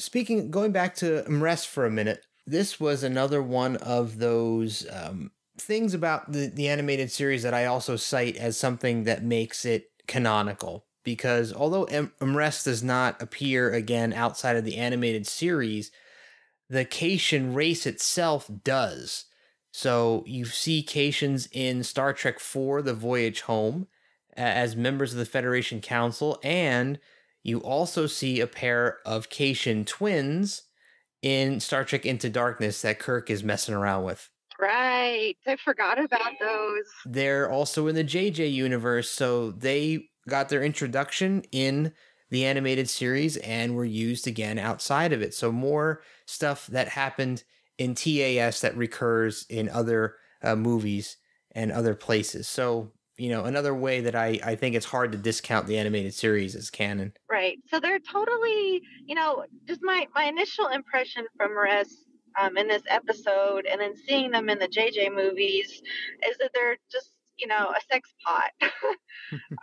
Speaking, 0.00 0.50
going 0.50 0.72
back 0.72 0.94
to 0.96 1.24
M'Ress 1.28 1.66
for 1.66 1.84
a 1.84 1.90
minute, 1.90 2.24
this 2.46 2.80
was 2.80 3.02
another 3.02 3.42
one 3.42 3.76
of 3.76 4.18
those 4.18 4.86
um, 4.90 5.30
things 5.58 5.92
about 5.92 6.32
the, 6.32 6.46
the 6.46 6.68
animated 6.68 7.12
series 7.12 7.42
that 7.42 7.52
I 7.52 7.66
also 7.66 7.96
cite 7.96 8.36
as 8.36 8.56
something 8.56 9.04
that 9.04 9.22
makes 9.22 9.66
it 9.66 9.90
canonical. 10.06 10.86
Because 11.04 11.52
although 11.52 11.84
M- 11.84 12.12
M'Ress 12.18 12.64
does 12.64 12.82
not 12.82 13.20
appear 13.20 13.72
again 13.72 14.14
outside 14.14 14.56
of 14.56 14.64
the 14.64 14.78
animated 14.78 15.26
series, 15.26 15.90
the 16.70 16.86
Caitian 16.86 17.54
race 17.54 17.84
itself 17.84 18.50
does. 18.64 19.26
So 19.70 20.24
you 20.26 20.46
see 20.46 20.82
Caitians 20.82 21.46
in 21.52 21.84
Star 21.84 22.14
Trek 22.14 22.36
IV 22.36 22.86
The 22.86 22.94
Voyage 22.94 23.42
Home 23.42 23.86
as 24.34 24.76
members 24.76 25.12
of 25.12 25.18
the 25.18 25.26
Federation 25.26 25.82
Council, 25.82 26.40
and 26.42 26.98
you 27.42 27.58
also 27.60 28.06
see 28.06 28.40
a 28.40 28.46
pair 28.46 28.98
of 29.06 29.30
Caitian 29.30 29.86
twins 29.86 30.62
in 31.22 31.60
Star 31.60 31.84
Trek 31.84 32.06
Into 32.06 32.30
Darkness 32.30 32.82
that 32.82 32.98
Kirk 32.98 33.30
is 33.30 33.44
messing 33.44 33.74
around 33.74 34.04
with. 34.04 34.28
Right. 34.58 35.36
I 35.46 35.56
forgot 35.56 35.98
about 35.98 36.32
those. 36.38 36.84
They're 37.06 37.50
also 37.50 37.86
in 37.86 37.94
the 37.94 38.04
JJ 38.04 38.52
universe, 38.52 39.10
so 39.10 39.52
they 39.52 40.08
got 40.28 40.48
their 40.50 40.62
introduction 40.62 41.42
in 41.50 41.92
the 42.30 42.44
animated 42.44 42.88
series 42.88 43.36
and 43.38 43.74
were 43.74 43.84
used 43.84 44.26
again 44.26 44.58
outside 44.58 45.12
of 45.12 45.22
it. 45.22 45.34
So 45.34 45.50
more 45.50 46.02
stuff 46.26 46.66
that 46.68 46.88
happened 46.88 47.42
in 47.78 47.94
TAS 47.94 48.60
that 48.60 48.76
recurs 48.76 49.46
in 49.48 49.68
other 49.68 50.16
uh, 50.42 50.54
movies 50.54 51.16
and 51.52 51.72
other 51.72 51.94
places. 51.94 52.46
So 52.46 52.92
you 53.20 53.28
know 53.28 53.44
another 53.44 53.74
way 53.74 54.00
that 54.00 54.14
I 54.14 54.40
I 54.42 54.54
think 54.54 54.74
it's 54.74 54.86
hard 54.86 55.12
to 55.12 55.18
discount 55.18 55.66
the 55.66 55.78
animated 55.78 56.14
series 56.14 56.54
as 56.54 56.70
canon. 56.70 57.12
Right. 57.30 57.58
So 57.68 57.78
they're 57.78 57.98
totally, 57.98 58.80
you 59.06 59.14
know, 59.14 59.44
just 59.68 59.82
my 59.82 60.06
my 60.14 60.24
initial 60.24 60.68
impression 60.68 61.26
from 61.36 61.56
Rest 61.56 62.06
um, 62.40 62.56
in 62.56 62.66
this 62.66 62.82
episode, 62.88 63.66
and 63.66 63.80
then 63.80 63.94
seeing 64.08 64.30
them 64.30 64.48
in 64.48 64.58
the 64.58 64.68
JJ 64.68 65.14
movies, 65.14 65.82
is 66.26 66.38
that 66.38 66.50
they're 66.54 66.78
just, 66.90 67.12
you 67.38 67.46
know, 67.46 67.72
a 67.76 67.80
sex 67.92 68.10
pot. 68.24 68.50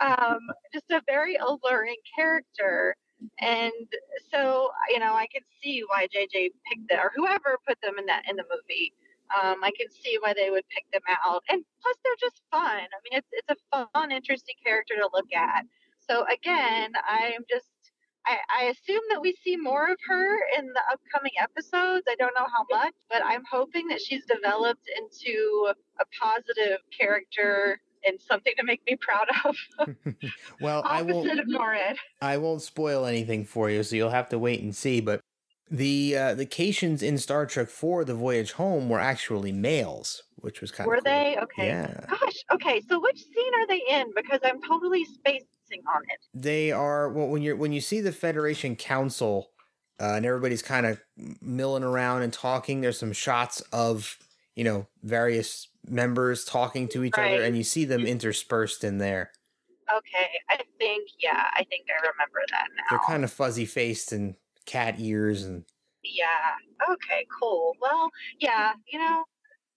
um, 0.00 0.38
just 0.72 0.90
a 0.90 1.02
very 1.06 1.36
alluring 1.36 1.96
character. 2.14 2.94
And 3.40 3.72
so, 4.30 4.70
you 4.90 5.00
know, 5.00 5.14
I 5.14 5.26
could 5.32 5.42
see 5.60 5.82
why 5.88 6.06
JJ 6.06 6.50
picked 6.70 6.88
them, 6.88 7.00
or 7.00 7.10
whoever 7.16 7.58
put 7.66 7.80
them 7.82 7.98
in 7.98 8.06
that 8.06 8.22
in 8.30 8.36
the 8.36 8.44
movie. 8.44 8.92
Um, 9.30 9.62
I 9.62 9.70
can 9.78 9.90
see 9.90 10.18
why 10.20 10.32
they 10.34 10.50
would 10.50 10.64
pick 10.68 10.84
them 10.92 11.02
out, 11.08 11.42
and 11.48 11.64
plus 11.82 11.96
they're 12.04 12.20
just 12.20 12.42
fun. 12.50 12.80
I 12.80 12.98
mean, 13.04 13.18
it's 13.18 13.28
it's 13.32 13.62
a 13.72 13.86
fun, 13.92 14.12
interesting 14.12 14.56
character 14.64 14.94
to 14.96 15.08
look 15.12 15.32
at. 15.34 15.64
So 16.08 16.24
again, 16.32 16.92
I'm 17.06 17.44
just 17.48 17.68
I, 18.26 18.36
I 18.60 18.64
assume 18.64 19.02
that 19.10 19.22
we 19.22 19.34
see 19.42 19.56
more 19.56 19.90
of 19.90 19.98
her 20.06 20.36
in 20.58 20.66
the 20.66 20.82
upcoming 20.92 21.32
episodes. 21.40 22.04
I 22.08 22.14
don't 22.18 22.34
know 22.36 22.46
how 22.46 22.64
much, 22.70 22.94
but 23.08 23.22
I'm 23.24 23.42
hoping 23.50 23.88
that 23.88 24.00
she's 24.00 24.24
developed 24.26 24.88
into 24.98 25.72
a 26.00 26.04
positive 26.20 26.78
character 26.96 27.80
and 28.06 28.20
something 28.20 28.52
to 28.58 28.64
make 28.64 28.82
me 28.86 28.96
proud 28.96 29.26
of. 29.44 29.56
well, 30.60 30.82
I 30.84 31.02
won't 31.02 31.26
I 32.20 32.36
won't 32.36 32.62
spoil 32.62 33.06
anything 33.06 33.44
for 33.44 33.70
you, 33.70 33.82
so 33.82 33.96
you'll 33.96 34.10
have 34.10 34.28
to 34.30 34.38
wait 34.38 34.60
and 34.62 34.74
see. 34.74 35.00
But 35.00 35.20
the 35.70 36.16
uh, 36.16 36.34
the 36.34 36.46
Caitians 36.46 37.02
in 37.02 37.18
Star 37.18 37.46
Trek 37.46 37.68
for 37.68 38.04
the 38.04 38.14
Voyage 38.14 38.52
Home 38.52 38.88
were 38.88 39.00
actually 39.00 39.52
males, 39.52 40.22
which 40.36 40.60
was 40.60 40.70
kind 40.70 40.86
of 40.88 40.94
Were 40.96 41.00
they? 41.02 41.36
Okay. 41.42 41.66
Yeah, 41.66 42.06
Gosh, 42.08 42.36
okay. 42.52 42.80
So 42.88 43.00
which 43.00 43.18
scene 43.18 43.54
are 43.60 43.66
they 43.66 43.82
in? 43.90 44.12
Because 44.14 44.40
I'm 44.44 44.60
totally 44.62 45.04
spacing 45.04 45.44
on 45.94 46.02
it. 46.08 46.20
they 46.34 46.72
are. 46.72 47.10
Well, 47.10 47.28
when 47.28 47.42
you're 47.42 47.56
when 47.56 47.72
you 47.72 47.80
see 47.80 48.00
the 48.00 48.12
Federation 48.12 48.76
Council 48.76 49.50
uh, 50.00 50.14
and 50.16 50.24
everybody's 50.24 50.62
kind 50.62 50.86
of 50.86 51.00
milling 51.42 51.82
around 51.84 52.22
and 52.22 52.32
talking, 52.32 52.80
there's 52.80 52.98
some 52.98 53.12
shots 53.12 53.60
of 53.72 54.16
you 54.56 54.64
know 54.64 54.86
various 55.02 55.68
members 55.86 56.44
talking 56.44 56.88
to 56.88 57.04
each 57.04 57.16
Right. 57.16 57.34
other, 57.34 57.44
and 57.44 57.56
you 57.56 57.64
see 57.64 57.84
them 57.84 58.06
interspersed 58.06 58.84
in 58.84 58.98
there. 58.98 59.32
Okay, 59.94 60.28
I 60.50 60.56
think 60.78 61.08
yeah, 61.18 61.46
I 61.54 61.64
think 61.64 61.86
I 61.88 62.00
remember 62.06 62.40
that 62.50 62.66
now. 62.76 62.82
They're 62.90 63.06
kind 63.06 63.24
of 63.24 63.32
fuzzy 63.32 63.64
faced 63.64 64.12
and 64.12 64.34
cat 64.68 64.96
ears 64.98 65.44
and 65.44 65.64
Yeah. 66.04 66.54
Okay. 66.92 67.26
Cool. 67.40 67.74
Well, 67.80 68.10
yeah. 68.38 68.72
You 68.92 68.98
know, 68.98 69.24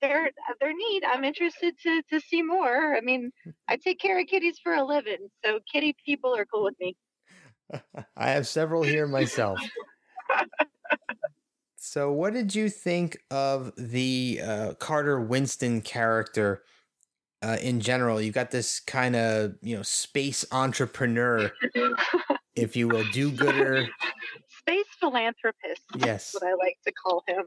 they're 0.02 0.32
they're 0.60 0.74
neat. 0.74 1.04
I'm 1.08 1.24
interested 1.24 1.76
to 1.84 2.02
to 2.10 2.20
see 2.20 2.42
more. 2.42 2.96
I 2.96 3.02
mean, 3.02 3.32
I 3.68 3.78
take 3.78 4.00
care 4.00 4.20
of 4.20 4.28
kitties 4.28 4.60
for 4.62 4.74
a 4.74 4.84
living, 4.84 5.30
so 5.46 5.60
kitty 5.72 5.96
people 6.06 6.36
are 6.36 6.46
cool 6.46 6.64
with 6.64 6.76
me. 6.80 6.96
I 8.18 8.30
have 8.32 8.48
several 8.48 8.84
here 8.84 9.08
myself. 9.08 9.60
so, 11.76 12.12
what 12.12 12.34
did 12.34 12.54
you 12.54 12.70
think 12.70 13.18
of 13.30 13.72
the 13.78 14.42
uh, 14.44 14.74
Carter 14.74 15.22
Winston 15.22 15.82
character 15.82 16.64
uh, 17.42 17.58
in 17.62 17.80
general? 17.80 18.20
You 18.20 18.32
got 18.32 18.52
this 18.52 18.80
kind 18.80 19.16
of 19.16 19.56
you 19.62 19.76
know 19.76 19.84
space 19.84 20.46
entrepreneur, 20.52 21.52
if 22.56 22.76
you 22.76 22.88
will, 22.88 23.06
do-gooder. 23.12 23.88
Space 24.68 24.86
philanthropist. 25.00 25.82
Yes. 25.96 26.32
That's 26.32 26.34
what 26.36 26.44
I 26.44 26.54
like 26.56 26.78
to 26.86 26.94
call 26.94 27.24
him. 27.28 27.44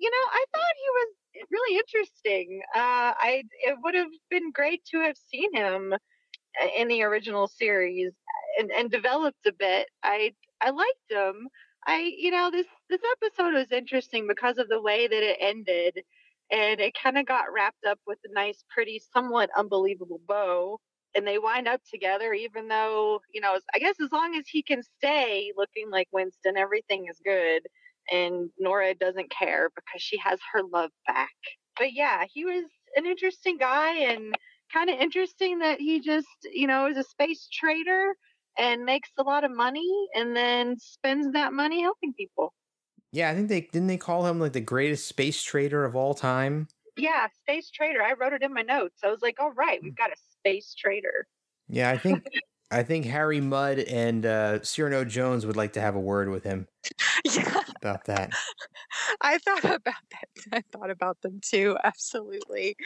You 0.00 0.10
know, 0.10 0.26
I 0.32 0.44
thought 0.52 0.74
he 0.76 0.90
was 0.90 1.46
really 1.50 1.78
interesting. 1.78 2.60
Uh, 2.74 3.12
I 3.18 3.42
it 3.60 3.76
would 3.82 3.94
have 3.94 4.10
been 4.30 4.52
great 4.52 4.84
to 4.92 5.00
have 5.00 5.16
seen 5.16 5.52
him 5.54 5.92
uh, 5.92 6.68
in 6.76 6.88
the 6.88 7.02
original 7.02 7.48
series 7.48 8.12
and, 8.58 8.70
and 8.70 8.90
developed 8.90 9.46
a 9.46 9.52
bit. 9.52 9.88
I 10.02 10.32
I 10.60 10.70
liked 10.70 11.10
him. 11.10 11.48
I 11.86 12.12
you 12.16 12.30
know 12.30 12.50
this 12.50 12.66
this 12.90 13.00
episode 13.22 13.54
was 13.54 13.72
interesting 13.72 14.26
because 14.28 14.58
of 14.58 14.68
the 14.68 14.80
way 14.80 15.08
that 15.08 15.22
it 15.22 15.38
ended, 15.40 16.00
and 16.50 16.80
it 16.80 16.94
kind 17.00 17.18
of 17.18 17.26
got 17.26 17.52
wrapped 17.52 17.84
up 17.86 17.98
with 18.06 18.18
a 18.24 18.32
nice, 18.32 18.64
pretty, 18.70 19.00
somewhat 19.12 19.50
unbelievable 19.56 20.20
bow. 20.26 20.80
And 21.14 21.26
they 21.26 21.38
wind 21.38 21.66
up 21.66 21.80
together 21.90 22.32
even 22.32 22.68
though 22.68 23.20
you 23.32 23.40
know 23.40 23.58
i 23.74 23.78
guess 23.78 23.96
as 24.00 24.12
long 24.12 24.34
as 24.36 24.46
he 24.48 24.62
can 24.62 24.82
stay 24.98 25.52
looking 25.56 25.90
like 25.90 26.08
winston 26.12 26.56
everything 26.56 27.06
is 27.10 27.20
good 27.24 27.62
and 28.10 28.50
nora 28.58 28.94
doesn't 28.94 29.30
care 29.30 29.68
because 29.74 30.02
she 30.02 30.18
has 30.18 30.38
her 30.52 30.62
love 30.72 30.90
back 31.06 31.34
but 31.78 31.92
yeah 31.92 32.24
he 32.32 32.44
was 32.44 32.64
an 32.96 33.06
interesting 33.06 33.56
guy 33.58 33.94
and 33.94 34.34
kind 34.72 34.90
of 34.90 34.98
interesting 34.98 35.60
that 35.60 35.80
he 35.80 36.00
just 36.00 36.26
you 36.52 36.66
know 36.66 36.86
is 36.86 36.96
a 36.96 37.04
space 37.04 37.48
trader 37.52 38.14
and 38.58 38.84
makes 38.84 39.10
a 39.18 39.22
lot 39.22 39.44
of 39.44 39.50
money 39.50 40.08
and 40.14 40.36
then 40.36 40.76
spends 40.78 41.32
that 41.32 41.52
money 41.52 41.80
helping 41.82 42.12
people 42.14 42.52
yeah 43.12 43.30
i 43.30 43.34
think 43.34 43.48
they 43.48 43.62
didn't 43.72 43.86
they 43.86 43.96
call 43.96 44.26
him 44.26 44.38
like 44.38 44.52
the 44.52 44.60
greatest 44.60 45.06
space 45.06 45.42
trader 45.42 45.84
of 45.84 45.96
all 45.96 46.14
time 46.14 46.68
yeah, 46.98 47.28
space 47.42 47.70
trader. 47.70 48.02
I 48.02 48.14
wrote 48.14 48.32
it 48.32 48.42
in 48.42 48.52
my 48.52 48.62
notes. 48.62 48.98
I 49.04 49.08
was 49.08 49.22
like, 49.22 49.36
all 49.40 49.52
right, 49.52 49.80
we've 49.82 49.92
mm. 49.92 49.96
got 49.96 50.10
a 50.10 50.16
trader. 50.76 51.26
Yeah, 51.68 51.90
I 51.90 51.98
think 51.98 52.24
I 52.70 52.82
think 52.82 53.06
Harry 53.06 53.40
Mudd 53.40 53.78
and 53.78 54.26
uh, 54.26 54.62
Cyrano 54.62 55.04
Jones 55.04 55.46
would 55.46 55.56
like 55.56 55.72
to 55.74 55.80
have 55.80 55.94
a 55.94 56.00
word 56.00 56.28
with 56.28 56.44
him. 56.44 56.68
Yeah. 57.24 57.60
About 57.82 58.04
that. 58.04 58.30
I 59.20 59.38
thought 59.38 59.64
about 59.64 59.84
that. 59.84 60.28
I 60.52 60.62
thought 60.72 60.90
about 60.90 61.20
them 61.20 61.40
too. 61.42 61.76
Absolutely. 61.84 62.76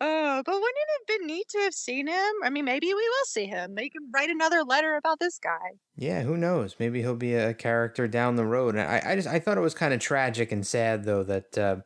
Uh, 0.00 0.42
but 0.44 0.54
wouldn't 0.54 0.76
it 0.76 0.88
have 0.98 1.18
been 1.18 1.26
neat 1.26 1.48
to 1.50 1.58
have 1.60 1.72
seen 1.72 2.08
him? 2.08 2.32
I 2.42 2.50
mean, 2.50 2.64
maybe 2.64 2.88
we 2.88 2.94
will 2.94 3.24
see 3.24 3.46
him. 3.46 3.74
They 3.74 3.88
can 3.88 4.10
write 4.12 4.28
another 4.28 4.64
letter 4.64 4.96
about 4.96 5.20
this 5.20 5.38
guy. 5.38 5.78
Yeah, 5.96 6.22
who 6.22 6.36
knows? 6.36 6.76
Maybe 6.78 7.00
he'll 7.00 7.14
be 7.14 7.34
a 7.34 7.54
character 7.54 8.06
down 8.08 8.36
the 8.36 8.44
road. 8.44 8.76
I, 8.76 9.02
I 9.04 9.14
just 9.14 9.28
I 9.28 9.38
thought 9.38 9.56
it 9.56 9.62
was 9.62 9.74
kind 9.74 9.94
of 9.94 10.00
tragic 10.00 10.52
and 10.52 10.66
sad 10.66 11.04
though 11.04 11.22
that 11.22 11.56
uh, 11.56 11.76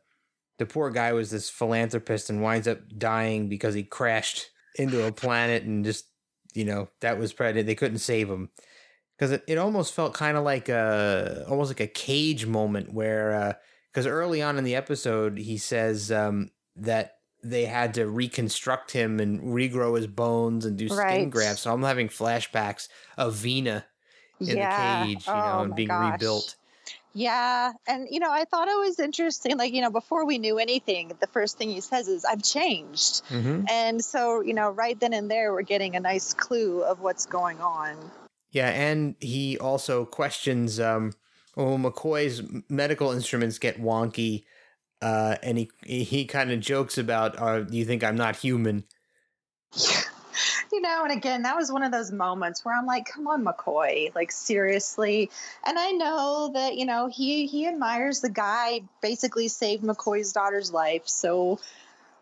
the 0.59 0.66
poor 0.66 0.91
guy 0.91 1.12
was 1.12 1.31
this 1.31 1.51
philanthropist 1.51 2.31
and 2.31 2.43
winds 2.43 2.66
up 2.66 2.81
dying 2.99 3.49
because 3.49 3.74
he 3.74 3.83
crashed 3.83 4.51
into 4.76 5.06
a 5.06 5.12
planet 5.12 5.64
and 5.64 5.84
just 5.84 6.06
you 6.54 6.64
know 6.64 6.88
that 7.00 7.18
was 7.18 7.32
probably 7.32 7.62
they 7.62 7.74
couldn't 7.74 7.98
save 7.98 8.28
him 8.28 8.50
because 9.16 9.32
it, 9.32 9.44
it 9.46 9.58
almost 9.58 9.94
felt 9.94 10.14
kind 10.14 10.36
of 10.36 10.44
like 10.44 10.68
a 10.68 11.44
almost 11.48 11.70
like 11.70 11.80
a 11.80 11.86
cage 11.86 12.46
moment 12.46 12.92
where 12.92 13.58
because 13.92 14.06
uh, 14.06 14.10
early 14.10 14.42
on 14.42 14.58
in 14.58 14.64
the 14.64 14.76
episode 14.76 15.38
he 15.38 15.58
says 15.58 16.10
um, 16.10 16.50
that 16.76 17.16
they 17.42 17.64
had 17.64 17.94
to 17.94 18.06
reconstruct 18.06 18.90
him 18.90 19.18
and 19.20 19.40
regrow 19.40 19.96
his 19.96 20.06
bones 20.06 20.64
and 20.64 20.76
do 20.76 20.88
skin 20.88 20.98
right. 20.98 21.30
grafts 21.30 21.62
so 21.62 21.72
i'm 21.72 21.82
having 21.82 22.08
flashbacks 22.08 22.88
of 23.16 23.34
vina 23.34 23.84
in 24.40 24.56
yeah. 24.56 25.04
the 25.04 25.14
cage 25.14 25.26
you 25.26 25.32
know 25.32 25.52
oh 25.58 25.62
and 25.62 25.74
being 25.74 25.88
gosh. 25.88 26.12
rebuilt 26.12 26.56
yeah. 27.12 27.72
And, 27.86 28.08
you 28.11 28.20
know, 28.20 28.30
I 28.30 28.44
thought 28.44 28.68
it 28.68 28.78
was 28.78 28.98
interesting. 28.98 29.56
Like, 29.58 29.72
you 29.72 29.82
know, 29.82 29.90
before 29.90 30.24
we 30.24 30.38
knew 30.38 30.58
anything, 30.58 31.12
the 31.20 31.26
first 31.26 31.58
thing 31.58 31.70
he 31.70 31.80
says 31.80 32.08
is, 32.08 32.24
I've 32.24 32.42
changed. 32.42 33.22
Mm-hmm. 33.28 33.64
And 33.68 34.04
so, 34.04 34.40
you 34.40 34.54
know, 34.54 34.70
right 34.70 34.98
then 34.98 35.12
and 35.12 35.30
there, 35.30 35.52
we're 35.52 35.62
getting 35.62 35.96
a 35.96 36.00
nice 36.00 36.34
clue 36.34 36.82
of 36.82 37.00
what's 37.00 37.26
going 37.26 37.61
on. 37.61 37.96
Yeah. 38.50 38.68
And 38.68 39.16
he 39.20 39.58
also 39.58 40.04
questions, 40.04 40.78
um, 40.78 41.12
well, 41.56 41.78
McCoy's 41.78 42.42
medical 42.68 43.12
instruments 43.12 43.58
get 43.58 43.80
wonky. 43.80 44.44
Uh, 45.02 45.36
and 45.42 45.56
he 45.56 45.70
he 45.86 46.26
kind 46.26 46.52
of 46.52 46.61
jokes 46.61 46.98
about, 46.98 47.40
uh, 47.40 47.61
"Do 47.61 47.74
you 47.74 47.86
think 47.86 48.04
I'm 48.04 48.16
not 48.16 48.36
human?" 48.36 48.84
Yeah 49.74 50.02
you 50.72 50.80
know, 50.80 51.05
and 51.05 51.12
again, 51.12 51.43
that 51.43 51.57
was 51.57 51.72
one 51.72 51.82
of 51.82 51.93
those 51.93 52.12
moments 52.12 52.64
where 52.64 52.76
I'm 52.76 52.86
like, 52.86 53.07
come 53.07 53.26
on, 53.26 53.45
McCoy, 53.45 54.14
like 54.14 54.32
seriously. 54.32 55.30
And 55.64 55.78
I 55.78 55.91
know 55.93 56.51
that, 56.55 56.76
you 56.76 56.86
know, 56.86 57.09
he 57.09 57.47
he 57.47 57.66
admires 57.66 58.20
the 58.20 58.30
guy 58.30 58.82
basically 59.01 59.49
saved 59.49 59.82
McCoy's 59.82 60.32
daughter's 60.32 60.72
life. 60.72 61.09
So 61.09 61.59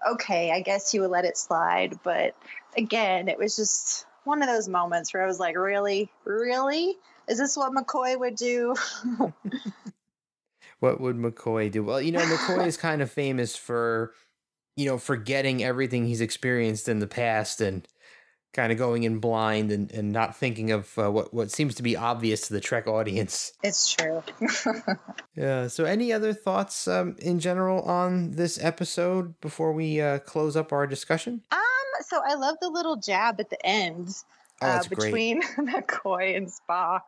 okay, 0.06 0.52
I 0.52 0.60
guess 0.60 0.90
he 0.90 1.00
would 1.00 1.10
let 1.10 1.24
it 1.24 1.36
slide. 1.36 1.98
But 2.02 2.34
again, 2.76 3.28
it 3.28 3.38
was 3.38 3.56
just 3.56 4.06
one 4.24 4.42
of 4.42 4.48
those 4.48 4.68
moments 4.68 5.12
where 5.12 5.24
I 5.24 5.26
was 5.26 5.40
like, 5.40 5.56
really? 5.56 6.10
Really? 6.24 6.96
Is 7.28 7.38
this 7.38 7.56
what 7.56 7.72
McCoy 7.72 8.18
would 8.18 8.36
do? 8.36 8.74
what 10.80 11.00
would 11.00 11.16
McCoy 11.16 11.70
do? 11.70 11.82
Well, 11.82 12.00
you 12.00 12.12
know, 12.12 12.20
McCoy 12.20 12.66
is 12.66 12.76
kind 12.76 13.02
of 13.02 13.10
famous 13.10 13.56
for, 13.56 14.12
you 14.76 14.86
know, 14.86 14.98
forgetting 14.98 15.62
everything 15.62 16.06
he's 16.06 16.20
experienced 16.20 16.88
in 16.88 17.00
the 17.00 17.06
past 17.06 17.60
and 17.60 17.86
kind 18.58 18.72
of 18.72 18.78
going 18.78 19.04
in 19.04 19.20
blind 19.20 19.70
and, 19.70 19.92
and 19.92 20.10
not 20.10 20.34
thinking 20.34 20.72
of 20.72 20.98
uh, 20.98 21.08
what 21.08 21.32
what 21.32 21.48
seems 21.48 21.76
to 21.76 21.82
be 21.82 21.96
obvious 21.96 22.48
to 22.48 22.52
the 22.52 22.60
Trek 22.60 22.88
audience. 22.88 23.52
It's 23.62 23.94
true. 23.94 24.20
yeah. 25.36 25.68
So, 25.68 25.84
any 25.84 26.12
other 26.12 26.32
thoughts 26.32 26.88
um, 26.88 27.14
in 27.20 27.38
general 27.38 27.82
on 27.82 28.32
this 28.32 28.58
episode 28.60 29.40
before 29.40 29.72
we 29.72 30.00
uh, 30.00 30.18
close 30.18 30.56
up 30.56 30.72
our 30.72 30.88
discussion? 30.88 31.42
Um. 31.52 31.60
So 32.00 32.20
I 32.24 32.34
love 32.34 32.56
the 32.60 32.68
little 32.68 32.96
jab 32.96 33.38
at 33.38 33.48
the 33.48 33.64
end. 33.64 34.08
Oh, 34.60 34.66
uh, 34.66 34.82
between 34.88 35.40
McCoy 35.56 36.36
and 36.36 36.48
Spock. 36.48 37.02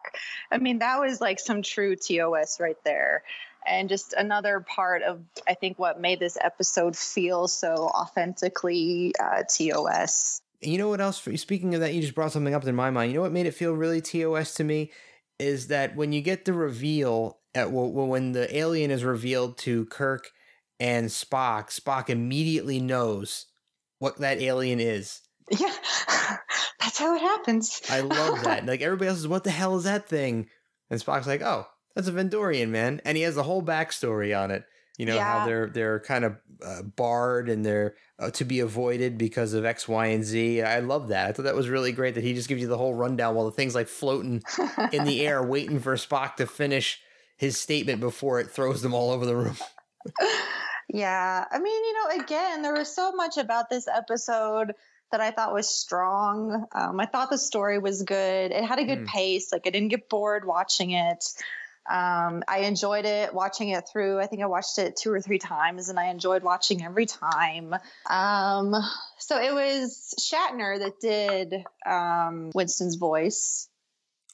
I 0.52 0.58
mean, 0.58 0.78
that 0.78 1.00
was 1.00 1.20
like 1.20 1.40
some 1.40 1.62
true 1.62 1.96
TOS 1.96 2.60
right 2.60 2.78
there. 2.84 3.24
And 3.66 3.88
just 3.88 4.12
another 4.12 4.60
part 4.60 5.02
of, 5.02 5.20
I 5.48 5.54
think, 5.54 5.80
what 5.80 6.00
made 6.00 6.20
this 6.20 6.38
episode 6.40 6.96
feel 6.96 7.48
so 7.48 7.90
authentically 7.92 9.14
uh, 9.20 9.42
TOS. 9.42 10.42
You 10.60 10.78
know 10.78 10.88
what 10.88 11.00
else? 11.00 11.22
Speaking 11.36 11.74
of 11.74 11.80
that, 11.80 11.94
you 11.94 12.02
just 12.02 12.14
brought 12.14 12.32
something 12.32 12.54
up 12.54 12.66
in 12.66 12.74
my 12.74 12.90
mind. 12.90 13.10
You 13.10 13.16
know 13.16 13.22
what 13.22 13.32
made 13.32 13.46
it 13.46 13.54
feel 13.54 13.72
really 13.72 14.00
TOS 14.00 14.54
to 14.54 14.64
me 14.64 14.90
is 15.38 15.68
that 15.68 15.96
when 15.96 16.12
you 16.12 16.20
get 16.20 16.44
the 16.44 16.52
reveal 16.52 17.38
at 17.54 17.72
well, 17.72 17.88
when 17.90 18.32
the 18.32 18.54
alien 18.56 18.90
is 18.90 19.02
revealed 19.02 19.56
to 19.58 19.86
Kirk 19.86 20.30
and 20.78 21.08
Spock, 21.08 21.68
Spock 21.74 22.10
immediately 22.10 22.78
knows 22.78 23.46
what 23.98 24.18
that 24.18 24.40
alien 24.40 24.80
is. 24.80 25.20
Yeah, 25.50 25.74
that's 26.80 26.98
how 26.98 27.14
it 27.16 27.22
happens. 27.22 27.80
I 27.88 28.00
love 28.00 28.44
that. 28.44 28.66
like 28.66 28.82
everybody 28.82 29.08
else 29.08 29.18
is, 29.18 29.28
what 29.28 29.44
the 29.44 29.50
hell 29.50 29.76
is 29.76 29.84
that 29.84 30.08
thing? 30.08 30.48
And 30.90 31.00
Spock's 31.00 31.26
like, 31.26 31.42
oh, 31.42 31.66
that's 31.94 32.08
a 32.08 32.12
Vendorian 32.12 32.68
man, 32.68 33.00
and 33.04 33.16
he 33.16 33.22
has 33.24 33.34
the 33.34 33.42
whole 33.42 33.62
backstory 33.62 34.38
on 34.38 34.50
it. 34.50 34.64
You 35.00 35.06
know 35.06 35.14
yeah. 35.14 35.40
how 35.40 35.46
they're 35.46 35.66
they're 35.66 36.00
kind 36.00 36.26
of 36.26 36.36
uh, 36.62 36.82
barred 36.82 37.48
and 37.48 37.64
they're 37.64 37.94
uh, 38.18 38.30
to 38.32 38.44
be 38.44 38.60
avoided 38.60 39.16
because 39.16 39.54
of 39.54 39.64
X, 39.64 39.88
Y, 39.88 40.08
and 40.08 40.22
Z. 40.22 40.60
I 40.60 40.80
love 40.80 41.08
that. 41.08 41.26
I 41.26 41.32
thought 41.32 41.44
that 41.44 41.54
was 41.54 41.70
really 41.70 41.90
great 41.90 42.16
that 42.16 42.22
he 42.22 42.34
just 42.34 42.50
gives 42.50 42.60
you 42.60 42.68
the 42.68 42.76
whole 42.76 42.92
rundown 42.92 43.34
while 43.34 43.46
the 43.46 43.50
thing's 43.50 43.74
like 43.74 43.88
floating 43.88 44.42
in 44.92 45.04
the 45.04 45.26
air, 45.26 45.42
waiting 45.46 45.80
for 45.80 45.94
Spock 45.96 46.36
to 46.36 46.46
finish 46.46 47.00
his 47.38 47.58
statement 47.58 48.00
before 48.00 48.40
it 48.40 48.50
throws 48.50 48.82
them 48.82 48.92
all 48.92 49.10
over 49.10 49.24
the 49.24 49.36
room. 49.36 49.56
yeah, 50.90 51.46
I 51.50 51.58
mean, 51.58 51.82
you 51.82 51.94
know, 51.94 52.22
again, 52.22 52.60
there 52.60 52.74
was 52.74 52.94
so 52.94 53.12
much 53.12 53.38
about 53.38 53.70
this 53.70 53.88
episode 53.88 54.74
that 55.12 55.22
I 55.22 55.30
thought 55.30 55.54
was 55.54 55.66
strong. 55.66 56.66
Um, 56.74 57.00
I 57.00 57.06
thought 57.06 57.30
the 57.30 57.38
story 57.38 57.78
was 57.78 58.02
good. 58.02 58.52
It 58.52 58.64
had 58.64 58.78
a 58.78 58.84
good 58.84 59.00
mm. 59.00 59.06
pace. 59.06 59.50
Like 59.50 59.62
I 59.66 59.70
didn't 59.70 59.88
get 59.88 60.10
bored 60.10 60.44
watching 60.44 60.90
it. 60.90 61.24
Um, 61.88 62.42
I 62.46 62.60
enjoyed 62.60 63.04
it 63.04 63.34
watching 63.34 63.70
it 63.70 63.84
through. 63.90 64.20
I 64.20 64.26
think 64.26 64.42
I 64.42 64.46
watched 64.46 64.78
it 64.78 64.96
two 64.96 65.12
or 65.12 65.20
three 65.20 65.38
times, 65.38 65.88
and 65.88 65.98
I 65.98 66.06
enjoyed 66.06 66.42
watching 66.42 66.84
every 66.84 67.06
time. 67.06 67.74
Um, 68.08 68.74
so 69.18 69.40
it 69.40 69.52
was 69.52 70.14
Shatner 70.20 70.78
that 70.78 71.00
did 71.00 71.64
um, 71.86 72.50
Winston's 72.54 72.96
voice. 72.96 73.68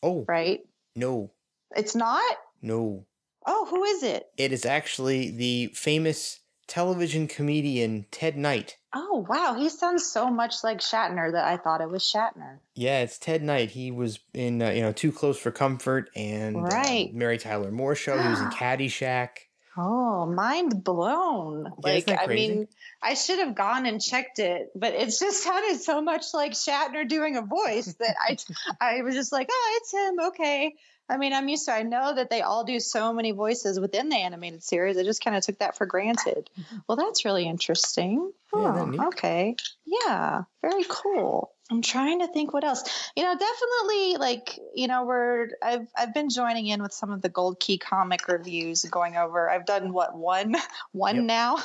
Oh, 0.02 0.24
right. 0.28 0.60
No, 0.94 1.30
it's 1.74 1.94
not. 1.94 2.36
No. 2.62 3.06
Oh, 3.46 3.66
who 3.66 3.84
is 3.84 4.02
it? 4.02 4.26
It 4.36 4.52
is 4.52 4.66
actually 4.66 5.30
the 5.30 5.66
famous 5.74 6.40
television 6.66 7.28
comedian 7.28 8.06
Ted 8.10 8.36
Knight. 8.36 8.76
Oh 8.94 9.26
wow, 9.28 9.54
he 9.58 9.68
sounds 9.68 10.10
so 10.10 10.30
much 10.30 10.64
like 10.64 10.78
Shatner 10.78 11.32
that 11.32 11.44
I 11.44 11.56
thought 11.56 11.80
it 11.80 11.90
was 11.90 12.02
Shatner. 12.02 12.58
Yeah, 12.74 13.00
it's 13.00 13.18
Ted 13.18 13.42
Knight. 13.42 13.70
He 13.70 13.90
was 13.90 14.18
in 14.32 14.62
uh, 14.62 14.70
you 14.70 14.82
know 14.82 14.92
Too 14.92 15.12
Close 15.12 15.38
for 15.38 15.50
Comfort 15.50 16.10
and 16.16 16.56
uh, 16.56 16.60
right. 16.60 17.10
Uh, 17.10 17.16
Mary 17.16 17.38
Tyler 17.38 17.70
Moore 17.70 17.94
show. 17.94 18.20
he 18.20 18.28
was 18.28 18.40
in 18.40 18.46
Caddyshack. 18.50 19.28
Oh, 19.76 20.26
mind 20.26 20.82
blown! 20.84 21.72
Like 21.82 22.08
I 22.08 22.26
mean, 22.26 22.68
I 23.02 23.14
should 23.14 23.38
have 23.40 23.54
gone 23.54 23.84
and 23.86 24.00
checked 24.00 24.38
it, 24.38 24.70
but 24.74 24.94
it 24.94 25.06
just 25.06 25.42
sounded 25.44 25.80
so 25.80 26.00
much 26.00 26.26
like 26.32 26.52
Shatner 26.52 27.06
doing 27.08 27.36
a 27.36 27.42
voice 27.42 27.94
that 27.94 28.16
I 28.18 28.36
I 28.80 29.02
was 29.02 29.14
just 29.14 29.32
like, 29.32 29.48
oh, 29.50 29.78
it's 29.80 29.92
him. 29.92 30.26
Okay. 30.28 30.74
I 31.08 31.18
mean, 31.18 31.32
I'm 31.32 31.48
used 31.48 31.66
to. 31.66 31.72
I 31.72 31.82
know 31.82 32.14
that 32.14 32.30
they 32.30 32.42
all 32.42 32.64
do 32.64 32.80
so 32.80 33.12
many 33.12 33.30
voices 33.30 33.78
within 33.78 34.08
the 34.08 34.16
animated 34.16 34.64
series. 34.64 34.98
I 34.98 35.04
just 35.04 35.22
kind 35.22 35.36
of 35.36 35.44
took 35.44 35.60
that 35.60 35.76
for 35.76 35.86
granted. 35.86 36.50
Mm-hmm. 36.58 36.78
Well, 36.88 36.96
that's 36.96 37.24
really 37.24 37.46
interesting. 37.46 38.32
Oh, 38.52 38.90
yeah, 38.92 39.06
okay. 39.06 39.54
Yeah, 39.84 40.42
very 40.62 40.84
cool. 40.88 41.52
I'm 41.70 41.82
trying 41.82 42.20
to 42.20 42.28
think 42.28 42.52
what 42.52 42.62
else. 42.62 43.10
You 43.16 43.24
know, 43.24 43.34
definitely 43.36 44.16
like, 44.18 44.58
you 44.74 44.86
know, 44.86 45.04
we're 45.04 45.48
I've 45.62 45.88
I've 45.96 46.14
been 46.14 46.30
joining 46.30 46.66
in 46.68 46.80
with 46.80 46.92
some 46.92 47.10
of 47.10 47.22
the 47.22 47.28
Gold 47.28 47.58
Key 47.58 47.78
comic 47.78 48.28
reviews 48.28 48.84
going 48.84 49.16
over. 49.16 49.50
I've 49.50 49.66
done 49.66 49.92
what 49.92 50.16
one 50.16 50.54
one 50.92 51.16
yep. 51.16 51.24
now. 51.24 51.56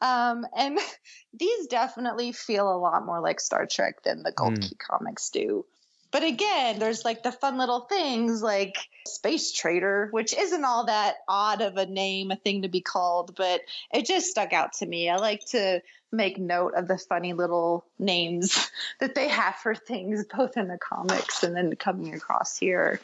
Um 0.00 0.46
and 0.56 0.78
these 1.34 1.66
definitely 1.66 2.32
feel 2.32 2.74
a 2.74 2.78
lot 2.78 3.04
more 3.04 3.20
like 3.20 3.40
Star 3.40 3.66
Trek 3.66 4.02
than 4.04 4.22
the 4.22 4.32
Gold 4.32 4.54
mm. 4.54 4.68
Key 4.68 4.76
comics 4.76 5.28
do. 5.30 5.66
But 6.12 6.22
again, 6.22 6.78
there's 6.78 7.06
like 7.06 7.22
the 7.22 7.32
fun 7.32 7.56
little 7.56 7.80
things 7.80 8.42
like 8.42 8.76
Space 9.06 9.50
Trader, 9.50 10.08
which 10.10 10.34
isn't 10.34 10.64
all 10.64 10.84
that 10.84 11.16
odd 11.26 11.62
of 11.62 11.78
a 11.78 11.86
name, 11.86 12.30
a 12.30 12.36
thing 12.36 12.62
to 12.62 12.68
be 12.68 12.82
called, 12.82 13.34
but 13.34 13.62
it 13.92 14.04
just 14.04 14.30
stuck 14.30 14.52
out 14.52 14.74
to 14.74 14.86
me. 14.86 15.08
I 15.08 15.16
like 15.16 15.44
to 15.46 15.80
make 16.12 16.38
note 16.38 16.74
of 16.74 16.86
the 16.86 16.98
funny 16.98 17.32
little 17.32 17.86
names 17.98 18.70
that 19.00 19.14
they 19.14 19.28
have 19.28 19.56
for 19.56 19.74
things, 19.74 20.26
both 20.36 20.58
in 20.58 20.68
the 20.68 20.78
comics 20.78 21.42
and 21.42 21.56
then 21.56 21.74
coming 21.76 22.14
across 22.14 22.58
here. 22.58 23.00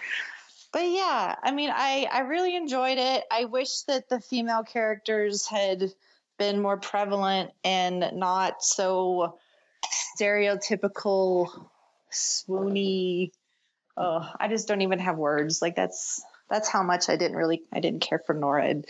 But 0.70 0.86
yeah, 0.90 1.34
I 1.42 1.50
mean, 1.50 1.70
I, 1.72 2.06
I 2.12 2.20
really 2.20 2.54
enjoyed 2.54 2.98
it. 2.98 3.24
I 3.30 3.46
wish 3.46 3.80
that 3.82 4.10
the 4.10 4.20
female 4.20 4.64
characters 4.64 5.46
had 5.46 5.94
been 6.38 6.60
more 6.60 6.76
prevalent 6.76 7.52
and 7.64 8.10
not 8.12 8.62
so 8.62 9.38
stereotypical 10.20 11.68
swoony. 12.12 13.30
Oh, 13.96 14.28
I 14.38 14.48
just 14.48 14.68
don't 14.68 14.82
even 14.82 14.98
have 14.98 15.16
words. 15.16 15.60
Like 15.60 15.76
that's 15.76 16.22
that's 16.50 16.68
how 16.68 16.82
much 16.82 17.08
I 17.08 17.16
didn't 17.16 17.36
really 17.36 17.62
I 17.72 17.80
didn't 17.80 18.00
care 18.00 18.22
for 18.26 18.34
Nora. 18.34 18.82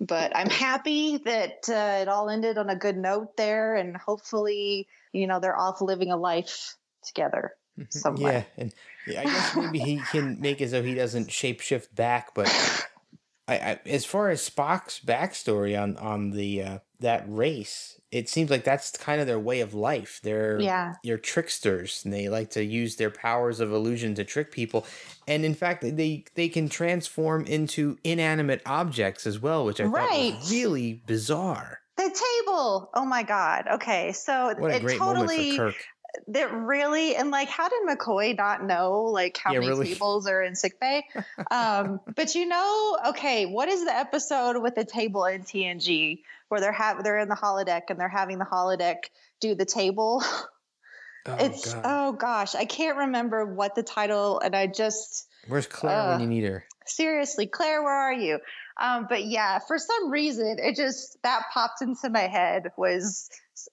But 0.00 0.36
I'm 0.36 0.50
happy 0.50 1.16
that 1.18 1.68
uh, 1.68 2.02
it 2.02 2.08
all 2.08 2.30
ended 2.30 2.56
on 2.56 2.70
a 2.70 2.76
good 2.76 2.96
note 2.96 3.36
there, 3.36 3.74
and 3.74 3.96
hopefully, 3.96 4.86
you 5.12 5.26
know, 5.26 5.40
they're 5.40 5.58
off 5.58 5.80
living 5.80 6.12
a 6.12 6.16
life 6.16 6.76
together 7.04 7.52
mm-hmm. 7.76 7.86
somewhere. 7.90 8.46
Yeah, 8.56 8.62
and 8.62 8.74
yeah, 9.08 9.20
I 9.22 9.24
guess 9.24 9.56
maybe 9.56 9.80
he 9.80 9.96
can 10.12 10.40
make 10.40 10.60
as 10.60 10.70
though 10.70 10.84
he 10.84 10.94
doesn't 10.94 11.30
shapeshift 11.30 11.94
back, 11.96 12.32
but 12.32 12.48
I, 13.48 13.54
I, 13.54 13.80
as 13.86 14.04
far 14.04 14.28
as 14.28 14.48
Spock's 14.48 15.00
backstory 15.00 15.80
on 15.80 15.96
on 15.96 16.30
the 16.30 16.62
uh, 16.62 16.78
that 17.00 17.24
race, 17.28 18.00
it 18.10 18.28
seems 18.28 18.50
like 18.50 18.64
that's 18.64 18.90
kind 18.96 19.20
of 19.20 19.26
their 19.26 19.38
way 19.38 19.60
of 19.60 19.74
life. 19.74 20.20
They're 20.22 20.60
yeah. 20.60 20.94
you're 21.02 21.18
tricksters, 21.18 22.04
and 22.04 22.12
they 22.12 22.28
like 22.28 22.50
to 22.50 22.64
use 22.64 22.96
their 22.96 23.10
powers 23.10 23.60
of 23.60 23.72
illusion 23.72 24.14
to 24.16 24.24
trick 24.24 24.50
people. 24.50 24.86
And 25.26 25.44
in 25.44 25.54
fact, 25.54 25.82
they 25.82 26.24
they 26.34 26.48
can 26.48 26.68
transform 26.68 27.44
into 27.44 27.98
inanimate 28.04 28.62
objects 28.66 29.26
as 29.26 29.38
well, 29.38 29.64
which 29.64 29.80
I 29.80 29.84
right. 29.84 30.32
thought 30.32 30.40
was 30.40 30.50
really 30.50 31.02
bizarre. 31.06 31.80
The 31.96 32.04
table. 32.04 32.90
Oh 32.94 33.04
my 33.04 33.24
god. 33.24 33.66
Okay, 33.72 34.12
so 34.12 34.54
what 34.58 34.70
a 34.70 34.76
it 34.76 34.82
great 34.82 34.98
totally, 34.98 35.36
moment 35.36 35.56
for 35.56 35.72
Kirk 35.72 35.84
that 36.28 36.52
really 36.52 37.16
and 37.16 37.30
like 37.30 37.48
how 37.48 37.68
did 37.68 37.86
mccoy 37.86 38.36
not 38.36 38.64
know 38.64 39.02
like 39.04 39.36
how 39.36 39.52
yeah, 39.52 39.58
many 39.58 39.70
really. 39.70 39.92
tables 39.92 40.26
are 40.26 40.42
in 40.42 40.54
sick 40.54 40.80
bay? 40.80 41.04
Um 41.50 42.00
but 42.14 42.34
you 42.34 42.46
know 42.46 42.98
okay 43.08 43.46
what 43.46 43.68
is 43.68 43.84
the 43.84 43.94
episode 43.94 44.60
with 44.60 44.74
the 44.74 44.84
table 44.84 45.24
in 45.26 45.42
tng 45.42 46.20
where 46.48 46.60
they're 46.60 46.72
have 46.72 47.04
they're 47.04 47.18
in 47.18 47.28
the 47.28 47.34
holodeck 47.34 47.82
and 47.90 48.00
they're 48.00 48.08
having 48.08 48.38
the 48.38 48.44
holodeck 48.44 49.10
do 49.40 49.54
the 49.54 49.66
table? 49.66 50.22
Oh, 51.26 51.36
it's 51.40 51.74
God. 51.74 51.82
oh 51.84 52.12
gosh 52.12 52.54
i 52.54 52.64
can't 52.64 52.96
remember 52.96 53.44
what 53.44 53.74
the 53.74 53.82
title 53.82 54.40
and 54.40 54.56
i 54.56 54.66
just 54.66 55.28
where's 55.46 55.66
claire 55.66 56.00
uh, 56.00 56.10
when 56.12 56.20
you 56.20 56.26
need 56.26 56.44
her? 56.44 56.64
Seriously 56.86 57.46
claire 57.46 57.82
where 57.82 57.92
are 57.92 58.14
you? 58.14 58.38
Um 58.80 59.06
but 59.10 59.26
yeah 59.26 59.58
for 59.58 59.76
some 59.76 60.10
reason 60.10 60.56
it 60.58 60.74
just 60.74 61.22
that 61.24 61.42
popped 61.52 61.82
into 61.82 62.08
my 62.08 62.28
head 62.28 62.70
was 62.78 63.28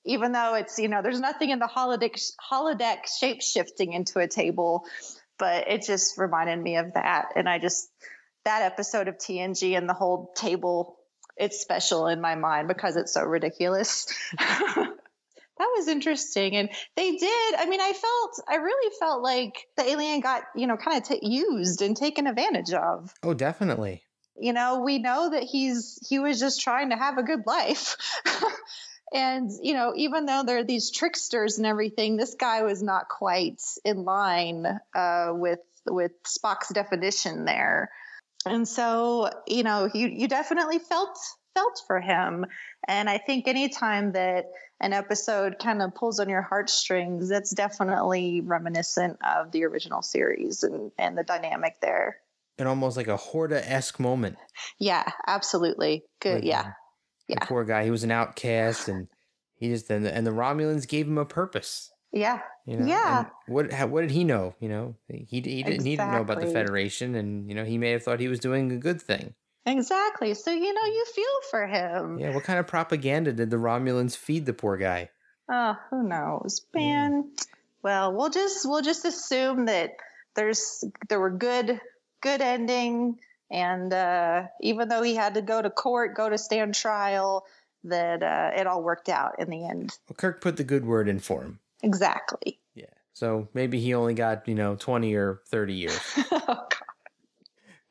even 0.05 0.31
though 0.31 0.55
it's 0.55 0.79
you 0.79 0.87
know 0.87 1.01
there's 1.01 1.19
nothing 1.19 1.49
in 1.49 1.59
the 1.59 1.67
holodeck 1.67 2.19
holodeck 2.51 3.05
shape 3.19 3.41
shifting 3.41 3.93
into 3.93 4.19
a 4.19 4.27
table 4.27 4.85
but 5.37 5.67
it 5.67 5.83
just 5.85 6.17
reminded 6.17 6.61
me 6.61 6.77
of 6.77 6.93
that. 6.93 7.27
And 7.35 7.49
i 7.49 7.59
just 7.59 7.89
that 8.45 8.61
episode 8.61 9.07
of 9.07 9.17
tng 9.17 9.77
and 9.77 9.89
the 9.89 9.93
whole 9.93 10.31
table 10.35 10.97
it's 11.37 11.59
special 11.59 12.07
in 12.07 12.21
my 12.21 12.35
mind 12.35 12.69
because 12.69 12.95
it's 12.95 13.13
so 13.13 13.23
ridiculous. 13.23 14.07
That 15.57 15.71
was 15.75 15.87
interesting. 15.87 16.55
And 16.55 16.69
they 16.97 17.11
did 17.15 17.55
i 17.57 17.65
mean 17.65 17.79
i 17.79 17.93
felt 17.93 18.39
i 18.49 18.55
really 18.55 18.93
felt 18.99 19.21
like 19.23 19.67
the 19.77 19.83
alien 19.83 20.19
got 20.19 20.43
you 20.55 20.67
know 20.67 20.75
kind 20.75 20.97
of 20.97 21.07
t- 21.07 21.19
used 21.21 21.81
and 21.81 21.95
taken 21.95 22.27
advantage 22.27 22.73
of. 22.73 23.13
Oh 23.23 23.33
definitely. 23.33 24.03
You 24.37 24.51
know 24.51 24.81
we 24.81 24.99
know 24.99 25.29
that 25.29 25.43
he's 25.43 25.97
he 26.09 26.19
was 26.19 26.39
just 26.39 26.61
trying 26.61 26.89
to 26.89 26.97
have 26.97 27.17
a 27.17 27.23
good 27.23 27.43
life 27.45 27.95
and 29.13 29.51
you 29.61 29.73
know 29.73 29.93
even 29.95 30.25
though 30.25 30.43
there 30.45 30.57
are 30.57 30.63
these 30.63 30.91
tricksters 30.91 31.57
and 31.57 31.65
everything 31.65 32.17
this 32.17 32.35
guy 32.35 32.63
was 32.63 32.81
not 32.81 33.07
quite 33.07 33.61
in 33.83 34.03
line 34.03 34.65
uh, 34.95 35.29
with 35.31 35.59
with 35.85 36.11
spock's 36.23 36.69
definition 36.69 37.45
there. 37.45 37.91
And 38.45 38.67
so 38.67 39.29
you 39.47 39.63
know 39.63 39.89
you 39.93 40.07
you 40.07 40.27
definitely 40.27 40.79
felt 40.79 41.17
felt 41.53 41.81
for 41.87 42.01
him. 42.01 42.45
And 42.87 43.09
i 43.09 43.17
think 43.17 43.47
anytime 43.47 44.11
that 44.13 44.45
an 44.81 44.91
episode 44.91 45.57
kind 45.59 45.81
of 45.81 45.95
pulls 45.95 46.19
on 46.19 46.27
your 46.27 46.41
heartstrings 46.41 47.29
that's 47.29 47.51
definitely 47.51 48.41
reminiscent 48.41 49.17
of 49.23 49.51
the 49.51 49.63
original 49.65 50.01
series 50.01 50.63
and 50.63 50.91
and 50.97 51.17
the 51.17 51.23
dynamic 51.23 51.79
there. 51.81 52.17
And 52.57 52.67
almost 52.67 52.97
like 52.97 53.07
a 53.07 53.17
horta-esque 53.17 53.99
moment. 53.99 54.37
Yeah 54.79 55.09
absolutely. 55.27 56.03
Good 56.19 56.43
yeah 56.43 56.73
yeah. 57.27 57.39
The 57.39 57.45
poor 57.45 57.63
guy. 57.63 57.83
He 57.83 57.91
was 57.91 58.03
an 58.03 58.11
outcast, 58.11 58.87
and 58.87 59.07
he 59.55 59.69
just 59.69 59.89
and 59.89 60.05
the, 60.05 60.13
and 60.13 60.25
the 60.25 60.31
Romulans 60.31 60.87
gave 60.87 61.07
him 61.07 61.17
a 61.17 61.25
purpose. 61.25 61.91
Yeah. 62.11 62.39
You 62.65 62.77
know? 62.77 62.85
Yeah. 62.87 63.19
And 63.19 63.27
what 63.47 63.73
how, 63.73 63.87
what 63.87 64.01
did 64.01 64.11
he 64.11 64.23
know? 64.23 64.55
You 64.59 64.69
know, 64.69 64.95
he 65.07 65.25
he 65.29 65.41
didn't 65.41 65.57
exactly. 65.57 65.89
he 65.89 65.95
didn't 65.97 66.11
know 66.11 66.21
about 66.21 66.41
the 66.41 66.47
Federation, 66.47 67.15
and 67.15 67.49
you 67.49 67.55
know 67.55 67.65
he 67.65 67.77
may 67.77 67.91
have 67.91 68.03
thought 68.03 68.19
he 68.19 68.27
was 68.27 68.39
doing 68.39 68.71
a 68.71 68.77
good 68.77 69.01
thing. 69.01 69.33
Exactly. 69.65 70.33
So 70.33 70.51
you 70.51 70.73
know 70.73 70.85
you 70.85 71.05
feel 71.13 71.25
for 71.49 71.67
him. 71.67 72.19
Yeah. 72.19 72.33
What 72.33 72.43
kind 72.43 72.59
of 72.59 72.67
propaganda 72.67 73.33
did 73.33 73.49
the 73.49 73.57
Romulans 73.57 74.15
feed 74.15 74.45
the 74.45 74.53
poor 74.53 74.77
guy? 74.77 75.09
Oh, 75.51 75.75
who 75.89 76.07
knows, 76.07 76.65
man. 76.73 77.31
Yeah. 77.37 77.43
Well, 77.83 78.13
we'll 78.13 78.29
just 78.29 78.67
we'll 78.67 78.81
just 78.81 79.05
assume 79.05 79.65
that 79.65 79.91
there's 80.35 80.83
there 81.09 81.19
were 81.19 81.31
good 81.31 81.79
good 82.21 82.41
ending 82.41 83.19
and 83.51 83.93
uh, 83.93 84.43
even 84.61 84.89
though 84.89 85.01
he 85.01 85.15
had 85.15 85.35
to 85.35 85.41
go 85.41 85.61
to 85.61 85.69
court, 85.69 86.15
go 86.15 86.29
to 86.29 86.37
stand 86.37 86.75
trial, 86.75 87.45
that 87.83 88.23
uh, 88.23 88.51
it 88.59 88.67
all 88.67 88.83
worked 88.83 89.09
out 89.09 89.35
in 89.39 89.49
the 89.49 89.67
end. 89.67 89.97
Well, 90.09 90.15
Kirk 90.17 90.41
put 90.41 90.57
the 90.57 90.63
good 90.63 90.85
word 90.85 91.07
in 91.07 91.19
for 91.19 91.43
him. 91.43 91.59
Exactly. 91.83 92.59
Yeah. 92.73 92.85
So 93.13 93.47
maybe 93.53 93.79
he 93.79 93.93
only 93.93 94.13
got, 94.13 94.47
you 94.47 94.55
know, 94.55 94.75
20 94.75 95.13
or 95.15 95.41
30 95.49 95.73
years. 95.73 95.99
oh, 96.31 96.41
God. 96.47 96.69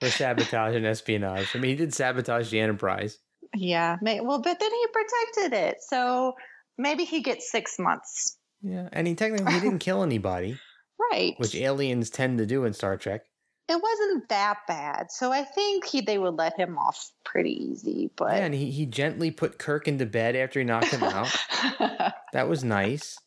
For 0.00 0.10
sabotage 0.10 0.74
and 0.74 0.84
espionage. 0.84 1.54
I 1.54 1.58
mean, 1.58 1.70
he 1.70 1.76
did 1.76 1.94
sabotage 1.94 2.50
the 2.50 2.60
Enterprise. 2.60 3.18
Yeah. 3.54 3.96
Well, 4.02 4.42
but 4.42 4.58
then 4.58 4.70
he 4.70 4.86
protected 4.92 5.58
it. 5.58 5.76
So 5.80 6.34
maybe 6.76 7.04
he 7.04 7.22
gets 7.22 7.50
six 7.50 7.78
months. 7.78 8.36
Yeah. 8.60 8.88
And 8.92 9.06
he 9.06 9.14
technically 9.14 9.52
he 9.52 9.60
didn't 9.60 9.78
kill 9.80 10.02
anybody. 10.02 10.58
Right. 10.98 11.34
Which 11.38 11.54
aliens 11.54 12.10
tend 12.10 12.38
to 12.38 12.46
do 12.46 12.64
in 12.64 12.72
Star 12.72 12.96
Trek 12.96 13.24
it 13.68 13.80
wasn't 13.80 14.28
that 14.28 14.58
bad. 14.68 15.10
So 15.10 15.32
I 15.32 15.44
think 15.44 15.86
he, 15.86 16.00
they 16.00 16.18
would 16.18 16.34
let 16.34 16.58
him 16.58 16.76
off 16.78 17.10
pretty 17.24 17.52
easy. 17.52 18.10
But 18.16 18.36
yeah, 18.36 18.44
and 18.44 18.54
he, 18.54 18.70
he 18.70 18.86
gently 18.86 19.30
put 19.30 19.58
Kirk 19.58 19.88
into 19.88 20.06
bed 20.06 20.36
after 20.36 20.60
he 20.60 20.64
knocked 20.64 20.88
him 20.88 21.02
out. 21.02 21.34
that 22.32 22.48
was 22.48 22.62
nice. 22.62 23.18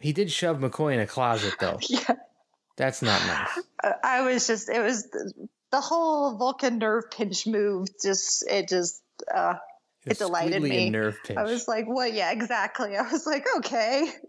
He 0.00 0.12
did 0.12 0.30
shove 0.30 0.58
McCoy 0.58 0.94
in 0.94 1.00
a 1.00 1.06
closet 1.06 1.54
though. 1.58 1.78
Yeah. 1.88 2.16
That's 2.76 3.00
not 3.00 3.22
nice. 3.26 3.94
I 4.04 4.20
was 4.20 4.46
just 4.46 4.68
it 4.68 4.82
was 4.82 5.08
the 5.72 5.80
whole 5.80 6.36
Vulcan 6.36 6.76
nerve 6.78 7.04
pinch 7.10 7.46
move 7.46 7.88
just 8.02 8.44
it 8.50 8.68
just 8.68 9.02
uh 9.34 9.54
it 10.06 10.18
delighted 10.18 10.62
me. 10.62 10.94
I 11.36 11.42
was 11.42 11.66
like, 11.66 11.86
"What? 11.86 12.12
Yeah, 12.12 12.30
exactly." 12.30 12.96
I 12.96 13.02
was 13.10 13.26
like, 13.26 13.46
"Okay." 13.58 14.08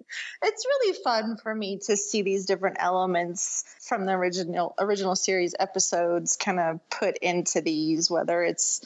It's 0.42 0.66
really 0.66 0.98
fun 1.04 1.36
for 1.36 1.54
me 1.54 1.80
to 1.88 1.98
see 1.98 2.22
these 2.22 2.46
different 2.46 2.78
elements 2.80 3.66
from 3.82 4.06
the 4.06 4.14
original 4.14 4.74
original 4.80 5.18
series 5.18 5.54
episodes 5.60 6.38
kind 6.38 6.60
of 6.62 6.80
put 6.90 7.18
into 7.18 7.60
these, 7.60 8.10
whether 8.10 8.42
it's 8.42 8.86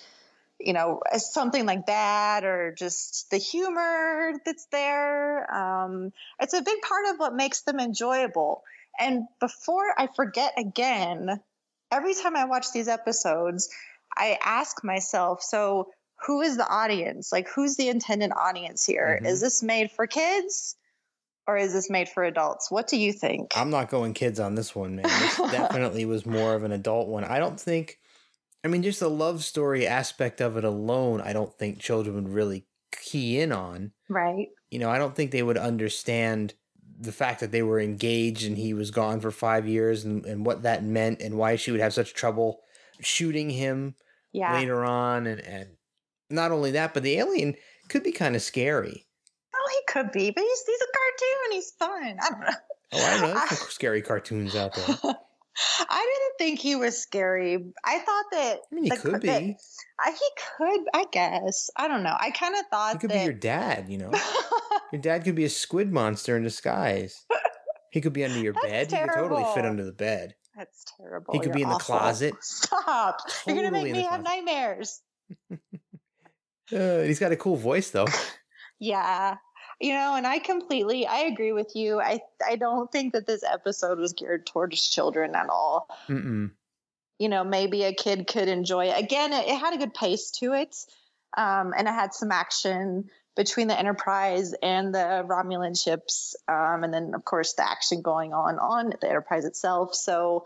you 0.60 0.74
know 0.74 1.02
something 1.18 1.66
like 1.66 1.86
that 1.86 2.44
or 2.44 2.74
just 2.74 3.30
the 3.30 3.38
humor 3.38 4.34
that's 4.46 4.66
there. 4.72 5.54
Um, 5.54 6.12
it's 6.39 6.54
a 6.54 6.62
big 6.62 6.82
part 6.82 7.06
of 7.10 7.18
what 7.20 7.36
makes 7.36 7.62
them 7.62 7.80
enjoyable. 7.80 8.64
And 9.00 9.28
before 9.39 9.94
I 9.98 10.08
forget 10.16 10.54
again, 10.58 11.39
every 11.92 12.16
time 12.16 12.36
I 12.36 12.46
watch 12.46 12.72
these 12.74 12.88
episodes, 12.88 13.70
I 14.18 14.38
ask 14.44 14.84
myself, 14.84 15.42
so 15.42 15.89
who 16.26 16.42
is 16.42 16.58
the 16.58 16.68
audience? 16.68 17.32
Like, 17.32 17.48
who's 17.50 17.76
the 17.76 17.90
intended 17.90 18.32
audience 18.32 18.86
here? 18.86 19.18
Mm-hmm. 19.18 19.26
Is 19.26 19.42
this 19.42 19.64
made 19.64 19.92
for 19.92 20.08
kids 20.08 20.76
or 21.48 21.58
is 21.58 21.74
this 21.74 21.90
made 21.90 22.10
for 22.10 22.24
adults? 22.24 22.70
What 22.70 22.88
do 22.88 22.98
you 22.98 23.12
think? 23.12 23.52
I'm 23.56 23.70
not 23.70 23.90
going 23.90 24.14
kids 24.14 24.40
on 24.40 24.56
this 24.56 24.76
one, 24.76 24.96
man. 24.96 25.06
This 25.06 25.38
definitely 25.52 26.06
was 26.06 26.26
more 26.26 26.54
of 26.54 26.64
an 26.64 26.72
adult 26.72 27.08
one. 27.08 27.24
I 27.24 27.40
don't 27.40 27.60
think, 27.60 27.98
I 28.64 28.68
mean, 28.68 28.84
just 28.84 29.00
the 29.00 29.10
love 29.10 29.44
story 29.44 29.88
aspect 29.88 30.42
of 30.42 30.58
it 30.58 30.64
alone, 30.64 31.22
I 31.22 31.34
don't 31.34 31.54
think 31.58 31.80
children 31.80 32.16
would 32.16 32.30
really 32.30 32.66
key 32.92 33.40
in 33.40 33.52
on. 33.52 33.92
Right. 34.08 34.50
You 34.70 34.80
know, 34.80 34.90
I 34.90 35.00
don't 35.00 35.16
think 35.16 35.32
they 35.32 35.44
would 35.44 35.58
understand 35.58 36.54
the 37.00 37.12
fact 37.12 37.40
that 37.40 37.52
they 37.52 37.64
were 37.64 37.80
engaged 37.80 38.46
and 38.46 38.58
he 38.58 38.76
was 38.76 38.92
gone 38.92 39.20
for 39.20 39.32
five 39.32 39.68
years 39.68 40.06
and, 40.06 40.24
and 40.26 40.46
what 40.46 40.62
that 40.62 40.84
meant 40.84 41.20
and 41.20 41.36
why 41.36 41.56
she 41.56 41.72
would 41.72 41.82
have 41.82 41.94
such 41.94 42.14
trouble 42.14 42.60
shooting 43.00 43.50
him 43.50 43.96
yeah. 44.32 44.54
later 44.54 44.86
on 44.86 45.26
and, 45.26 45.42
and 45.42 45.70
not 46.32 46.52
only 46.52 46.72
that, 46.72 46.94
but 46.94 47.04
the 47.04 47.18
alien 47.18 47.56
could 47.90 48.04
be 48.04 48.12
kind 48.12 48.36
of 48.36 48.42
scary. 48.42 49.06
Oh, 49.54 49.70
he 49.72 49.94
could 49.94 50.12
be, 50.12 50.32
but 50.32 50.44
he's 50.44 50.64
he's 50.66 50.82
a 50.82 50.86
cartoon. 50.98 51.52
He's 51.52 51.72
fun. 51.72 52.18
I 52.22 52.30
don't 52.30 52.40
know. 52.42 52.58
Oh, 52.94 53.06
I 53.06 53.22
know. 53.22 53.34
There's 53.34 53.60
some 53.60 53.68
scary 53.70 54.02
cartoons 54.02 54.56
out 54.56 54.74
there. 54.76 54.86
I 55.90 56.00
didn't 56.16 56.38
think 56.38 56.60
he 56.60 56.76
was 56.76 56.98
scary. 56.98 57.58
I 57.84 58.00
thought 58.00 58.26
that. 58.32 58.60
I 58.72 58.76
mean, 58.76 58.86
he 58.86 58.90
the- 58.90 58.98
could 58.98 59.22
that- 59.22 59.40
be. 59.42 59.56
I, 60.04 60.12
he 60.12 60.18
could, 60.58 60.82
I 60.96 61.06
guess. 61.12 61.70
I 61.78 61.88
don't 61.88 62.02
know. 62.02 62.16
I 62.20 62.32
kind 62.32 62.56
of 62.56 62.62
thought 62.72 62.94
He 62.94 63.00
could 63.00 63.12
that. 63.12 63.20
be 63.20 63.24
your 63.26 63.34
dad. 63.34 63.88
You 63.88 64.00
know, 64.00 64.12
your 64.92 65.02
dad 65.02 65.24
could 65.26 65.36
be 65.36 65.44
a 65.44 65.50
squid 65.50 65.92
monster 65.92 66.36
in 66.38 66.42
disguise. 66.44 67.24
He 67.92 68.02
could 68.02 68.14
be 68.14 68.24
under 68.24 68.40
your 68.40 68.54
bed. 68.54 68.90
He 68.92 68.98
could 68.98 69.10
totally 69.14 69.44
fit 69.54 69.66
under 69.66 69.84
the 69.84 69.92
bed. 69.92 70.34
That's 70.58 70.86
terrible. 70.98 71.34
He 71.34 71.40
could 71.40 71.48
You're 71.50 71.54
be 71.56 71.62
in 71.62 71.70
the 71.70 71.76
closet. 71.76 72.34
Stop. 72.42 73.20
You're 73.46 73.56
going 73.58 73.68
to 73.68 73.72
make 73.72 73.92
me 73.92 74.02
have 74.04 74.24
nightmares. 74.24 75.02
Uh, 76.74 77.02
he's 77.04 77.20
got 77.20 77.32
a 77.32 77.38
cool 77.38 77.56
voice 77.56 77.90
though. 77.92 78.08
Yeah. 78.80 79.38
You 79.80 79.94
know, 79.94 80.16
and 80.16 80.28
I 80.28 80.40
completely 80.40 81.08
I 81.08 81.20
agree 81.20 81.52
with 81.52 81.76
you. 81.76 82.00
I 82.02 82.20
I 82.46 82.56
don't 82.56 82.92
think 82.92 83.14
that 83.14 83.28
this 83.28 83.44
episode 83.44 84.00
was 84.00 84.14
geared 84.14 84.46
towards 84.46 84.90
children 84.90 85.36
at 85.36 85.50
all. 85.50 85.88
Mm-mm. 86.08 86.52
You 87.20 87.30
know, 87.30 87.44
maybe 87.44 87.84
a 87.84 87.94
kid 87.94 88.28
could 88.28 88.48
enjoy 88.48 88.88
it. 88.88 89.00
Again, 89.00 89.34
it, 89.34 89.48
it 89.48 89.60
had 89.60 89.74
a 89.74 89.78
good 89.78 89.94
pace 89.94 90.32
to 90.40 90.54
it. 90.54 90.76
Um, 91.38 91.74
and 91.78 91.88
it 91.88 91.92
had 91.92 92.14
some 92.14 92.32
action 92.32 93.10
between 93.36 93.68
the 93.68 93.78
Enterprise 93.78 94.54
and 94.62 94.94
the 94.94 95.26
Romulan 95.28 95.82
ships. 95.82 96.36
Um, 96.48 96.84
and 96.84 96.94
then 96.94 97.14
of 97.16 97.24
course 97.24 97.54
the 97.54 97.68
action 97.68 98.02
going 98.02 98.34
on 98.34 98.60
on 98.60 98.94
the 99.00 99.08
Enterprise 99.08 99.46
itself. 99.46 99.96
So, 99.96 100.46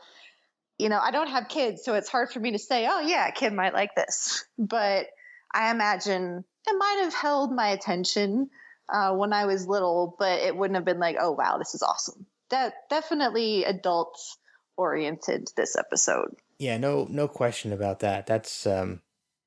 you 0.77 0.89
know, 0.89 0.99
I 0.99 1.11
don't 1.11 1.29
have 1.29 1.47
kids, 1.47 1.83
so 1.83 1.95
it's 1.95 2.09
hard 2.09 2.31
for 2.31 2.39
me 2.39 2.51
to 2.51 2.59
say, 2.59 2.87
oh 2.89 2.99
yeah, 2.99 3.27
a 3.27 3.31
kid 3.31 3.53
might 3.53 3.73
like 3.73 3.95
this. 3.95 4.45
But 4.57 5.07
I 5.55 5.71
imagine 5.71 6.43
it 6.67 6.77
might 6.77 6.99
have 7.03 7.13
held 7.13 7.53
my 7.53 7.69
attention 7.69 8.49
uh, 8.93 9.13
when 9.13 9.33
I 9.33 9.45
was 9.45 9.67
little, 9.67 10.15
but 10.19 10.39
it 10.41 10.55
wouldn't 10.55 10.75
have 10.75 10.85
been 10.85 10.99
like, 10.99 11.15
oh 11.19 11.31
wow, 11.31 11.57
this 11.57 11.73
is 11.73 11.81
awesome. 11.81 12.25
That 12.49 12.73
definitely 12.89 13.63
adults 13.63 14.37
oriented 14.77 15.47
this 15.55 15.75
episode. 15.75 16.35
Yeah, 16.59 16.77
no, 16.77 17.07
no 17.09 17.27
question 17.27 17.71
about 17.73 18.01
that. 18.01 18.27
That's 18.27 18.67
um, 18.67 19.01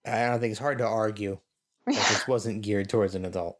I 0.06 0.26
don't 0.26 0.40
think 0.40 0.52
it's 0.52 0.60
hard 0.60 0.78
to 0.78 0.86
argue 0.86 1.38
that 1.86 1.94
this 1.94 2.26
wasn't 2.26 2.62
geared 2.62 2.88
towards 2.88 3.14
an 3.14 3.24
adult. 3.24 3.58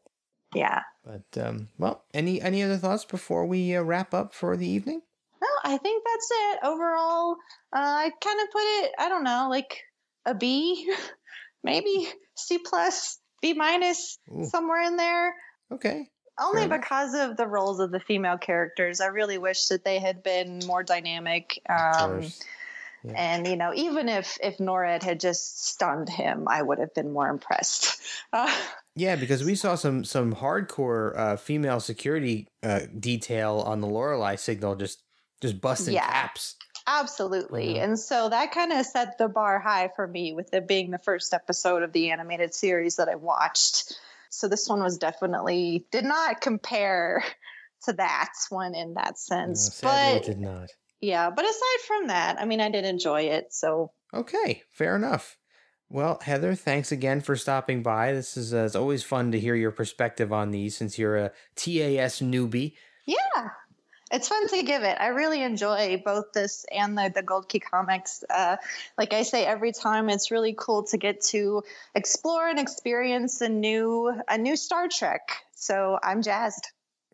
yeah. 0.55 0.83
But 1.05 1.43
um, 1.43 1.69
well, 1.79 2.05
any 2.13 2.41
any 2.43 2.63
other 2.63 2.77
thoughts 2.77 3.05
before 3.05 3.47
we 3.47 3.75
uh, 3.75 3.83
wrap 3.83 4.13
up 4.13 4.35
for 4.35 4.57
the 4.57 4.69
evening? 4.69 5.01
No, 5.41 5.49
I 5.65 5.77
think 5.79 6.05
that's 6.05 6.29
it. 6.31 6.59
Overall, 6.65 7.37
uh, 7.73 7.79
I 7.79 8.11
kind 8.21 8.41
of 8.41 8.51
put 8.51 8.63
it, 8.63 8.93
I 8.99 9.09
don't 9.09 9.25
know, 9.25 9.47
like 9.49 9.81
a 10.27 10.35
B, 10.35 10.93
maybe 11.63 12.09
C 12.37 12.59
plus, 12.59 13.19
B 13.43 13.53
minus, 13.55 14.19
somewhere 14.45 14.83
in 14.83 14.97
there. 14.97 15.35
Okay, 15.73 16.09
Only 16.41 16.61
Fair 16.61 16.67
enough. 16.67 16.81
because 16.81 17.15
of 17.15 17.37
the 17.37 17.47
roles 17.47 17.81
of 17.81 17.91
the 17.91 18.01
female 18.01 18.39
characters. 18.39 19.01
I 19.01 19.07
really 19.07 19.39
wish 19.39 19.67
that 19.67 19.85
they 19.85 19.99
had 19.99 20.23
been 20.23 20.61
more 20.67 20.83
dynamic. 20.83 21.61
Um. 21.69 22.23
Yeah. 23.05 23.13
and 23.15 23.47
you 23.47 23.57
know, 23.57 23.73
even 23.75 24.09
if 24.09 24.39
if 24.43 24.59
Nored 24.59 25.05
had 25.05 25.21
just 25.21 25.65
stunned 25.69 26.09
him, 26.09 26.49
I 26.49 26.61
would 26.61 26.81
have 26.81 26.93
been 26.95 27.13
more 27.13 27.29
impressed. 27.29 28.01
Uh, 28.33 28.53
Yeah, 28.97 29.15
because 29.15 29.45
we 29.45 29.55
saw 29.55 29.77
some 29.77 30.03
some 30.03 30.35
hardcore 30.35 31.17
uh, 31.17 31.37
female 31.37 31.79
security 31.79 32.49
uh, 32.65 32.81
detail 32.99 33.63
on 33.65 33.81
the 33.81 33.87
Lorelei 33.87 34.35
signal, 34.35 34.75
just 34.75 35.05
just 35.41 35.61
busting 35.61 35.95
Yeah. 35.95 36.11
caps. 36.11 36.57
Absolutely. 36.89 37.77
Yeah. 37.77 37.85
And 37.85 37.99
so 37.99 38.31
that 38.31 38.51
kind 38.53 38.73
of 38.73 38.85
set 38.87 39.19
the 39.19 39.29
bar 39.29 39.61
high 39.61 39.91
for 39.95 40.07
me 40.09 40.33
with 40.33 40.53
it 40.55 40.67
being 40.67 40.91
the 40.91 40.99
first 40.99 41.35
episode 41.35 41.83
of 41.83 41.93
the 41.93 42.11
animated 42.11 42.55
series 42.55 42.97
that 42.97 43.09
I 43.11 43.15
watched. 43.15 43.95
So 44.31 44.49
this 44.49 44.67
one 44.69 44.83
was 44.83 44.97
definitely 44.99 45.85
did 45.93 46.05
not 46.05 46.41
compare 46.41 47.23
to 47.85 47.93
that 47.93 48.33
one 48.49 48.75
in 48.75 48.95
that 48.95 49.11
No, 49.11 49.15
sense. 49.15 49.79
it 49.79 49.83
but 49.83 50.23
did 50.25 50.41
not. 50.41 50.71
yeah, 51.01 51.31
but 51.31 51.45
aside 51.45 51.81
from 51.87 52.07
that, 52.09 52.41
I 52.41 52.47
mean 52.47 52.61
I 52.61 52.71
did 52.71 52.85
enjoy 52.87 53.23
it. 53.23 53.53
So 53.53 53.93
Okay, 54.15 54.63
fair 54.71 54.97
enough. 54.97 55.37
Well, 55.91 56.19
Heather, 56.23 56.55
thanks 56.55 56.91
again 56.93 57.21
for 57.21 57.37
stopping 57.37 57.83
by. 57.83 58.13
This 58.13 58.37
is 58.39 58.53
uh, 58.55 58.65
it's 58.65 58.75
always 58.75 59.03
fun 59.03 59.33
to 59.33 59.41
hear 59.41 59.55
your 59.55 59.71
perspective 59.71 60.33
on 60.33 60.51
these 60.51 60.75
since 60.77 60.99
you're 60.99 61.17
a 61.17 61.33
TAS 61.57 62.21
newbie. 62.21 62.75
yeah. 63.07 63.51
It's 64.11 64.29
fun 64.29 64.49
to 64.49 64.63
give 64.63 64.83
it. 64.83 64.97
I 64.99 65.09
really 65.09 65.43
enjoy 65.43 66.01
both 66.03 66.33
this 66.33 66.65
and 66.73 66.97
the, 66.97 67.13
the 67.15 67.23
Gold 67.23 67.49
Key 67.49 67.61
comics. 67.61 68.25
Uh, 68.31 68.57
like 68.97 69.13
I 69.13 69.23
say 69.23 69.45
every 69.45 69.73
time, 69.73 70.09
it's 70.09 70.31
really 70.31 70.55
cool 70.57 70.85
to 70.85 70.97
get 70.97 71.21
to 71.27 71.63
explore 71.95 72.49
and 72.49 72.59
experience 72.59 73.41
a 73.41 73.49
new 73.49 74.13
a 74.29 74.39
new 74.39 74.57
Star 74.57 74.89
Trek. 74.89 75.21
So 75.55 75.99
I'm 76.03 76.23
jazzed. 76.23 76.69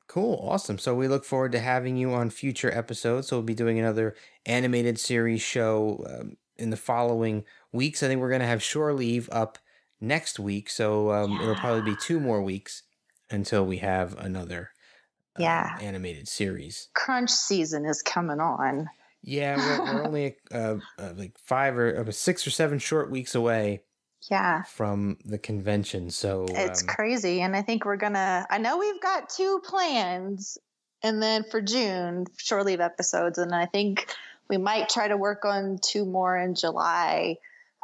Cool, 0.06 0.38
awesome. 0.48 0.78
So 0.78 0.94
we 0.94 1.08
look 1.08 1.24
forward 1.24 1.52
to 1.52 1.60
having 1.60 1.96
you 1.96 2.12
on 2.12 2.30
future 2.30 2.72
episodes. 2.72 3.28
So 3.28 3.36
we'll 3.36 3.44
be 3.44 3.54
doing 3.54 3.78
another 3.78 4.14
animated 4.46 5.00
series 5.00 5.42
show 5.42 6.04
um, 6.08 6.36
in 6.56 6.70
the 6.70 6.76
following 6.76 7.44
weeks. 7.72 8.02
I 8.02 8.08
think 8.08 8.20
we're 8.20 8.28
going 8.28 8.40
to 8.40 8.46
have 8.46 8.62
Shore 8.62 8.92
Leave 8.92 9.28
up 9.32 9.58
next 10.00 10.38
week. 10.38 10.68
So 10.70 11.10
um, 11.10 11.40
it'll 11.40 11.56
probably 11.56 11.90
be 11.90 11.96
two 11.96 12.20
more 12.20 12.42
weeks 12.42 12.82
until 13.30 13.64
we 13.64 13.78
have 13.78 14.16
another 14.18 14.70
um, 15.36 15.42
Yeah. 15.42 15.76
animated 15.80 16.28
series. 16.28 16.88
Crunch 16.94 17.30
season 17.30 17.84
is 17.86 18.02
coming 18.02 18.40
on. 18.40 18.88
Yeah, 19.22 19.56
we're, 19.56 19.94
we're 19.94 20.04
only 20.06 20.36
uh, 20.52 20.76
uh, 20.98 21.12
like 21.16 21.36
five 21.38 21.76
or 21.78 22.04
uh, 22.06 22.10
six 22.12 22.46
or 22.46 22.50
seven 22.50 22.78
short 22.78 23.10
weeks 23.10 23.34
away 23.34 23.82
Yeah. 24.30 24.62
from 24.64 25.18
the 25.24 25.38
convention. 25.38 26.10
So 26.10 26.46
It's 26.50 26.82
um, 26.82 26.88
crazy. 26.88 27.40
And 27.40 27.56
I 27.56 27.62
think 27.62 27.84
we're 27.84 27.96
gonna 27.96 28.46
I 28.50 28.58
know 28.58 28.78
we've 28.78 29.00
got 29.00 29.28
two 29.30 29.60
plans 29.64 30.58
and 31.02 31.22
then 31.22 31.44
for 31.50 31.60
June, 31.60 32.26
Shore 32.38 32.64
Leave 32.64 32.80
episodes, 32.80 33.36
and 33.38 33.54
I 33.54 33.66
think 33.66 34.06
we 34.48 34.56
might 34.56 34.88
try 34.88 35.08
to 35.08 35.16
work 35.18 35.44
on 35.44 35.78
two 35.82 36.06
more 36.06 36.34
in 36.36 36.54
July 36.54 37.36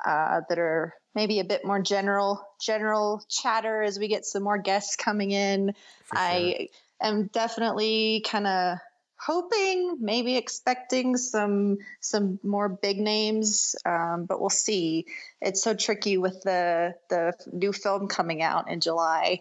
uh, 0.07 0.41
that 0.49 0.59
are 0.59 0.95
maybe 1.15 1.39
a 1.41 1.45
bit 1.45 1.63
more 1.65 1.81
general 1.83 2.43
general 2.63 3.23
chatter 3.29 3.83
as 3.83 3.99
we 3.99 4.09
get 4.09 4.25
some 4.25 4.43
more 4.43 4.57
guests 4.59 4.97
coming 4.97 5.31
in. 5.33 5.75
for 6.05 6.17
sure. 6.17 6.25
I 6.25 6.69
am 7.01 7.29
definitely 7.29 8.25
kind 8.27 8.47
of 8.47 8.79
hoping, 9.21 9.99
maybe 10.01 10.37
expecting 10.37 11.17
some 11.17 11.79
some 12.01 12.39
more 12.43 12.69
big 12.69 12.99
names, 12.99 13.77
um, 13.85 14.27
but 14.27 14.41
we'll 14.41 14.51
see. 14.51 15.07
It's 15.41 15.63
so 15.63 15.75
tricky 15.75 16.17
with 16.17 16.43
the 16.43 16.95
the 17.09 17.35
new 17.53 17.73
film 17.73 18.09
coming 18.09 18.43
out 18.43 18.71
in 18.71 18.81
July 18.81 19.41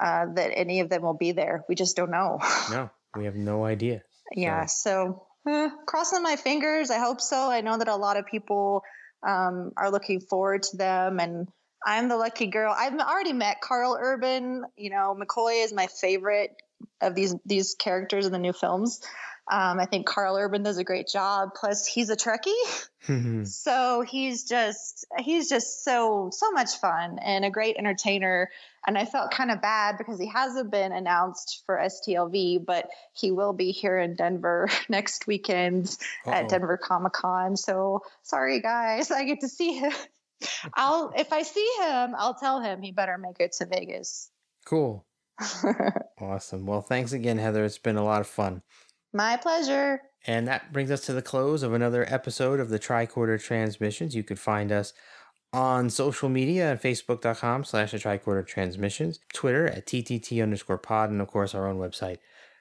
uh, 0.00 0.26
that 0.34 0.50
any 0.54 0.80
of 0.80 0.88
them 0.88 1.02
will 1.02 1.14
be 1.14 1.32
there. 1.32 1.64
We 1.68 1.74
just 1.74 1.96
don't 1.96 2.10
know. 2.10 2.40
no, 2.70 2.90
we 3.16 3.24
have 3.24 3.36
no 3.36 3.64
idea. 3.64 4.02
yeah, 4.34 4.66
so 4.66 5.26
eh, 5.48 5.70
crossing 5.86 6.22
my 6.22 6.36
fingers. 6.36 6.90
I 6.90 6.98
hope 6.98 7.20
so. 7.20 7.50
I 7.50 7.60
know 7.60 7.78
that 7.78 7.88
a 7.88 7.96
lot 7.96 8.16
of 8.16 8.26
people 8.26 8.82
um, 9.26 9.72
are 9.76 9.90
looking 9.90 10.20
forward 10.20 10.64
to 10.64 10.76
them, 10.76 11.20
and 11.20 11.48
I'm 11.84 12.08
the 12.08 12.16
lucky 12.16 12.46
girl. 12.46 12.74
I've 12.76 12.98
already 12.98 13.32
met 13.32 13.60
Karl 13.60 13.96
Urban. 14.00 14.64
You 14.76 14.90
know, 14.90 15.16
McCoy 15.18 15.64
is 15.64 15.72
my 15.72 15.86
favorite 15.86 16.50
of 17.00 17.14
these 17.14 17.34
these 17.44 17.74
characters 17.74 18.26
in 18.26 18.32
the 18.32 18.38
new 18.38 18.52
films. 18.52 19.00
Um, 19.50 19.80
I 19.80 19.86
think 19.86 20.06
Karl 20.06 20.36
Urban 20.36 20.62
does 20.62 20.78
a 20.78 20.84
great 20.84 21.08
job. 21.08 21.50
Plus, 21.58 21.84
he's 21.84 22.08
a 22.08 22.16
Trekkie, 22.16 23.46
so 23.46 24.02
he's 24.02 24.44
just 24.44 25.04
he's 25.18 25.48
just 25.48 25.82
so 25.82 26.30
so 26.32 26.52
much 26.52 26.76
fun 26.76 27.18
and 27.20 27.44
a 27.44 27.50
great 27.50 27.76
entertainer. 27.76 28.48
And 28.86 28.96
I 28.96 29.06
felt 29.06 29.32
kind 29.32 29.50
of 29.50 29.60
bad 29.60 29.98
because 29.98 30.20
he 30.20 30.28
hasn't 30.28 30.70
been 30.70 30.92
announced 30.92 31.64
for 31.66 31.76
STLV, 31.76 32.64
but 32.64 32.88
he 33.12 33.32
will 33.32 33.52
be 33.52 33.72
here 33.72 33.98
in 33.98 34.14
Denver 34.14 34.68
next 34.88 35.26
weekend 35.26 35.96
Uh-oh. 36.26 36.32
at 36.32 36.48
Denver 36.48 36.78
Comic 36.78 37.12
Con. 37.12 37.56
So 37.56 38.02
sorry 38.22 38.60
guys, 38.60 39.10
I 39.10 39.24
get 39.24 39.40
to 39.40 39.48
see 39.48 39.72
him. 39.72 39.92
I'll 40.74 41.12
if 41.16 41.32
I 41.32 41.42
see 41.42 41.68
him, 41.80 42.14
I'll 42.16 42.34
tell 42.34 42.60
him 42.60 42.82
he 42.82 42.92
better 42.92 43.18
make 43.18 43.40
it 43.40 43.52
to 43.58 43.66
Vegas. 43.66 44.30
Cool. 44.64 45.04
Awesome. 46.20 46.66
Well, 46.66 46.82
thanks 46.82 47.12
again, 47.12 47.38
Heather. 47.38 47.64
It's 47.64 47.78
been 47.78 47.96
a 47.96 48.04
lot 48.04 48.20
of 48.20 48.26
fun. 48.26 48.60
My 49.12 49.38
pleasure. 49.38 50.02
And 50.26 50.46
that 50.48 50.70
brings 50.70 50.90
us 50.90 51.00
to 51.06 51.14
the 51.14 51.22
close 51.22 51.62
of 51.62 51.72
another 51.72 52.04
episode 52.12 52.60
of 52.60 52.68
the 52.68 52.78
Tricorder 52.78 53.42
Transmissions. 53.42 54.14
You 54.14 54.22
could 54.22 54.38
find 54.38 54.70
us 54.70 54.92
on 55.52 55.90
social 55.90 56.28
media 56.28 56.70
at 56.72 56.82
facebook.com 56.82 57.64
slash 57.64 57.90
the 57.92 57.98
tricorder 57.98 58.46
transmissions, 58.46 59.18
Twitter 59.32 59.66
at 59.66 59.86
TTT 59.86 60.42
underscore 60.42 60.78
pod, 60.78 61.10
and 61.10 61.20
of 61.20 61.26
course 61.28 61.54
our 61.54 61.66
own 61.66 61.78
website, 61.78 62.18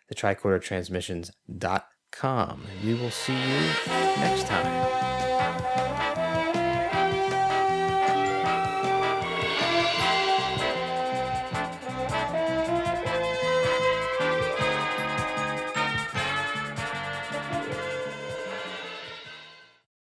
the 0.08 0.16
tricordertransmissions.com. 0.16 2.64
And 2.72 2.84
we 2.84 2.94
will 2.96 3.12
see 3.12 3.34
you 3.34 3.72
next 4.18 4.48
time. 4.48 5.19